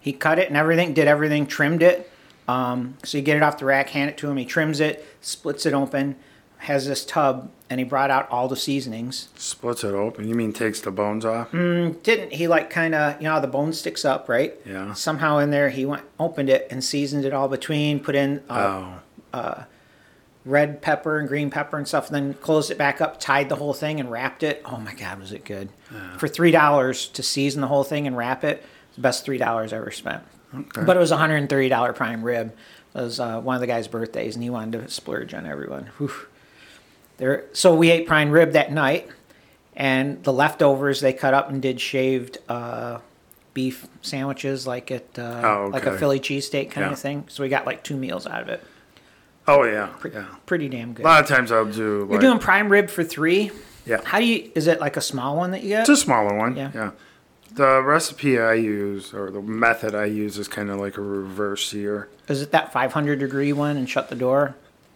He 0.00 0.12
cut 0.12 0.38
it 0.38 0.48
and 0.48 0.56
everything, 0.56 0.94
did 0.94 1.08
everything, 1.08 1.46
trimmed 1.46 1.82
it. 1.82 2.10
Um, 2.46 2.96
so 3.02 3.18
you 3.18 3.24
get 3.24 3.36
it 3.36 3.42
off 3.42 3.58
the 3.58 3.64
rack, 3.66 3.90
hand 3.90 4.10
it 4.10 4.16
to 4.18 4.30
him. 4.30 4.36
He 4.36 4.44
trims 4.44 4.80
it, 4.80 5.04
splits 5.20 5.66
it 5.66 5.74
open, 5.74 6.16
has 6.58 6.86
this 6.86 7.04
tub, 7.04 7.50
and 7.70 7.78
he 7.80 7.84
brought 7.84 8.10
out 8.10 8.28
all 8.30 8.48
the 8.48 8.56
seasonings. 8.56 9.28
Splits 9.36 9.84
it 9.84 9.94
open. 9.94 10.28
You 10.28 10.34
mean 10.34 10.52
takes 10.52 10.80
the 10.80 10.90
bones 10.90 11.24
off? 11.24 11.52
Didn't 11.52 12.32
he 12.32 12.48
like 12.48 12.68
kind 12.70 12.94
of 12.94 13.16
you 13.20 13.24
know 13.28 13.34
how 13.34 13.40
the 13.40 13.46
bone 13.46 13.72
sticks 13.72 14.04
up, 14.04 14.28
right? 14.28 14.54
Yeah. 14.66 14.92
Somehow 14.94 15.38
in 15.38 15.50
there 15.50 15.70
he 15.70 15.84
went 15.84 16.02
opened 16.18 16.50
it 16.50 16.66
and 16.70 16.82
seasoned 16.82 17.24
it 17.24 17.32
all 17.32 17.48
between, 17.48 18.00
put 18.00 18.14
in 18.14 18.42
uh, 18.50 18.98
Oh, 19.34 19.64
red 20.44 20.80
pepper 20.80 21.18
and 21.18 21.28
green 21.28 21.50
pepper 21.50 21.76
and 21.76 21.86
stuff, 21.86 22.06
and 22.06 22.14
then 22.14 22.34
closed 22.34 22.70
it 22.70 22.78
back 22.78 23.00
up, 23.00 23.20
tied 23.20 23.48
the 23.48 23.56
whole 23.56 23.74
thing, 23.74 24.00
and 24.00 24.10
wrapped 24.10 24.42
it. 24.42 24.62
Oh 24.64 24.78
my 24.78 24.94
God, 24.94 25.20
was 25.20 25.32
it 25.32 25.44
good? 25.44 25.68
For 26.16 26.28
three 26.28 26.50
dollars 26.50 27.06
to 27.08 27.22
season 27.22 27.60
the 27.60 27.68
whole 27.68 27.84
thing 27.84 28.06
and 28.06 28.16
wrap 28.16 28.44
it, 28.44 28.64
it's 28.88 28.96
the 28.96 29.02
best 29.02 29.24
three 29.24 29.38
dollars 29.38 29.72
I 29.72 29.76
ever 29.76 29.90
spent. 29.90 30.22
But 30.74 30.96
it 30.96 31.00
was 31.00 31.10
a 31.10 31.16
hundred 31.18 31.36
and 31.36 31.48
thirty 31.48 31.68
dollar 31.68 31.92
prime 31.92 32.22
rib. 32.22 32.54
It 32.94 33.00
was 33.02 33.20
uh, 33.20 33.40
one 33.40 33.54
of 33.54 33.60
the 33.60 33.66
guy's 33.66 33.86
birthdays, 33.86 34.34
and 34.34 34.42
he 34.42 34.48
wanted 34.50 34.82
to 34.82 34.90
splurge 34.90 35.34
on 35.34 35.46
everyone. 35.46 35.90
Whew. 35.98 36.10
There, 37.18 37.44
so 37.52 37.74
we 37.74 37.90
ate 37.90 38.06
prime 38.06 38.30
rib 38.30 38.52
that 38.52 38.72
night, 38.72 39.08
and 39.76 40.22
the 40.24 40.32
leftovers 40.32 41.00
they 41.00 41.12
cut 41.12 41.34
up 41.34 41.50
and 41.50 41.60
did 41.60 41.80
shaved 41.80 42.38
uh, 42.48 42.98
beef 43.54 43.86
sandwiches, 44.02 44.66
like 44.66 44.90
it, 44.90 45.08
uh, 45.18 45.40
Oh, 45.44 45.70
like 45.72 45.84
a 45.84 45.90
okay. 45.90 45.98
Philly 45.98 46.20
cheesesteak 46.20 46.70
kind 46.70 46.86
Yeah. 46.86 46.92
of 46.92 46.98
thing. 46.98 47.24
So 47.28 47.42
we 47.42 47.48
got 47.48 47.66
like 47.66 47.82
two 47.82 47.96
meals 47.96 48.26
out 48.26 48.40
of 48.42 48.48
it. 48.48 48.62
oh 49.48 49.64
yeah, 49.64 49.86
Pretty, 49.98 50.16
yeah. 50.16 50.26
pretty 50.46 50.68
damn 50.68 50.92
good. 50.92 51.04
A 51.04 51.08
lot 51.08 51.22
of 51.22 51.28
times 51.28 51.50
I'll 51.52 51.64
do. 51.64 52.02
Like, 52.02 52.10
You're 52.12 52.20
doing 52.20 52.38
prime 52.38 52.68
rib 52.70 52.88
for 52.90 53.02
three. 53.02 53.50
Yeah. 53.84 54.00
How 54.04 54.18
do 54.20 54.24
you? 54.26 54.50
Is 54.54 54.66
it 54.66 54.80
like 54.80 54.96
a 54.96 55.00
small 55.00 55.36
one 55.36 55.50
that 55.52 55.62
you 55.62 55.70
get? 55.70 55.80
It's 55.80 55.88
a 55.88 55.96
smaller 55.96 56.36
one. 56.36 56.54
Yeah. 56.56 56.70
Yeah. 56.74 56.90
The 57.54 57.82
recipe 57.82 58.38
I 58.38 58.52
use 58.54 59.12
or 59.14 59.30
the 59.30 59.40
method 59.40 59.94
I 59.94 60.04
use 60.04 60.36
is 60.38 60.46
kind 60.46 60.68
of 60.70 60.78
like 60.78 60.98
a 60.98 61.00
reverse 61.00 61.66
sear. 61.66 62.08
Is 62.28 62.42
it 62.42 62.50
that 62.52 62.72
500 62.72 63.18
degree 63.18 63.52
one 63.54 63.76
and 63.78 63.88
shut 63.88 64.10
the 64.10 64.14
door? 64.14 64.54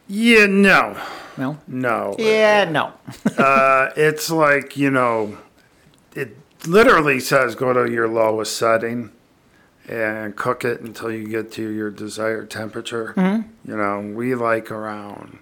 Yeah, 0.09 0.47
no, 0.47 0.97
No. 1.37 1.59
no. 1.67 2.15
Yeah, 2.19 2.65
no. 2.65 2.93
Uh, 3.39 3.91
it's 3.97 4.31
like 4.31 4.77
you 4.77 4.91
know, 4.91 5.39
it 6.15 6.37
literally 6.67 7.19
says 7.21 7.55
go 7.55 7.73
to 7.73 7.91
your 7.91 8.09
lowest 8.09 8.57
setting 8.57 9.11
and 9.89 10.37
cook 10.37 10.65
it 10.65 10.81
until 10.81 11.11
you 11.11 11.27
get 11.27 11.51
to 11.53 11.69
your 11.69 11.91
desired 11.91 12.51
temperature. 12.51 13.15
Mm-hmm. 13.17 13.71
You 13.71 13.77
know, 13.77 14.01
we 14.15 14.35
like 14.35 14.71
around. 14.71 15.39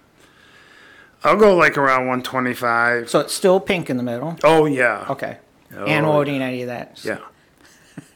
I'll 1.23 1.35
go 1.37 1.55
like 1.55 1.77
around 1.77 2.07
125. 2.07 3.09
So 3.09 3.19
it's 3.19 3.33
still 3.33 3.59
pink 3.59 3.89
in 3.89 3.97
the 3.97 4.03
middle. 4.03 4.37
Oh 4.43 4.65
yeah. 4.65 5.05
Okay. 5.09 5.37
Oh, 5.75 5.85
and 5.85 6.07
won't 6.07 6.27
eat 6.29 6.41
any 6.41 6.61
of 6.63 6.67
that. 6.67 6.99
Yeah. 7.03 7.19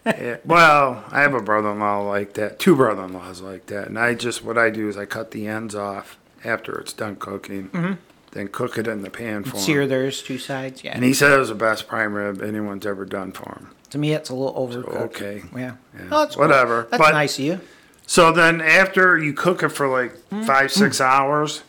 Yeah, 0.06 0.38
Well, 0.46 1.04
I 1.12 1.22
have 1.22 1.34
a 1.34 1.42
brother-in-law 1.42 2.02
like 2.02 2.34
that. 2.34 2.60
Two 2.60 2.76
brother-in-laws 2.76 3.42
like 3.42 3.66
that, 3.68 3.88
and 3.88 3.98
I 3.98 4.14
just 4.14 4.44
what 4.44 4.56
I 4.58 4.70
do 4.70 4.88
is 4.88 4.98
I 4.98 5.06
cut 5.06 5.32
the 5.32 5.48
ends 5.48 5.74
off 5.74 6.18
after 6.46 6.80
it's 6.80 6.94
done 6.94 7.16
cooking, 7.16 7.70
mm-hmm. 7.70 7.94
then 8.32 8.48
cook 8.48 8.78
it 8.78 8.88
in 8.88 9.02
the 9.02 9.10
pan 9.10 9.44
for 9.44 9.58
him. 9.58 9.64
Sear 9.64 9.88
theirs 9.88 10.22
two 10.22 10.38
sides. 10.38 10.84
Yeah. 10.84 10.94
And 10.96 11.04
he 11.04 11.14
said 11.14 11.32
it 11.32 11.40
was 11.40 11.50
the 11.50 11.56
best 11.56 11.88
prime 11.88 12.14
rib 12.14 12.42
anyone's 12.42 12.86
ever 12.86 13.06
done 13.06 13.32
for 13.32 13.50
him. 13.54 13.70
to 13.90 13.98
me, 13.98 14.14
it's 14.14 14.30
a 14.30 14.36
little 14.36 14.54
overcooked. 14.68 14.96
okay. 14.96 15.44
Yeah. 15.56 15.76
Yeah. 15.94 16.02
Oh, 16.12 16.20
that's 16.20 16.36
cool. 16.36 16.48
Whatever. 16.48 16.88
That's 16.90 17.02
But- 17.02 17.14
nice 17.14 17.38
of 17.40 17.46
you. 17.46 17.62
So 18.08 18.32
then 18.32 18.62
after 18.62 19.18
you 19.18 19.34
cook 19.34 19.64
it 19.64 19.70
for 19.70 19.88
like 19.88 20.14
mm-hmm. 20.30 20.44
five, 20.44 20.72
six 20.72 21.00
mm. 21.00 21.06
hours, 21.06 21.64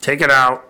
take 0.00 0.20
it 0.20 0.30
out 0.30 0.68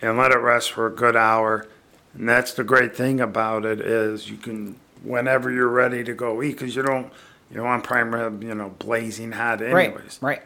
and 0.00 0.16
let 0.16 0.32
it 0.32 0.38
rest 0.38 0.72
for 0.72 0.86
a 0.86 0.90
good 0.90 1.16
hour. 1.16 1.66
And 2.14 2.28
that's 2.28 2.52
the 2.54 2.64
great 2.64 2.96
thing 2.96 3.20
about 3.20 3.64
it 3.64 3.80
is 3.80 4.30
you 4.30 4.36
can 4.36 4.76
whenever 5.02 5.50
you're 5.50 5.68
ready 5.68 6.02
to 6.04 6.14
go 6.14 6.42
eat 6.42 6.52
because 6.52 6.74
you 6.74 6.82
don't 6.82 7.12
you 7.50 7.56
don't 7.56 7.66
want 7.66 7.84
prime 7.84 8.12
rib 8.12 8.42
you 8.42 8.54
know 8.54 8.70
blazing 8.78 9.32
hot 9.32 9.60
anyways. 9.60 9.74
Right. 9.74 9.86
anyways. 9.86 10.18
Right. 10.20 10.42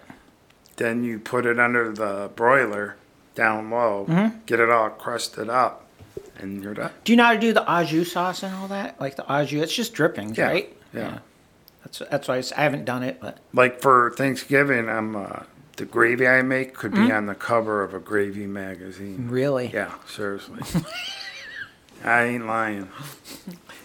Then 0.76 1.04
you 1.04 1.18
put 1.18 1.46
it 1.46 1.58
under 1.60 1.92
the 1.92 2.30
broiler 2.34 2.96
down 3.34 3.70
low, 3.70 4.06
Mm-hmm. 4.08 4.38
get 4.46 4.60
it 4.60 4.70
all 4.70 4.90
crusted 4.90 5.48
up, 5.48 5.86
and 6.38 6.62
you're 6.62 6.74
done. 6.74 6.90
Do 7.04 7.12
you 7.12 7.16
know 7.16 7.24
how 7.24 7.32
to 7.34 7.38
do 7.40 7.52
the 7.52 7.70
au 7.72 7.84
jus 7.84 8.12
sauce 8.12 8.42
and 8.42 8.54
all 8.54 8.68
that? 8.68 9.00
Like 9.00 9.16
the 9.16 9.30
au 9.32 9.44
jus, 9.44 9.62
it's 9.64 9.74
just 9.74 9.94
drippings, 9.94 10.36
Yeah, 10.38 10.48
right? 10.48 10.76
yeah. 10.94 11.18
That's 11.84 11.98
that's 12.10 12.28
why 12.28 12.42
I 12.56 12.62
haven't 12.62 12.84
done 12.84 13.02
it, 13.02 13.20
but 13.20 13.38
Like 13.52 13.80
for 13.80 14.12
Thanksgiving, 14.16 14.88
I'm 14.88 15.16
uh, 15.16 15.40
the 15.76 15.84
gravy 15.84 16.26
I 16.28 16.42
make 16.42 16.74
could 16.74 16.92
Mm-hmm. 16.92 17.06
be 17.06 17.12
on 17.12 17.26
the 17.26 17.34
cover 17.34 17.82
of 17.82 17.92
a 17.94 17.98
gravy 17.98 18.46
magazine. 18.46 19.28
really, 19.28 19.70
Yeah, 19.72 19.92
seriously. 20.06 20.60
I 22.04 22.24
ain't 22.24 22.46
lying. 22.46 22.88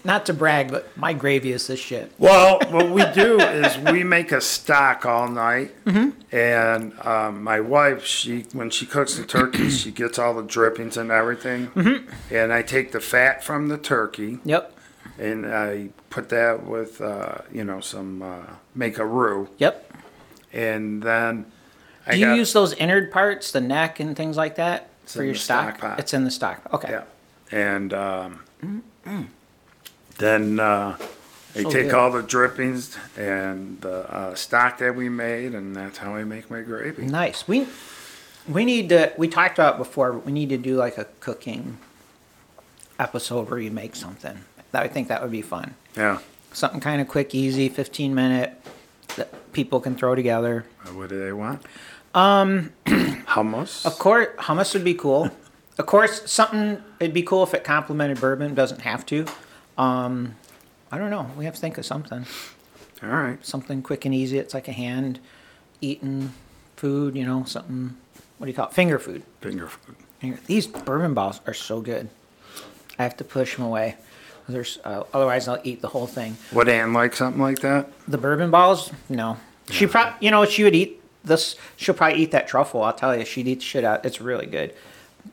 not 0.04 0.26
to 0.26 0.34
brag, 0.34 0.70
but 0.70 0.96
my 0.96 1.12
gravy 1.12 1.52
is 1.52 1.66
this 1.66 1.80
shit. 1.80 2.12
Well, 2.18 2.58
what 2.70 2.90
we 2.90 3.04
do 3.12 3.40
is 3.40 3.76
we 3.78 4.04
make 4.04 4.32
a 4.32 4.40
stock 4.40 5.04
all 5.06 5.28
night, 5.28 5.72
Mm-hmm. 5.84 6.10
and 6.34 6.98
um, 7.06 7.42
my 7.42 7.60
wife, 7.60 8.04
she 8.04 8.42
when 8.52 8.70
she 8.70 8.86
cooks 8.86 9.16
the 9.16 9.24
turkey, 9.24 9.70
she 9.82 9.90
gets 9.90 10.18
all 10.18 10.34
the 10.34 10.42
drippings 10.42 10.96
and 10.96 11.10
everything, 11.10 11.68
Mm-hmm. 11.68 12.34
and 12.34 12.52
I 12.52 12.62
take 12.62 12.92
the 12.92 13.00
fat 13.00 13.42
from 13.44 13.68
the 13.68 13.78
turkey 13.78 14.38
Yep. 14.44 14.74
and 15.18 15.46
I 15.46 15.88
put 16.10 16.28
that 16.30 16.64
with 16.64 17.00
uh, 17.00 17.38
you 17.52 17.64
know 17.64 17.80
some 17.80 18.22
uh, 18.22 18.42
make 18.74 18.98
a 18.98 19.04
roux, 19.06 19.48
Yep. 19.58 19.92
and 20.52 21.02
then 21.02 21.46
I 22.06 22.12
Do 22.12 22.18
you 22.18 22.26
got, 22.26 22.36
use 22.36 22.52
those 22.52 22.74
innard 22.76 23.10
parts, 23.10 23.52
the 23.52 23.60
neck 23.60 24.00
and 24.00 24.16
things 24.16 24.36
like 24.36 24.56
that, 24.56 24.88
for 25.06 25.22
your 25.24 25.34
stock? 25.34 25.78
stock. 25.78 25.98
It's 25.98 26.14
in 26.14 26.24
the 26.24 26.30
stock. 26.30 26.62
Okay. 26.72 26.90
Yeah. 26.90 27.02
And 27.50 27.92
um, 27.94 28.40
then 30.18 30.60
uh, 30.60 30.96
I 31.54 31.62
So 31.62 31.70
take 31.70 31.86
good. 31.86 31.94
all 31.94 32.10
the 32.10 32.22
drippings 32.22 32.96
and 33.16 33.80
the 33.80 34.12
uh, 34.12 34.34
stock 34.34 34.78
that 34.78 34.94
we 34.94 35.08
made, 35.08 35.54
and 35.54 35.74
that's 35.74 35.98
how 35.98 36.14
I 36.14 36.24
make 36.24 36.50
my 36.50 36.60
gravy. 36.60 37.06
Nice. 37.06 37.48
We 37.48 37.66
we 38.48 38.64
need 38.64 38.88
to. 38.90 39.12
We 39.16 39.28
talked 39.28 39.58
about 39.58 39.74
it 39.76 39.78
before. 39.78 40.12
But 40.12 40.26
we 40.26 40.32
need 40.32 40.48
to 40.50 40.58
do 40.58 40.76
like 40.76 40.98
a 40.98 41.06
cooking 41.20 41.78
episode 42.98 43.50
where 43.50 43.58
you 43.58 43.70
make 43.70 43.96
something. 43.96 44.38
That 44.72 44.82
I 44.82 44.88
think 44.88 45.08
that 45.08 45.22
would 45.22 45.30
be 45.30 45.42
fun. 45.42 45.74
Yeah. 45.96 46.18
Something 46.52 46.80
kind 46.80 47.00
of 47.00 47.08
quick, 47.08 47.34
easy, 47.34 47.68
fifteen 47.68 48.14
minute 48.14 48.52
that 49.16 49.52
people 49.52 49.80
can 49.80 49.96
throw 49.96 50.14
together. 50.14 50.64
What 50.92 51.08
do 51.08 51.18
they 51.18 51.32
want? 51.32 51.62
Um, 52.14 52.72
hummus. 52.86 53.84
Of 53.84 53.98
course, 53.98 54.28
hummus 54.38 54.74
would 54.74 54.84
be 54.84 54.94
cool. 54.94 55.30
of 55.78 55.86
course, 55.86 56.30
something 56.30 56.82
it'd 57.00 57.14
be 57.14 57.22
cool 57.22 57.42
if 57.42 57.54
it 57.54 57.64
complemented 57.64 58.20
bourbon. 58.20 58.54
Doesn't 58.54 58.80
have 58.82 59.04
to. 59.06 59.26
Um, 59.78 60.34
I 60.92 60.98
don't 60.98 61.10
know. 61.10 61.30
We 61.36 61.44
have 61.44 61.54
to 61.54 61.60
think 61.60 61.78
of 61.78 61.86
something. 61.86 62.26
All 63.02 63.08
right. 63.08 63.44
Something 63.46 63.82
quick 63.82 64.04
and 64.04 64.14
easy. 64.14 64.38
It's 64.38 64.52
like 64.54 64.68
a 64.68 64.72
hand 64.72 65.20
eaten 65.80 66.34
food. 66.76 67.14
You 67.16 67.24
know, 67.24 67.44
something. 67.44 67.96
What 68.38 68.46
do 68.46 68.50
you 68.50 68.56
call 68.56 68.66
it? 68.66 68.74
Finger 68.74 68.98
food. 68.98 69.22
Finger 69.40 69.68
food. 69.68 69.96
Finger- 70.20 70.40
These 70.46 70.66
bourbon 70.66 71.14
balls 71.14 71.40
are 71.46 71.54
so 71.54 71.80
good. 71.80 72.08
I 72.98 73.04
have 73.04 73.16
to 73.18 73.24
push 73.24 73.56
them 73.56 73.64
away. 73.64 73.96
There's 74.48 74.78
uh, 74.84 75.04
otherwise 75.12 75.46
I'll 75.46 75.60
eat 75.62 75.82
the 75.82 75.88
whole 75.88 76.06
thing. 76.06 76.36
Would 76.52 76.68
Ann 76.68 76.92
like 76.94 77.14
something 77.14 77.40
like 77.40 77.58
that? 77.60 77.88
The 78.08 78.16
bourbon 78.18 78.50
balls, 78.50 78.90
no. 79.08 79.36
She 79.70 79.86
probably, 79.86 80.14
you 80.24 80.30
know, 80.30 80.46
she 80.46 80.64
would 80.64 80.74
eat 80.74 81.02
this. 81.22 81.54
She'll 81.76 81.94
probably 81.94 82.18
eat 82.22 82.30
that 82.30 82.48
truffle. 82.48 82.82
I'll 82.82 82.94
tell 82.94 83.14
you, 83.14 83.26
she'd 83.26 83.46
eat 83.46 83.56
the 83.56 83.60
shit 83.64 83.84
out. 83.84 84.06
It's 84.06 84.20
really 84.22 84.46
good. 84.46 84.74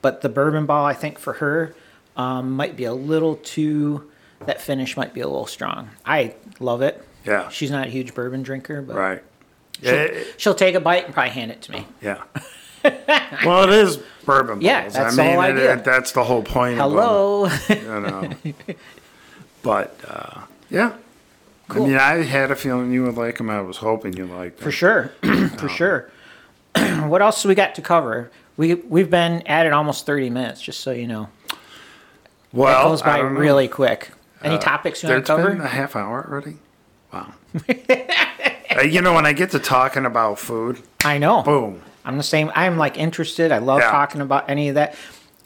But 0.01 0.19
the 0.21 0.27
bourbon 0.27 0.65
ball, 0.65 0.85
I 0.85 0.93
think 0.93 1.17
for 1.17 1.33
her, 1.33 1.73
um, 2.17 2.51
might 2.51 2.75
be 2.75 2.83
a 2.83 2.93
little 2.93 3.37
too. 3.37 4.11
That 4.45 4.61
finish 4.61 4.95
might 4.97 5.13
be 5.13 5.21
a 5.21 5.27
little 5.27 5.47
strong. 5.47 5.89
I 6.05 6.35
love 6.59 6.81
it. 6.81 7.01
Yeah. 7.25 7.49
She's 7.49 7.71
not 7.71 7.87
a 7.87 7.89
huge 7.89 8.13
bourbon 8.13 8.43
drinker, 8.43 8.81
but 8.81 8.95
Right. 8.95 9.23
she'll, 9.81 10.09
she'll 10.37 10.55
take 10.55 10.75
a 10.75 10.79
bite 10.79 11.05
and 11.05 11.13
probably 11.13 11.31
hand 11.31 11.51
it 11.51 11.61
to 11.63 11.71
me. 11.71 11.87
yeah. 12.01 12.21
well, 13.45 13.63
it 13.63 13.69
is 13.71 13.97
bourbon 14.25 14.55
balls. 14.55 14.63
Yeah, 14.63 14.83
that's 14.89 14.95
I 14.97 15.09
the 15.11 15.23
mean, 15.23 15.33
whole 15.33 15.43
it- 15.43 15.57
it- 15.57 15.83
that's 15.83 16.11
the 16.11 16.23
whole 16.23 16.43
point. 16.43 16.77
Hello. 16.77 17.45
Of 17.45 17.67
them, 17.67 18.37
you 18.43 18.53
know. 18.53 18.75
but 19.63 19.99
uh, 20.07 20.41
yeah. 20.69 20.93
Cool. 21.67 21.85
I 21.85 21.87
mean, 21.87 21.97
I 21.97 22.13
had 22.23 22.51
a 22.51 22.55
feeling 22.55 22.91
you 22.91 23.03
would 23.05 23.15
like 23.15 23.39
them. 23.39 23.49
I 23.49 23.61
was 23.61 23.77
hoping 23.77 24.13
you 24.17 24.27
liked 24.27 24.57
them. 24.57 24.63
For 24.65 24.71
sure, 24.71 25.07
for 25.57 25.67
sure. 25.77 26.11
what 27.07 27.23
else 27.23 27.41
do 27.41 27.49
we 27.49 27.55
got 27.55 27.73
to 27.75 27.81
cover? 27.81 28.29
We 28.57 28.75
we've 28.75 29.09
been 29.09 29.41
at 29.47 29.65
it 29.65 29.73
almost 29.73 30.05
thirty 30.05 30.29
minutes, 30.29 30.61
just 30.61 30.81
so 30.81 30.91
you 30.91 31.07
know. 31.07 31.29
Well, 32.53 32.81
it 32.85 32.89
goes 32.89 33.01
by 33.01 33.17
I 33.17 33.21
really 33.21 33.67
quick. 33.67 34.11
Any 34.45 34.57
topics 34.59 35.01
you 35.03 35.09
want 35.09 35.25
to 35.25 35.35
cover? 35.35 35.49
been 35.49 35.61
a 35.61 35.67
half 35.67 35.95
hour 35.95 36.27
already. 36.29 36.57
Wow. 37.13 37.33
Uh, 38.77 38.81
you 38.81 39.01
know, 39.01 39.13
when 39.13 39.25
I 39.25 39.31
get 39.31 39.51
to 39.51 39.59
talking 39.59 40.05
about 40.05 40.37
food, 40.37 40.81
I 41.05 41.17
know. 41.17 41.43
boom. 41.43 41.81
I'm 42.03 42.17
the 42.17 42.23
same. 42.23 42.51
I'm 42.55 42.77
like 42.77 42.97
interested. 42.97 43.49
I 43.53 43.59
love 43.59 43.79
Yeah. 43.79 43.89
talking 43.89 44.19
about 44.19 44.49
any 44.49 44.67
of 44.67 44.75
that. 44.75 44.95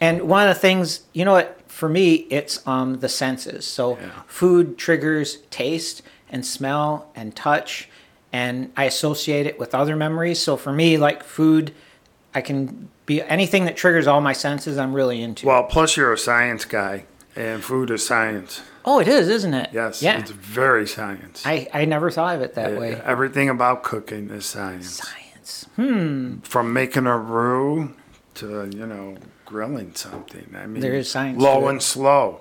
And 0.00 0.22
one 0.22 0.42
of 0.48 0.52
the 0.52 0.60
things, 0.60 1.02
you 1.12 1.24
know 1.24 1.30
what, 1.34 1.60
for 1.68 1.88
me, 1.88 2.14
it's 2.28 2.66
um, 2.66 2.98
the 2.98 3.08
senses. 3.08 3.64
So 3.66 3.98
Yeah. 4.00 4.08
food 4.26 4.76
triggers 4.78 5.36
taste 5.50 6.02
and 6.28 6.44
smell 6.44 7.06
and 7.14 7.36
touch, 7.36 7.88
and 8.32 8.72
I 8.76 8.84
associate 8.86 9.46
it 9.46 9.60
with 9.60 9.76
other 9.76 9.94
memories. 9.94 10.40
So 10.40 10.56
for 10.56 10.72
me, 10.72 10.96
like 10.96 11.22
food, 11.22 11.72
I 12.34 12.40
can 12.40 12.88
be 13.06 13.22
anything 13.22 13.64
that 13.66 13.76
triggers 13.76 14.08
all 14.08 14.20
my 14.20 14.32
senses. 14.32 14.76
I'm 14.76 14.92
really 14.92 15.22
into. 15.22 15.46
Well, 15.46 15.62
plus 15.62 15.96
you're 15.96 16.12
a 16.12 16.18
science 16.18 16.64
guy, 16.64 17.04
and 17.36 17.62
food 17.62 17.92
is 17.92 18.04
science. 18.04 18.62
Oh, 18.84 19.00
it 19.00 19.08
is, 19.08 19.28
isn't 19.28 19.54
it? 19.54 19.70
Yes, 19.72 20.02
Yeah. 20.02 20.18
it's 20.18 20.30
very 20.30 20.86
science. 20.86 21.42
I, 21.46 21.68
I 21.72 21.84
never 21.84 22.10
thought 22.10 22.36
of 22.36 22.42
it 22.42 22.54
that 22.54 22.78
way. 22.78 22.94
Everything 23.04 23.48
about 23.48 23.82
cooking 23.82 24.30
is 24.30 24.46
science. 24.46 25.02
Science. 25.02 25.66
Hmm. 25.76 26.38
From 26.40 26.72
making 26.72 27.06
a 27.06 27.16
roux 27.18 27.94
to 28.34 28.68
you 28.74 28.86
know 28.86 29.16
grilling 29.44 29.94
something. 29.94 30.54
I 30.56 30.66
mean, 30.66 30.80
There 30.80 30.94
is 30.94 31.10
science 31.10 31.40
Low 31.40 31.60
to 31.60 31.66
it. 31.66 31.70
and 31.70 31.82
slow. 31.82 32.40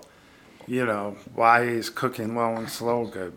You 0.68 0.86
know 0.86 1.16
why 1.34 1.64
is 1.64 1.90
cooking 1.90 2.36
low 2.36 2.56
and 2.56 2.70
slow 2.70 3.06
good? 3.06 3.34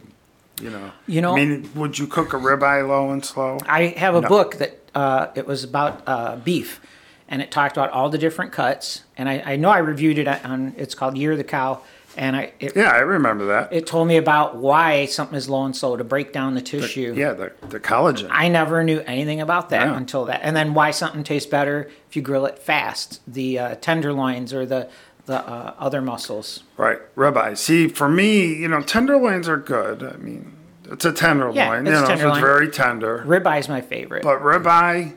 You 0.61 0.71
know. 0.71 0.93
You 1.07 1.21
know- 1.23 1.33
I 1.33 1.45
mean, 1.45 1.71
would 1.75 1.99
you 1.99 2.07
cook 2.07 2.35
a 2.35 2.37
ribeye 2.37 2.87
low 2.87 3.11
and 3.11 3.25
slow? 3.25 3.59
I 3.67 3.87
have 3.97 4.15
a 4.15 4.21
No. 4.21 4.29
book 4.29 4.57
that 4.57 4.79
uh, 4.95 5.29
it 5.35 5.47
was 5.47 5.65
about 5.65 6.03
uh, 6.07 6.37
beef, 6.37 6.81
and 7.29 7.41
it 7.41 7.51
talked 7.51 7.77
about 7.77 7.91
all 7.91 8.11
the 8.11 8.19
different 8.19 8.53
cuts. 8.53 9.03
And 9.17 9.29
I, 9.29 9.43
I 9.47 9.57
know 9.57 9.71
I 9.71 9.79
reviewed 9.79 10.19
it 10.19 10.29
on. 10.29 10.75
It's 10.77 10.95
called 10.95 11.17
Year 11.17 11.33
of 11.33 11.39
the 11.39 11.45
Cow, 11.45 11.81
and 12.17 12.37
I 12.37 12.53
it, 12.61 12.75
Yeah, 12.77 12.91
I 12.91 12.99
remember 12.99 13.47
that. 13.47 13.73
it 13.73 13.87
told 13.87 14.09
me 14.09 14.17
about 14.17 14.57
why 14.57 15.07
something 15.07 15.37
is 15.37 15.49
low 15.49 15.65
and 15.65 15.77
slow 15.77 15.97
to 15.97 16.05
break 16.05 16.33
down 16.33 16.55
the 16.55 16.61
tissue. 16.61 17.15
Yeah, 17.17 17.33
the 17.33 17.53
the 17.69 17.81
collagen. 17.81 18.29
I 18.31 18.49
never 18.49 18.83
knew 18.85 19.01
anything 19.01 19.41
about 19.41 19.71
that 19.71 19.87
Yeah. 19.87 19.97
until 19.97 20.25
that, 20.27 20.41
and 20.43 20.55
then 20.57 20.75
why 20.75 20.91
something 20.91 21.25
tastes 21.25 21.49
better 21.51 21.91
if 22.09 22.17
you 22.17 22.23
grill 22.23 22.47
it 22.47 22.59
fast. 22.59 23.21
The 23.27 23.59
uh, 23.59 23.75
tenderloins 23.81 24.53
or 24.53 24.67
the 24.67 24.89
the 25.27 25.37
uh, 25.37 25.75
other 25.79 26.03
muscles. 26.03 26.65
Right, 26.77 26.99
ribeye. 27.17 27.57
See, 27.57 27.87
for 27.89 28.09
me, 28.09 28.55
you 28.55 28.67
know, 28.69 28.83
tenderloins 28.83 29.49
are 29.49 29.57
good. 29.57 30.03
I 30.03 30.17
mean, 30.17 30.53
it's 30.91 31.05
a 31.05 31.13
tenderloin. 31.13 31.55
Yeah, 31.55 31.73
you 31.75 31.81
it's 31.83 31.91
know, 31.91 32.01
so 32.03 32.07
tenderloin. 32.09 32.37
it's 32.39 32.45
very 32.45 32.69
tender. 32.71 33.25
Ribeye 33.27 33.61
is 33.61 33.69
my 33.69 33.81
favorite. 33.83 34.25
But 34.25 34.41
ribeye, 34.41 35.15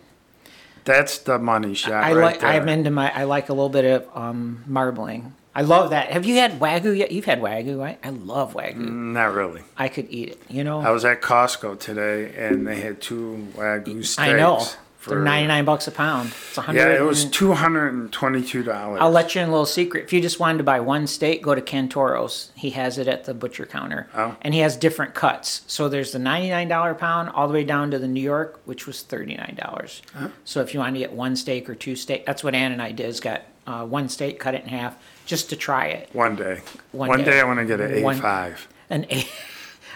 that's 0.84 1.18
the 1.18 1.40
money 1.40 1.74
shot 1.74 2.04
I 2.04 2.14
right 2.14 2.22
like. 2.34 2.40
there. 2.42 2.50
I'm 2.52 2.70
into 2.70 2.92
my. 2.92 3.12
I 3.14 3.24
like 3.24 3.50
a 3.50 3.54
little 3.54 3.70
bit 3.70 3.86
of 3.86 4.08
um, 4.16 4.64
marbling. 4.68 5.34
I 5.58 5.62
love 5.62 5.92
that. 5.92 6.12
Have 6.12 6.26
you 6.26 6.36
had 6.36 6.60
wagyu 6.60 6.98
yet? 6.98 7.12
You've 7.12 7.26
had 7.26 7.40
wagyu, 7.40 7.80
right? 7.80 7.98
I 8.04 8.10
love 8.10 8.54
wagyu. 8.56 8.76
Not 8.76 9.34
really. 9.34 9.62
I 9.78 9.88
could 9.88 10.08
eat 10.10 10.30
it. 10.30 10.42
You 10.50 10.66
know. 10.66 10.82
I 10.82 10.92
was 10.92 11.06
at 11.06 11.22
Costco 11.22 11.80
today, 11.80 12.36
and 12.36 12.68
they 12.68 12.82
had 12.82 13.02
two 13.02 13.48
wagyu 13.56 14.04
steaks. 14.06 14.20
I 14.20 14.34
know. 14.34 14.66
For, 14.98 15.12
They're 15.12 15.20
99 15.20 15.66
bucks 15.66 15.88
a 15.88 15.92
pound. 15.92 16.30
It's 16.30 16.58
100. 16.58 16.80
Yeah, 16.80 16.90
it 16.98 17.04
was 17.04 17.26
two 17.26 17.54
hundred 17.54 17.94
and 17.94 18.12
twenty-two 18.12 18.64
dollars. 18.64 19.00
I'll 19.00 19.12
let 19.12 19.36
you 19.36 19.42
in 19.42 19.48
a 19.50 19.52
little 19.52 19.68
secret. 19.68 20.04
If 20.06 20.14
you 20.14 20.20
just 20.20 20.40
wanted 20.40 20.58
to 20.58 20.64
buy 20.64 20.80
one 20.80 21.06
steak, 21.06 21.44
go 21.44 21.54
to 21.54 21.62
Cantoro's. 21.62 22.50
He 22.56 22.72
has 22.72 22.98
it 22.98 23.08
at 23.08 23.26
the 23.26 23.36
butcher 23.36 23.68
counter. 23.68 24.10
Oh. 24.16 24.36
And 24.42 24.56
he 24.56 24.62
has 24.62 24.76
different 24.76 25.14
cuts. 25.14 25.62
So 25.68 25.88
there's 25.90 26.12
the 26.12 26.18
$99 26.18 26.98
pound 26.98 27.30
all 27.30 27.48
the 27.48 27.54
way 27.54 27.64
down 27.64 27.92
to 27.92 28.00
the 28.00 28.08
New 28.08 28.20
York, 28.20 28.60
which 28.66 28.88
was 28.88 29.04
$39. 29.08 30.02
Huh? 30.16 30.30
So 30.44 30.62
if 30.62 30.74
you 30.74 30.80
wanted 30.80 30.94
to 30.94 31.00
get 31.00 31.14
one 31.14 31.36
steak 31.36 31.70
or 31.70 31.76
two 31.76 31.96
steak, 31.96 32.26
that's 32.26 32.44
what 32.44 32.56
Ann 32.56 32.72
and 32.72 32.82
I 32.82 32.92
did. 32.92 33.06
Is 33.06 33.20
got 33.20 33.44
uh, 33.68 33.86
one 33.86 34.10
steak, 34.10 34.40
cut 34.40 34.56
it 34.56 34.64
in 34.64 34.70
half, 34.70 34.98
just 35.26 35.50
to 35.50 35.56
try 35.56 35.88
it. 35.88 36.10
One 36.14 36.36
day. 36.36 36.62
One 36.92 37.10
One, 37.10 37.20
day. 37.20 37.26
day. 37.32 37.40
I 37.42 37.44
want 37.44 37.60
to 37.60 37.66
get 37.66 37.80
an 37.82 38.02
One- 38.04 38.20
A5. 38.20 38.58
An 38.90 39.06
A. 39.10 39.28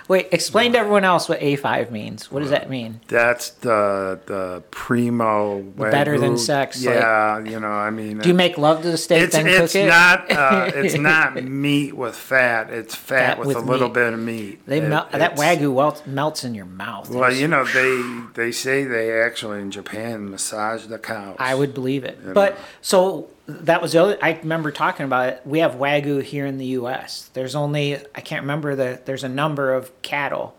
Wait, 0.07 0.27
explain 0.31 0.71
to 0.73 0.79
everyone 0.79 1.03
else 1.03 1.29
what 1.29 1.39
A5 1.39 1.91
means. 1.91 2.31
What 2.31 2.39
does 2.39 2.49
that 2.49 2.67
mean? 2.67 2.99
That's 3.09 3.51
the 3.51 4.19
the 4.25 4.63
primo. 4.71 5.57
Way 5.59 5.91
better 5.91 6.17
than 6.17 6.35
sex, 6.35 6.83
like- 6.83 6.95
Yeah, 6.95 7.37
you 7.43 7.59
know, 7.59 7.67
I 7.69 7.91
mean. 7.91 8.17
Do 8.17 8.27
you 8.27 8.33
make 8.33 8.57
love 8.57 8.81
to 8.81 8.89
the 8.89 8.97
steak 8.97 9.21
It's 9.21 9.35
then 9.35 9.45
it's 9.45 9.73
cook 9.73 9.83
it? 9.83 9.85
not 9.85 10.31
uh, 10.31 10.71
it's 10.73 10.95
not 11.11 11.43
meat 11.43 11.95
with 11.95 12.15
fat. 12.15 12.71
It's 12.71 12.95
fat, 12.95 13.37
Fat 13.37 13.37
with, 13.37 13.49
with 13.49 13.57
a 13.57 13.59
little 13.59 13.89
bit 13.89 14.11
of 14.13 14.19
meat. 14.19 14.65
They 14.65 14.79
It- 14.79 14.89
melt, 14.89 15.11
that 15.11 15.35
wagyu 15.35 15.71
wel- 15.71 16.01
melts 16.07 16.43
in 16.43 16.55
your 16.55 16.65
mouth. 16.65 17.07
Well, 17.11 17.25
It's- 17.25 17.39
you 17.39 17.47
know 17.47 17.63
they 17.79 18.01
they 18.33 18.51
say 18.51 18.85
they 18.85 19.11
actually 19.21 19.61
in 19.61 19.69
Japan 19.69 20.31
massage 20.31 20.87
the 20.87 20.97
cows. 20.97 21.35
I 21.37 21.53
would 21.53 21.75
believe 21.75 22.03
it. 22.03 22.33
But 22.33 22.57
so 22.81 23.29
that 23.49 23.81
was 23.81 23.93
the 23.93 24.01
other. 24.03 24.17
I 24.21 24.33
remember 24.33 24.71
talking 24.71 25.05
about 25.05 25.29
it. 25.29 25.41
We 25.45 25.59
have 25.59 25.73
wagyu 25.75 26.21
here 26.23 26.45
in 26.45 26.57
the 26.57 26.65
U.S. 26.67 27.29
There's 27.33 27.55
only 27.55 27.95
I 28.15 28.21
can't 28.21 28.41
remember 28.41 28.75
the. 28.75 29.01
There's 29.03 29.23
a 29.23 29.29
number 29.29 29.73
of 29.73 29.99
cattle 30.01 30.55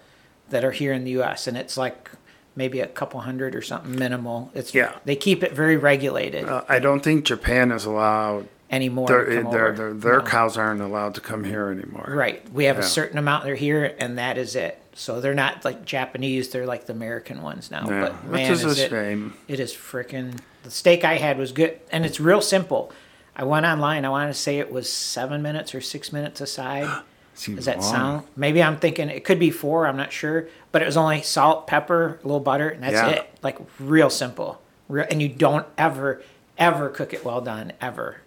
that 0.50 0.64
are 0.64 0.72
here 0.72 0.92
in 0.92 1.04
the 1.04 1.12
U.S. 1.12 1.46
and 1.46 1.56
it's 1.56 1.76
like 1.76 2.10
maybe 2.56 2.80
a 2.80 2.86
couple 2.86 3.20
hundred 3.20 3.54
or 3.54 3.62
something 3.62 3.94
minimal. 3.96 4.50
It's 4.54 4.74
Yeah. 4.74 4.96
They 5.04 5.14
keep 5.16 5.42
it 5.44 5.52
very 5.52 5.76
regulated 5.76 6.44
Uh, 6.48 6.62
I 6.68 6.80
don't 6.80 7.00
think 7.00 7.24
Japan 7.24 7.70
is 7.70 7.84
allowed. 7.84 8.48
anymore. 8.70 9.06
Their 9.06 9.24
their 9.44 9.72
their, 9.72 9.94
their 9.94 10.18
No. 10.18 10.24
cows 10.24 10.56
aren't 10.56 10.80
allowed 10.80 11.14
to 11.14 11.20
come 11.20 11.44
here 11.44 11.68
anymore. 11.70 12.06
Right. 12.08 12.42
We 12.52 12.64
have 12.64 12.76
Yeah. 12.78 12.82
a 12.82 12.86
certain 12.86 13.18
amount 13.18 13.44
they're 13.44 13.54
here, 13.54 13.94
and 13.98 14.18
that 14.18 14.36
is 14.38 14.56
it. 14.56 14.76
So 14.94 15.20
they're 15.20 15.34
not 15.34 15.64
like 15.64 15.84
Japanese. 15.84 16.50
They're 16.50 16.66
like 16.66 16.86
the 16.86 16.92
American 16.92 17.40
ones 17.42 17.70
now. 17.70 17.86
Yeah, 17.88 18.00
but 18.00 18.12
which 18.24 18.32
man, 18.42 18.52
is 18.52 18.64
a 18.64 18.84
it, 18.84 18.90
shame. 18.90 19.34
It 19.48 19.60
is 19.60 19.72
freaking. 19.72 20.34
The 20.62 20.70
steak 20.70 21.04
I 21.04 21.16
had 21.16 21.38
was 21.38 21.52
good, 21.52 21.78
and 21.90 22.04
it's 22.04 22.20
real 22.20 22.40
simple. 22.42 22.92
I 23.34 23.44
went 23.44 23.64
online. 23.64 24.04
I 24.04 24.08
want 24.10 24.30
to 24.32 24.38
say 24.38 24.58
it 24.58 24.70
was 24.70 24.92
seven 24.92 25.40
minutes 25.42 25.74
or 25.74 25.80
six 25.80 26.12
minutes 26.12 26.40
aside. 26.40 27.02
Seems 27.34 27.56
Does 27.56 27.64
that 27.66 27.78
long. 27.80 27.90
sound? 27.92 28.26
Maybe 28.36 28.62
I'm 28.62 28.76
thinking 28.78 29.08
it 29.08 29.24
could 29.24 29.38
be 29.38 29.50
four. 29.50 29.86
I'm 29.86 29.96
not 29.96 30.12
sure, 30.12 30.48
but 30.72 30.82
it 30.82 30.84
was 30.84 30.96
only 30.98 31.22
salt, 31.22 31.66
pepper, 31.66 32.18
a 32.22 32.26
little 32.26 32.40
butter, 32.40 32.68
and 32.68 32.82
that's 32.82 32.92
Yeah. 32.94 33.08
it. 33.08 33.30
Like 33.42 33.58
real 33.78 34.10
simple. 34.10 34.60
Real, 34.88 35.06
and 35.10 35.22
you 35.22 35.28
don't 35.28 35.64
ever, 35.78 36.22
ever 36.58 36.90
cook 36.90 37.14
it 37.14 37.24
well 37.24 37.40
done 37.40 37.72
ever. 37.80 38.18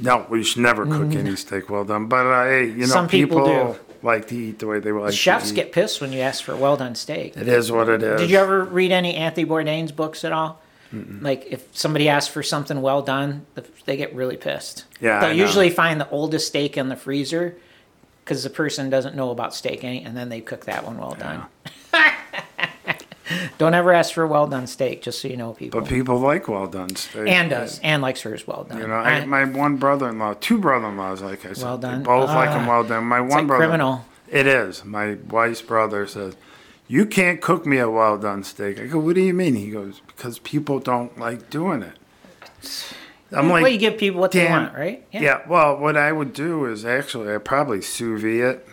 No, 0.00 0.26
we 0.28 0.42
should 0.42 0.62
never 0.62 0.84
cook 0.86 1.14
any 1.14 1.36
steak 1.36 1.68
well 1.70 1.84
done. 1.84 2.06
But 2.06 2.26
uh, 2.26 2.44
hey, 2.46 2.64
you 2.64 2.74
know. 2.78 2.86
Some 2.86 3.06
people 3.06 3.44
do. 3.44 3.76
like 4.02 4.26
to 4.28 4.36
eat 4.36 4.58
the 4.58 4.66
way 4.66 4.80
they 4.80 4.90
like. 4.90 5.12
Chefs 5.12 5.48
to 5.48 5.52
eat. 5.52 5.56
get 5.56 5.72
pissed 5.72 6.00
when 6.00 6.10
you 6.12 6.20
ask 6.20 6.42
for 6.42 6.56
well 6.56 6.76
done 6.76 6.94
steak. 6.96 7.36
It 7.36 7.46
is 7.46 7.70
what 7.70 7.88
it 7.88 8.02
is. 8.02 8.20
Did 8.22 8.30
you 8.30 8.38
ever 8.38 8.64
read 8.64 8.90
any 8.90 9.14
Anthony 9.14 9.46
Bourdain's 9.46 9.92
books 9.92 10.24
at 10.24 10.32
all? 10.32 10.60
Like 10.92 11.46
if 11.50 11.66
somebody 11.76 12.08
asks 12.08 12.32
for 12.32 12.42
something 12.42 12.82
well 12.82 13.02
done, 13.02 13.46
they 13.84 13.96
get 13.96 14.14
really 14.14 14.36
pissed. 14.36 14.84
Yeah, 15.00 15.20
They'll 15.20 15.28
know. 15.30 15.34
usually 15.44 15.70
find 15.70 16.00
the 16.00 16.08
oldest 16.10 16.48
steak 16.48 16.76
in 16.76 16.88
the 16.88 16.96
freezer 16.96 17.56
because 18.24 18.42
the 18.42 18.50
person 18.50 18.90
doesn't 18.90 19.14
know 19.14 19.30
about 19.30 19.54
steak, 19.54 19.84
any- 19.84 20.02
and 20.04 20.16
then 20.16 20.28
they 20.30 20.40
cook 20.40 20.64
that 20.64 20.84
one 20.84 20.98
well 20.98 21.14
done. 21.14 21.44
Don't 23.58 23.74
ever 23.74 23.92
ask 23.92 24.12
for 24.12 24.24
a 24.24 24.26
well 24.26 24.48
done 24.48 24.66
steak, 24.66 25.02
just 25.02 25.20
so 25.22 25.28
you 25.28 25.36
know, 25.36 25.52
people. 25.52 25.80
But 25.80 25.88
people 25.88 26.18
like 26.18 26.48
well 26.48 26.66
done 26.66 26.96
steak. 26.96 27.28
Ann 27.28 27.48
does. 27.48 27.78
Ann 27.78 28.00
likes 28.00 28.22
hers 28.22 28.44
well 28.44 28.64
done. 28.64 28.78
You 28.78 28.88
know, 28.88 28.94
I, 28.94 29.20
I- 29.20 29.24
my 29.26 29.44
one 29.44 29.76
brother-in-law, 29.76 30.34
two 30.40 30.58
brother-in-laws, 30.58 31.22
like 31.22 31.46
I 31.46 31.52
said, 31.52 31.64
Well 31.64 31.78
they 31.78 31.88
done. 31.88 32.02
both 32.02 32.28
like 32.30 32.50
them 32.50 32.64
Ah. 32.64 32.68
well 32.68 32.84
done. 32.84 33.04
My 33.04 33.20
it's 33.22 33.30
one 33.30 33.38
like 33.42 33.46
brother, 33.46 33.64
criminal. 33.66 34.04
it 34.28 34.46
is. 34.48 34.84
My 34.84 35.14
wife's 35.28 35.62
brother 35.62 36.08
says, 36.08 36.34
"You 36.96 37.06
can't 37.06 37.40
cook 37.40 37.62
me 37.66 37.78
a 37.78 37.88
well 37.88 38.18
done 38.18 38.42
steak." 38.44 38.80
I 38.80 38.86
go, 38.86 38.98
"What 38.98 39.14
do 39.14 39.20
you 39.22 39.34
mean?" 39.34 39.54
He 39.54 39.70
goes, 39.70 40.00
"Because 40.08 40.38
people 40.40 40.78
don't 40.80 41.18
like 41.18 41.48
doing 41.50 41.82
it." 41.82 41.96
I'm 43.32 43.48
like, 43.48 43.62
well, 43.62 43.70
you 43.72 43.78
give 43.78 43.96
people 43.96 44.20
what 44.20 44.32
they 44.32 44.48
want, 44.48 44.74
right? 44.74 45.06
Yeah. 45.12 45.20
yeah. 45.22 45.40
Well, 45.48 45.78
what 45.78 45.96
I 45.96 46.10
would 46.10 46.32
do 46.32 46.64
is 46.66 46.84
actually, 46.84 47.32
I 47.32 47.38
probably 47.38 47.80
sous 47.80 48.20
vide 48.20 48.40
it, 48.40 48.68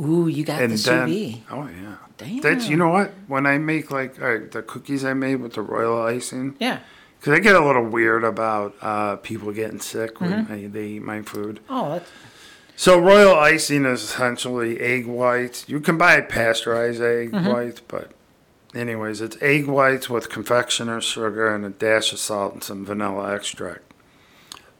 Ooh, 0.00 0.26
you 0.26 0.42
got 0.44 0.62
and 0.62 0.72
the 0.72 0.78
sous 0.78 0.86
then 0.86 1.08
vide. 1.08 1.42
oh 1.50 1.68
yeah, 1.68 1.96
Damn. 2.16 2.40
that's 2.40 2.68
you 2.68 2.76
know 2.78 2.88
what 2.88 3.12
when 3.28 3.44
I 3.46 3.58
make 3.58 3.90
like 3.90 4.18
right, 4.18 4.50
the 4.50 4.62
cookies 4.62 5.04
I 5.04 5.12
made 5.12 5.36
with 5.36 5.52
the 5.54 5.62
royal 5.62 6.00
icing. 6.02 6.56
Yeah. 6.58 6.78
Because 7.18 7.34
I 7.34 7.40
get 7.40 7.54
a 7.54 7.60
little 7.62 7.84
weird 7.84 8.24
about 8.24 8.74
uh, 8.80 9.16
people 9.16 9.52
getting 9.52 9.78
sick 9.80 10.22
when 10.22 10.30
Mm-hmm. 10.30 10.52
they, 10.54 10.66
they 10.66 10.86
eat 10.96 11.02
my 11.02 11.20
food. 11.20 11.60
Oh, 11.68 11.90
that's 11.90 12.10
So 12.80 12.98
royal 12.98 13.34
icing 13.38 13.84
is 13.84 14.02
essentially 14.02 14.80
egg 14.80 15.04
whites. 15.06 15.68
You 15.68 15.80
can 15.80 15.98
buy 15.98 16.18
pasteurized 16.22 17.02
egg 17.02 17.30
Mm-hmm. 17.32 17.46
whites, 17.46 17.82
but 17.86 18.12
anyways, 18.74 19.20
it's 19.20 19.36
egg 19.42 19.66
whites 19.66 20.08
with 20.08 20.30
confectioner's 20.30 21.04
sugar 21.04 21.54
and 21.54 21.62
a 21.66 21.68
dash 21.68 22.10
of 22.14 22.18
salt 22.20 22.54
and 22.54 22.64
some 22.64 22.86
vanilla 22.86 23.34
extract. 23.34 23.82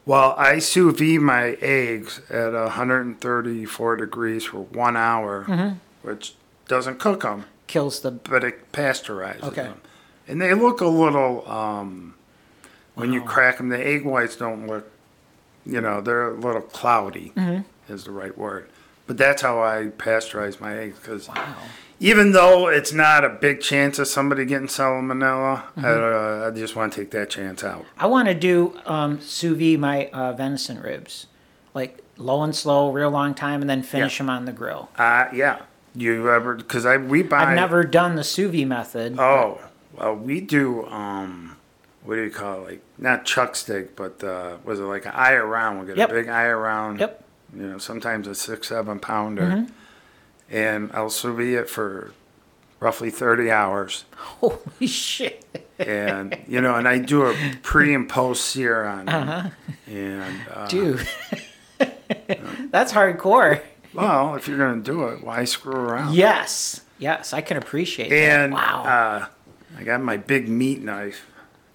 Well, 0.06 0.34
I 0.38 0.60
sous 0.60 0.98
vide 0.98 1.20
my 1.20 1.58
eggs 1.60 2.22
at 2.30 2.54
134 2.54 3.96
degrees 3.96 4.46
for 4.46 4.60
one 4.60 4.96
hour, 4.96 5.44
Mm-hmm. 5.46 5.76
which 6.00 6.32
doesn't 6.68 7.00
cook 7.00 7.20
them, 7.20 7.44
Kills 7.66 8.00
the. 8.00 8.12
but 8.12 8.42
it 8.42 8.72
pasteurizes 8.72 9.42
Okay. 9.42 9.64
them. 9.64 9.80
And 10.26 10.40
they 10.40 10.54
look 10.54 10.80
a 10.80 10.86
little, 10.86 11.46
um, 11.50 12.14
when 12.94 13.12
you 13.12 13.20
crack 13.20 13.58
them, 13.58 13.68
the 13.68 13.86
egg 13.86 14.06
whites 14.06 14.36
don't 14.36 14.66
look, 14.66 14.90
you 15.66 15.82
know, 15.82 16.00
they're 16.00 16.30
a 16.30 16.40
little 16.40 16.62
cloudy, 16.62 17.34
Mm-hmm. 17.36 17.60
Is 17.90 18.04
the 18.04 18.10
right 18.12 18.36
word. 18.36 18.68
But 19.06 19.18
that's 19.18 19.42
how 19.42 19.60
I 19.62 19.86
pasteurize 19.98 20.60
my 20.60 20.78
eggs 20.78 20.98
because 21.00 21.28
even 21.98 22.32
though 22.32 22.68
it's 22.68 22.92
not 22.92 23.24
a 23.24 23.28
big 23.28 23.60
chance 23.60 23.98
of 23.98 24.06
somebody 24.08 24.44
getting 24.44 24.68
salmonella, 24.68 25.62
Mm-hmm. 25.76 25.84
uh, 25.84 26.46
I 26.48 26.50
just 26.52 26.76
want 26.76 26.92
to 26.92 27.00
take 27.00 27.10
that 27.10 27.28
chance 27.28 27.64
out. 27.64 27.84
I 27.98 28.06
want 28.06 28.28
to 28.28 28.34
do 28.34 28.78
um, 28.86 29.20
sous 29.20 29.56
vide 29.58 29.80
my 29.80 30.06
uh, 30.10 30.32
venison 30.32 30.80
ribs, 30.80 31.26
like 31.74 32.02
low 32.16 32.42
and 32.42 32.54
slow, 32.54 32.90
real 32.92 33.10
long 33.10 33.34
time, 33.34 33.60
and 33.62 33.68
then 33.68 33.82
finish 33.82 34.14
Yeah. 34.20 34.26
them 34.26 34.30
on 34.30 34.44
the 34.44 34.52
grill. 34.52 34.90
Uh, 34.96 35.26
yeah. 35.32 35.62
You 35.94 36.30
ever, 36.30 36.54
because 36.54 36.86
I, 36.86 36.98
we 36.98 37.24
buy. 37.24 37.46
I've 37.46 37.56
never 37.56 37.82
done 37.82 38.14
the 38.14 38.22
sous 38.22 38.52
vide 38.52 38.68
method. 38.68 39.18
Oh, 39.18 39.60
well, 39.98 40.14
we 40.14 40.40
do. 40.40 40.86
Um, 40.86 41.56
what 42.04 42.14
do 42.14 42.22
you 42.22 42.30
call 42.30 42.60
it? 42.60 42.70
Like 42.70 42.82
not 42.96 43.24
chuck 43.24 43.56
steak, 43.56 43.96
but 43.96 44.22
uh, 44.22 44.58
was 44.64 44.78
it 44.78 44.84
like 44.84 45.04
an 45.04 45.12
eye 45.16 45.32
around? 45.32 45.80
We 45.80 45.86
get 45.86 45.96
Yep. 45.96 46.10
a 46.10 46.12
big 46.14 46.28
eye 46.28 46.44
around. 46.44 47.00
Yep. 47.00 47.24
You 47.54 47.62
know, 47.66 47.78
sometimes 47.78 48.26
a 48.28 48.34
six, 48.34 48.68
seven 48.68 48.98
pounder, 49.00 49.42
Mm-hmm. 49.42 49.72
and 50.54 50.90
I'll 50.92 51.08
vide 51.08 51.40
it 51.40 51.68
for 51.70 52.12
roughly 52.78 53.10
thirty 53.10 53.50
hours, 53.50 54.04
Holy 54.16 54.86
shit! 54.86 55.44
and 55.78 56.38
you 56.46 56.60
know, 56.60 56.76
and 56.76 56.86
I 56.86 56.98
do 56.98 57.26
a 57.26 57.34
pre 57.62 57.94
and 57.94 58.08
post 58.08 58.44
sear 58.44 58.84
on 58.84 59.06
them, 59.06 59.52
and 59.86 60.36
uh, 60.48 60.52
Uh-huh. 60.52 60.66
Dude, 60.68 61.06
that's 62.70 62.92
hardcore. 62.92 63.60
well, 63.94 64.34
if 64.36 64.46
you're 64.48 64.58
gonna 64.58 64.80
do 64.82 65.08
it, 65.08 65.24
why 65.24 65.44
screw 65.44 65.72
around? 65.74 66.14
Yes, 66.14 66.82
yes, 66.98 67.32
I 67.32 67.40
can 67.40 67.56
appreciate 67.56 68.12
And 68.12 68.52
that. 68.52 68.56
Wow. 68.56 68.82
uh, 68.84 69.26
I 69.78 69.82
got 69.84 70.02
my 70.02 70.16
big 70.16 70.48
meat 70.48 70.82
knife. 70.82 71.26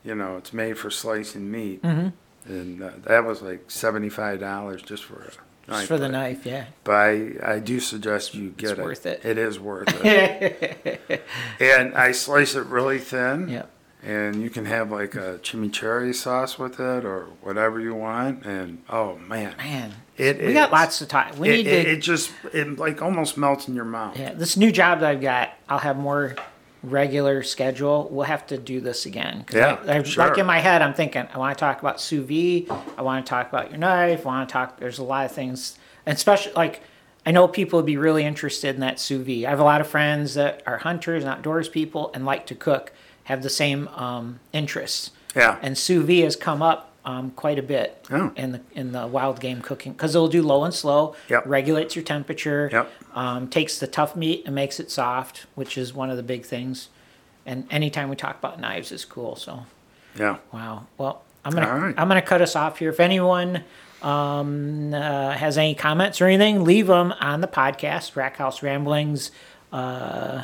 You 0.04 0.14
know, 0.16 0.38
it's 0.38 0.54
made 0.54 0.78
for 0.78 0.90
slicing 0.92 1.50
meat, 1.52 1.82
Mm-hmm. 1.82 2.52
and 2.52 2.82
uh, 2.84 2.92
that 3.04 3.26
was 3.26 3.42
like 3.42 3.70
seventy 3.72 4.10
five 4.10 4.40
dollars 4.40 4.82
just 4.82 5.04
for 5.04 5.22
a 5.24 5.32
knife. 5.68 5.78
Just 5.80 5.88
for 5.88 5.98
the 5.98 6.10
knife, 6.10 6.46
yeah. 6.46 6.66
But 6.84 6.94
I, 6.96 7.32
I 7.44 7.60
do 7.60 7.80
suggest 7.80 8.34
you 8.34 8.50
get 8.52 8.72
It's 8.72 8.80
it. 8.80 8.84
worth 8.84 9.06
it. 9.06 9.22
It 9.26 9.38
is 9.38 9.60
worth 9.60 9.88
it. 10.06 11.24
and 11.60 11.94
I 11.96 12.12
slice 12.12 12.56
it 12.56 12.66
really 12.66 13.00
thin. 13.00 13.50
Yep. 13.50 13.72
And 14.04 14.44
you 14.44 14.52
can 14.52 14.66
have 14.66 14.92
like 14.92 15.16
a 15.16 15.40
chimichurri 15.42 16.14
sauce 16.14 16.60
with 16.60 16.80
it 16.80 17.04
or 17.06 17.26
whatever 17.42 17.80
you 17.80 17.96
want. 17.96 18.46
And 18.46 18.84
oh 18.88 19.18
man, 19.18 19.56
Man, 19.58 19.94
it 20.16 20.40
we 20.46 20.54
got 20.54 20.72
lots 20.72 21.02
of 21.02 21.08
time. 21.08 21.40
We 21.40 21.50
It, 21.50 21.52
need 21.54 21.68
it, 21.68 21.84
to. 21.86 21.92
it 21.94 21.98
just 22.02 22.32
it 22.54 22.78
like 22.78 23.02
almost 23.02 23.36
melts 23.36 23.68
in 23.68 23.74
your 23.74 23.86
mouth. 23.86 24.16
yeah, 24.20 24.34
this 24.34 24.58
new 24.58 24.72
job 24.72 25.00
that 25.00 25.10
I've 25.10 25.22
got, 25.22 25.54
I'll 25.68 25.80
have 25.80 25.98
more 25.98 26.36
regular 26.92 27.44
schedule. 27.44 28.08
We'll 28.12 28.26
have 28.26 28.48
to 28.48 28.58
do 28.58 28.80
this 28.82 29.06
again. 29.06 29.46
Yeah, 29.52 29.80
I, 29.88 30.00
I- 30.00 30.04
sure. 30.04 30.28
Like 30.28 30.38
in 30.38 30.46
my 30.46 30.60
head, 30.60 30.82
I'm 30.82 30.94
thinking, 30.94 31.28
I 31.34 31.38
want 31.38 31.58
to 31.58 31.60
talk 31.60 31.80
about 31.80 32.00
sous 32.02 32.26
vide. 32.28 32.70
I 32.98 33.02
want 33.02 33.26
to 33.26 33.30
talk 33.30 33.50
about 33.50 33.70
your 33.70 33.78
knife. 33.80 34.22
I 34.26 34.30
want 34.30 34.50
to 34.50 34.54
talk. 34.54 34.80
There's 34.80 35.00
a 35.00 35.04
lot 35.04 35.26
of 35.26 35.32
things, 35.32 35.78
and 36.06 36.16
especially 36.16 36.54
like. 36.54 36.82
I 37.28 37.32
know 37.32 37.48
people 37.48 37.78
would 37.80 37.88
be 37.88 37.98
really 37.98 38.24
interested 38.24 38.76
in 38.76 38.82
that 38.82 39.00
sous 39.00 39.26
vide. 39.26 39.46
I 39.46 39.50
have 39.50 39.60
a 39.60 39.64
lot 39.64 39.82
of 39.82 39.88
friends 39.88 40.36
that 40.36 40.62
are 40.68 40.78
hunters 40.78 41.24
and 41.24 41.32
outdoors 41.34 41.68
people 41.68 42.12
and 42.14 42.24
like 42.24 42.46
to 42.46 42.54
cook, 42.54 42.94
have 43.24 43.42
the 43.42 43.50
same 43.50 43.88
um, 43.96 44.40
interests. 44.54 45.10
Yeah. 45.36 45.58
and 45.64 45.76
sous 45.76 46.06
vide 46.06 46.24
has 46.24 46.36
come 46.36 46.62
up 46.62 46.92
um, 47.06 47.32
quite 47.32 47.58
a 47.60 47.64
bit 47.64 48.06
Oh. 48.12 48.32
in 48.36 48.52
the 48.54 48.62
in 48.74 48.92
the 48.92 49.06
wild 49.08 49.40
game 49.40 49.62
cooking 49.62 49.94
because 49.94 50.16
it'll 50.16 50.28
do 50.28 50.42
low 50.42 50.64
and 50.64 50.74
slow, 50.74 51.16
Yep. 51.30 51.44
regulates 51.46 51.96
your 51.96 52.04
temperature, 52.04 52.70
Yep. 52.72 52.92
um, 53.14 53.48
takes 53.48 53.78
the 53.80 53.88
tough 53.88 54.16
meat 54.16 54.44
and 54.46 54.54
makes 54.56 54.80
it 54.80 54.90
soft, 54.92 55.46
which 55.56 55.78
is 55.78 55.94
one 55.94 56.10
of 56.10 56.18
the 56.18 56.24
big 56.24 56.46
things. 56.46 56.90
And 57.46 57.68
anytime 57.70 58.10
we 58.10 58.16
talk 58.16 58.40
about 58.40 58.60
knives 58.60 58.92
is 58.92 59.06
cool. 59.06 59.36
So 59.36 59.66
Yeah. 60.18 60.38
wow. 60.52 60.86
Well, 60.98 61.22
I'm 61.46 61.52
gonna 61.54 61.72
right. 61.74 61.94
I'm 61.98 62.08
gonna 62.08 62.22
cut 62.24 62.42
us 62.42 62.56
off 62.56 62.80
here. 62.80 62.90
If 62.90 63.00
anyone 63.00 63.64
um, 64.02 64.94
uh, 64.94 65.32
has 65.32 65.58
any 65.58 65.74
comments 65.74 66.22
or 66.22 66.26
anything, 66.28 66.64
leave 66.64 66.88
them 66.88 67.14
on 67.22 67.42
the 67.42 67.48
podcast. 67.48 68.16
Rack 68.16 68.38
House 68.38 68.62
Ramblings. 68.62 69.32
Uh, 69.72 70.44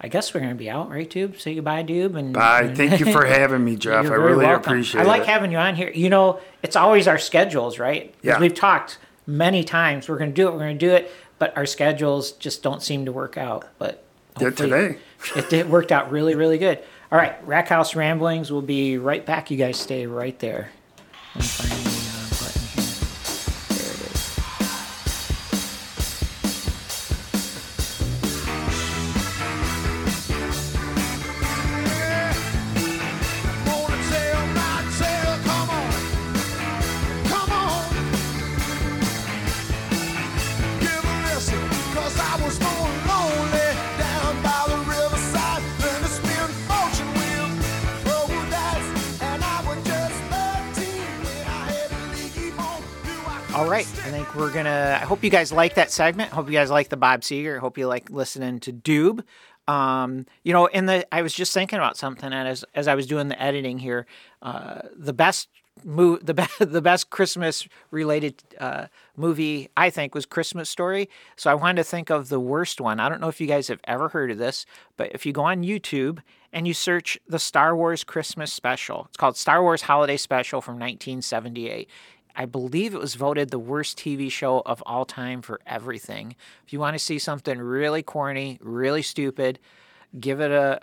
I 0.00 0.08
guess 0.08 0.34
we're 0.34 0.40
gonna 0.40 0.54
be 0.54 0.68
out, 0.68 0.90
right, 0.90 1.08
Tube? 1.08 1.38
Say 1.38 1.54
goodbye, 1.54 1.82
Tube. 1.82 2.14
And 2.16 2.34
Bye. 2.34 2.74
Thank 2.74 3.00
you 3.00 3.10
for 3.12 3.24
having 3.38 3.64
me, 3.64 3.76
Jeff. 3.76 4.06
I 4.06 4.14
really 4.14 4.44
welcome. 4.44 4.72
appreciate 4.72 5.00
it. 5.00 5.04
I 5.04 5.06
like 5.08 5.22
it. 5.22 5.28
having 5.28 5.50
you 5.52 5.58
on 5.58 5.74
here. 5.76 5.90
You 5.94 6.10
know, 6.10 6.40
it's 6.62 6.76
always 6.76 7.08
our 7.08 7.18
schedules, 7.18 7.78
right? 7.78 8.14
Yeah. 8.22 8.38
We've 8.38 8.54
talked 8.54 8.98
many 9.26 9.64
times. 9.64 10.08
We're 10.08 10.18
going 10.18 10.30
to 10.30 10.34
do 10.34 10.48
it. 10.48 10.52
We're 10.52 10.58
going 10.58 10.78
to 10.78 10.86
do 10.86 10.92
it, 10.92 11.10
but 11.38 11.56
our 11.56 11.64
schedules 11.66 12.32
just 12.32 12.62
don't 12.62 12.82
seem 12.82 13.06
to 13.06 13.12
work 13.12 13.38
out. 13.38 13.66
But 13.78 14.04
Did 14.38 14.56
today. 14.56 14.98
it 15.36 15.48
did 15.48 15.70
worked 15.70 15.92
out 15.92 16.10
really, 16.10 16.34
really 16.34 16.58
good. 16.58 16.80
All 17.10 17.18
right, 17.18 17.36
Rack 17.46 17.68
House 17.68 17.94
Ramblings. 17.94 18.50
will 18.50 18.62
be 18.62 18.98
right 18.98 19.24
back. 19.24 19.50
You 19.50 19.56
guys 19.56 19.78
stay 19.78 20.06
right 20.06 20.38
there. 20.40 20.70
Hope 55.24 55.32
you 55.32 55.38
guys 55.38 55.52
like 55.52 55.74
that 55.76 55.90
segment. 55.90 56.30
Hope 56.32 56.48
you 56.48 56.52
guys 56.52 56.70
like 56.70 56.90
the 56.90 56.98
Bob 56.98 57.22
Seger. 57.22 57.58
Hope 57.58 57.78
you 57.78 57.86
like 57.86 58.10
listening 58.10 58.60
to 58.60 58.72
Doob. 58.74 59.24
Um, 59.66 60.26
you 60.42 60.52
know, 60.52 60.66
in 60.66 60.84
the 60.84 61.06
I 61.10 61.22
was 61.22 61.32
just 61.32 61.54
thinking 61.54 61.78
about 61.78 61.96
something, 61.96 62.30
and 62.30 62.46
as 62.46 62.62
as 62.74 62.88
I 62.88 62.94
was 62.94 63.06
doing 63.06 63.28
the 63.28 63.42
editing 63.42 63.78
here, 63.78 64.04
uh, 64.42 64.82
the 64.94 65.14
best 65.14 65.48
mo- 65.82 66.18
the 66.22 66.34
best 66.34 66.58
the 66.58 66.82
best 66.82 67.08
Christmas 67.08 67.66
related 67.90 68.42
uh, 68.60 68.88
movie 69.16 69.70
I 69.78 69.88
think 69.88 70.14
was 70.14 70.26
Christmas 70.26 70.68
Story. 70.68 71.08
So 71.36 71.50
I 71.50 71.54
wanted 71.54 71.76
to 71.76 71.84
think 71.84 72.10
of 72.10 72.28
the 72.28 72.40
worst 72.40 72.78
one. 72.78 73.00
I 73.00 73.08
don't 73.08 73.22
know 73.22 73.28
if 73.28 73.40
you 73.40 73.46
guys 73.46 73.68
have 73.68 73.80
ever 73.84 74.10
heard 74.10 74.30
of 74.30 74.36
this, 74.36 74.66
but 74.98 75.10
if 75.14 75.24
you 75.24 75.32
go 75.32 75.44
on 75.44 75.62
YouTube 75.62 76.18
and 76.52 76.68
you 76.68 76.74
search 76.74 77.18
the 77.26 77.38
Star 77.38 77.74
Wars 77.74 78.04
Christmas 78.04 78.52
Special, 78.52 79.06
it's 79.08 79.16
called 79.16 79.38
Star 79.38 79.62
Wars 79.62 79.80
Holiday 79.80 80.18
Special 80.18 80.60
from 80.60 80.74
1978. 80.74 81.88
I 82.36 82.46
believe 82.46 82.94
it 82.94 83.00
was 83.00 83.14
voted 83.14 83.50
the 83.50 83.58
worst 83.58 83.98
TV 83.98 84.30
show 84.30 84.62
of 84.66 84.82
all 84.86 85.04
time 85.04 85.42
for 85.42 85.60
everything. 85.66 86.34
If 86.66 86.72
you 86.72 86.80
want 86.80 86.94
to 86.94 86.98
see 86.98 87.18
something 87.18 87.58
really 87.58 88.02
corny, 88.02 88.58
really 88.60 89.02
stupid, 89.02 89.58
give 90.18 90.40
it 90.40 90.50
a, 90.50 90.78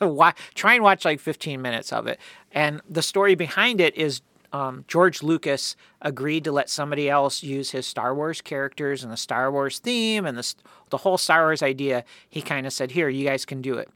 a 0.00 0.34
try 0.54 0.74
and 0.74 0.82
watch 0.82 1.04
like 1.04 1.20
15 1.20 1.62
minutes 1.62 1.92
of 1.92 2.06
it. 2.06 2.18
And 2.52 2.80
the 2.88 3.02
story 3.02 3.34
behind 3.34 3.80
it 3.80 3.96
is 3.96 4.22
um, 4.52 4.84
George 4.88 5.22
Lucas 5.22 5.76
agreed 6.00 6.44
to 6.44 6.52
let 6.52 6.70
somebody 6.70 7.10
else 7.10 7.42
use 7.42 7.70
his 7.70 7.86
Star 7.86 8.14
Wars 8.14 8.40
characters 8.40 9.02
and 9.02 9.12
the 9.12 9.16
Star 9.16 9.50
Wars 9.50 9.78
theme 9.78 10.24
and 10.24 10.38
the, 10.38 10.54
the 10.90 10.98
whole 10.98 11.18
Star 11.18 11.44
Wars 11.44 11.62
idea. 11.62 12.04
He 12.28 12.42
kind 12.42 12.66
of 12.66 12.72
said, 12.72 12.92
Here, 12.92 13.08
you 13.08 13.24
guys 13.24 13.44
can 13.44 13.60
do 13.60 13.74
it. 13.74 13.88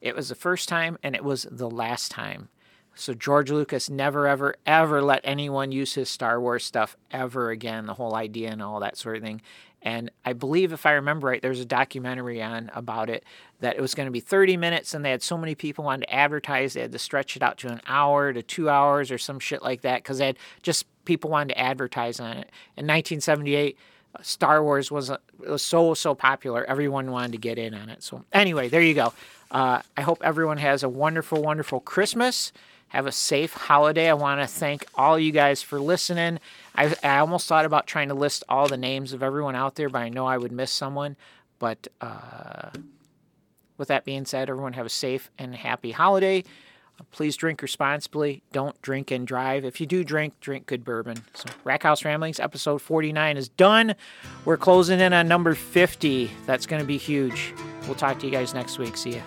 It 0.00 0.16
was 0.16 0.28
the 0.28 0.34
first 0.34 0.68
time 0.68 0.98
and 1.02 1.14
it 1.14 1.24
was 1.24 1.46
the 1.50 1.70
last 1.70 2.10
time. 2.10 2.48
So 2.94 3.14
George 3.14 3.50
Lucas 3.50 3.88
never, 3.88 4.26
ever, 4.26 4.54
ever 4.66 5.02
let 5.02 5.20
anyone 5.24 5.72
use 5.72 5.94
his 5.94 6.10
Star 6.10 6.40
Wars 6.40 6.64
stuff 6.64 6.96
ever 7.10 7.50
again. 7.50 7.86
The 7.86 7.94
whole 7.94 8.14
idea 8.14 8.50
and 8.50 8.62
all 8.62 8.80
that 8.80 8.96
sort 8.96 9.16
of 9.16 9.22
thing. 9.22 9.40
And 9.84 10.10
I 10.24 10.32
believe, 10.32 10.72
if 10.72 10.86
I 10.86 10.92
remember 10.92 11.26
right, 11.26 11.42
there's 11.42 11.58
a 11.58 11.64
documentary 11.64 12.40
on 12.40 12.70
about 12.72 13.10
it 13.10 13.24
that 13.60 13.76
it 13.76 13.80
was 13.80 13.94
going 13.94 14.06
to 14.06 14.12
be 14.12 14.20
30 14.20 14.56
minutes, 14.56 14.94
and 14.94 15.04
they 15.04 15.10
had 15.10 15.22
so 15.22 15.36
many 15.36 15.54
people 15.54 15.84
wanted 15.84 16.06
to 16.06 16.14
advertise, 16.14 16.74
they 16.74 16.82
had 16.82 16.92
to 16.92 16.98
stretch 16.98 17.36
it 17.36 17.42
out 17.42 17.58
to 17.58 17.68
an 17.68 17.80
hour 17.86 18.32
to 18.32 18.42
two 18.42 18.70
hours 18.70 19.10
or 19.10 19.18
some 19.18 19.40
shit 19.40 19.62
like 19.62 19.80
that 19.80 20.02
because 20.02 20.18
they 20.18 20.26
had 20.26 20.38
just 20.62 20.86
people 21.04 21.30
wanted 21.30 21.54
to 21.54 21.58
advertise 21.58 22.20
on 22.20 22.36
it. 22.36 22.50
In 22.76 22.86
1978, 22.86 23.76
Star 24.20 24.62
Wars 24.62 24.90
was, 24.90 25.10
was 25.38 25.62
so 25.62 25.94
so 25.94 26.14
popular. 26.14 26.64
Everyone 26.64 27.10
wanted 27.10 27.32
to 27.32 27.38
get 27.38 27.58
in 27.58 27.74
on 27.74 27.88
it. 27.88 28.02
So 28.02 28.24
anyway, 28.32 28.68
there 28.68 28.82
you 28.82 28.94
go. 28.94 29.12
Uh, 29.50 29.82
I 29.96 30.02
hope 30.02 30.18
everyone 30.22 30.58
has 30.58 30.82
a 30.82 30.88
wonderful, 30.88 31.42
wonderful 31.42 31.80
Christmas. 31.80 32.52
Have 32.92 33.06
a 33.06 33.12
safe 33.12 33.54
holiday. 33.54 34.10
I 34.10 34.12
want 34.12 34.42
to 34.42 34.46
thank 34.46 34.84
all 34.94 35.18
you 35.18 35.32
guys 35.32 35.62
for 35.62 35.80
listening. 35.80 36.38
I, 36.74 36.94
I 37.02 37.18
almost 37.20 37.48
thought 37.48 37.64
about 37.64 37.86
trying 37.86 38.08
to 38.08 38.14
list 38.14 38.44
all 38.50 38.68
the 38.68 38.76
names 38.76 39.14
of 39.14 39.22
everyone 39.22 39.56
out 39.56 39.76
there, 39.76 39.88
but 39.88 40.02
I 40.02 40.10
know 40.10 40.26
I 40.26 40.36
would 40.36 40.52
miss 40.52 40.70
someone. 40.70 41.16
But 41.58 41.88
uh, 42.02 42.68
with 43.78 43.88
that 43.88 44.04
being 44.04 44.26
said, 44.26 44.50
everyone 44.50 44.74
have 44.74 44.84
a 44.84 44.90
safe 44.90 45.30
and 45.38 45.54
happy 45.54 45.92
holiday. 45.92 46.44
Please 47.12 47.34
drink 47.34 47.62
responsibly. 47.62 48.42
Don't 48.52 48.80
drink 48.82 49.10
and 49.10 49.26
drive. 49.26 49.64
If 49.64 49.80
you 49.80 49.86
do 49.86 50.04
drink, 50.04 50.38
drink 50.40 50.66
good 50.66 50.84
bourbon. 50.84 51.24
So, 51.32 51.48
Rack 51.64 51.84
House 51.84 52.04
Ramblings, 52.04 52.38
episode 52.38 52.82
49 52.82 53.38
is 53.38 53.48
done. 53.48 53.94
We're 54.44 54.58
closing 54.58 55.00
in 55.00 55.14
on 55.14 55.28
number 55.28 55.54
50. 55.54 56.30
That's 56.44 56.66
going 56.66 56.80
to 56.80 56.86
be 56.86 56.98
huge. 56.98 57.54
We'll 57.86 57.94
talk 57.94 58.18
to 58.18 58.26
you 58.26 58.32
guys 58.32 58.52
next 58.52 58.78
week. 58.78 58.98
See 58.98 59.14
ya. 59.14 59.22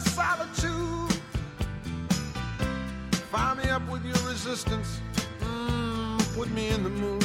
Solitude. 0.00 1.12
Fire 3.30 3.54
me 3.54 3.68
up 3.70 3.88
with 3.90 4.04
your 4.04 4.28
resistance. 4.28 5.00
Mm, 5.40 6.34
put 6.34 6.50
me 6.50 6.68
in 6.68 6.82
the 6.82 6.90
mood. 6.90 7.24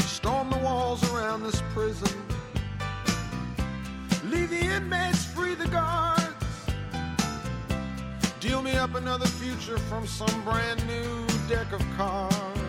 Storm 0.00 0.50
the 0.50 0.58
walls 0.58 1.02
around 1.12 1.42
this 1.42 1.62
prison. 1.74 2.08
Leave 4.24 4.50
the 4.50 4.60
inmates 4.60 5.24
free 5.26 5.54
the 5.54 5.68
guards. 5.68 6.24
Deal 8.40 8.62
me 8.62 8.72
up 8.76 8.94
another 8.94 9.26
future 9.26 9.78
from 9.78 10.06
some 10.06 10.42
brand 10.44 10.86
new 10.86 11.26
deck 11.48 11.72
of 11.72 11.82
cards. 11.96 12.60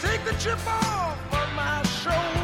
Take 0.00 0.24
the 0.24 0.34
chip 0.38 0.58
off 0.66 1.31
my 1.64 1.82
show. 1.84 2.41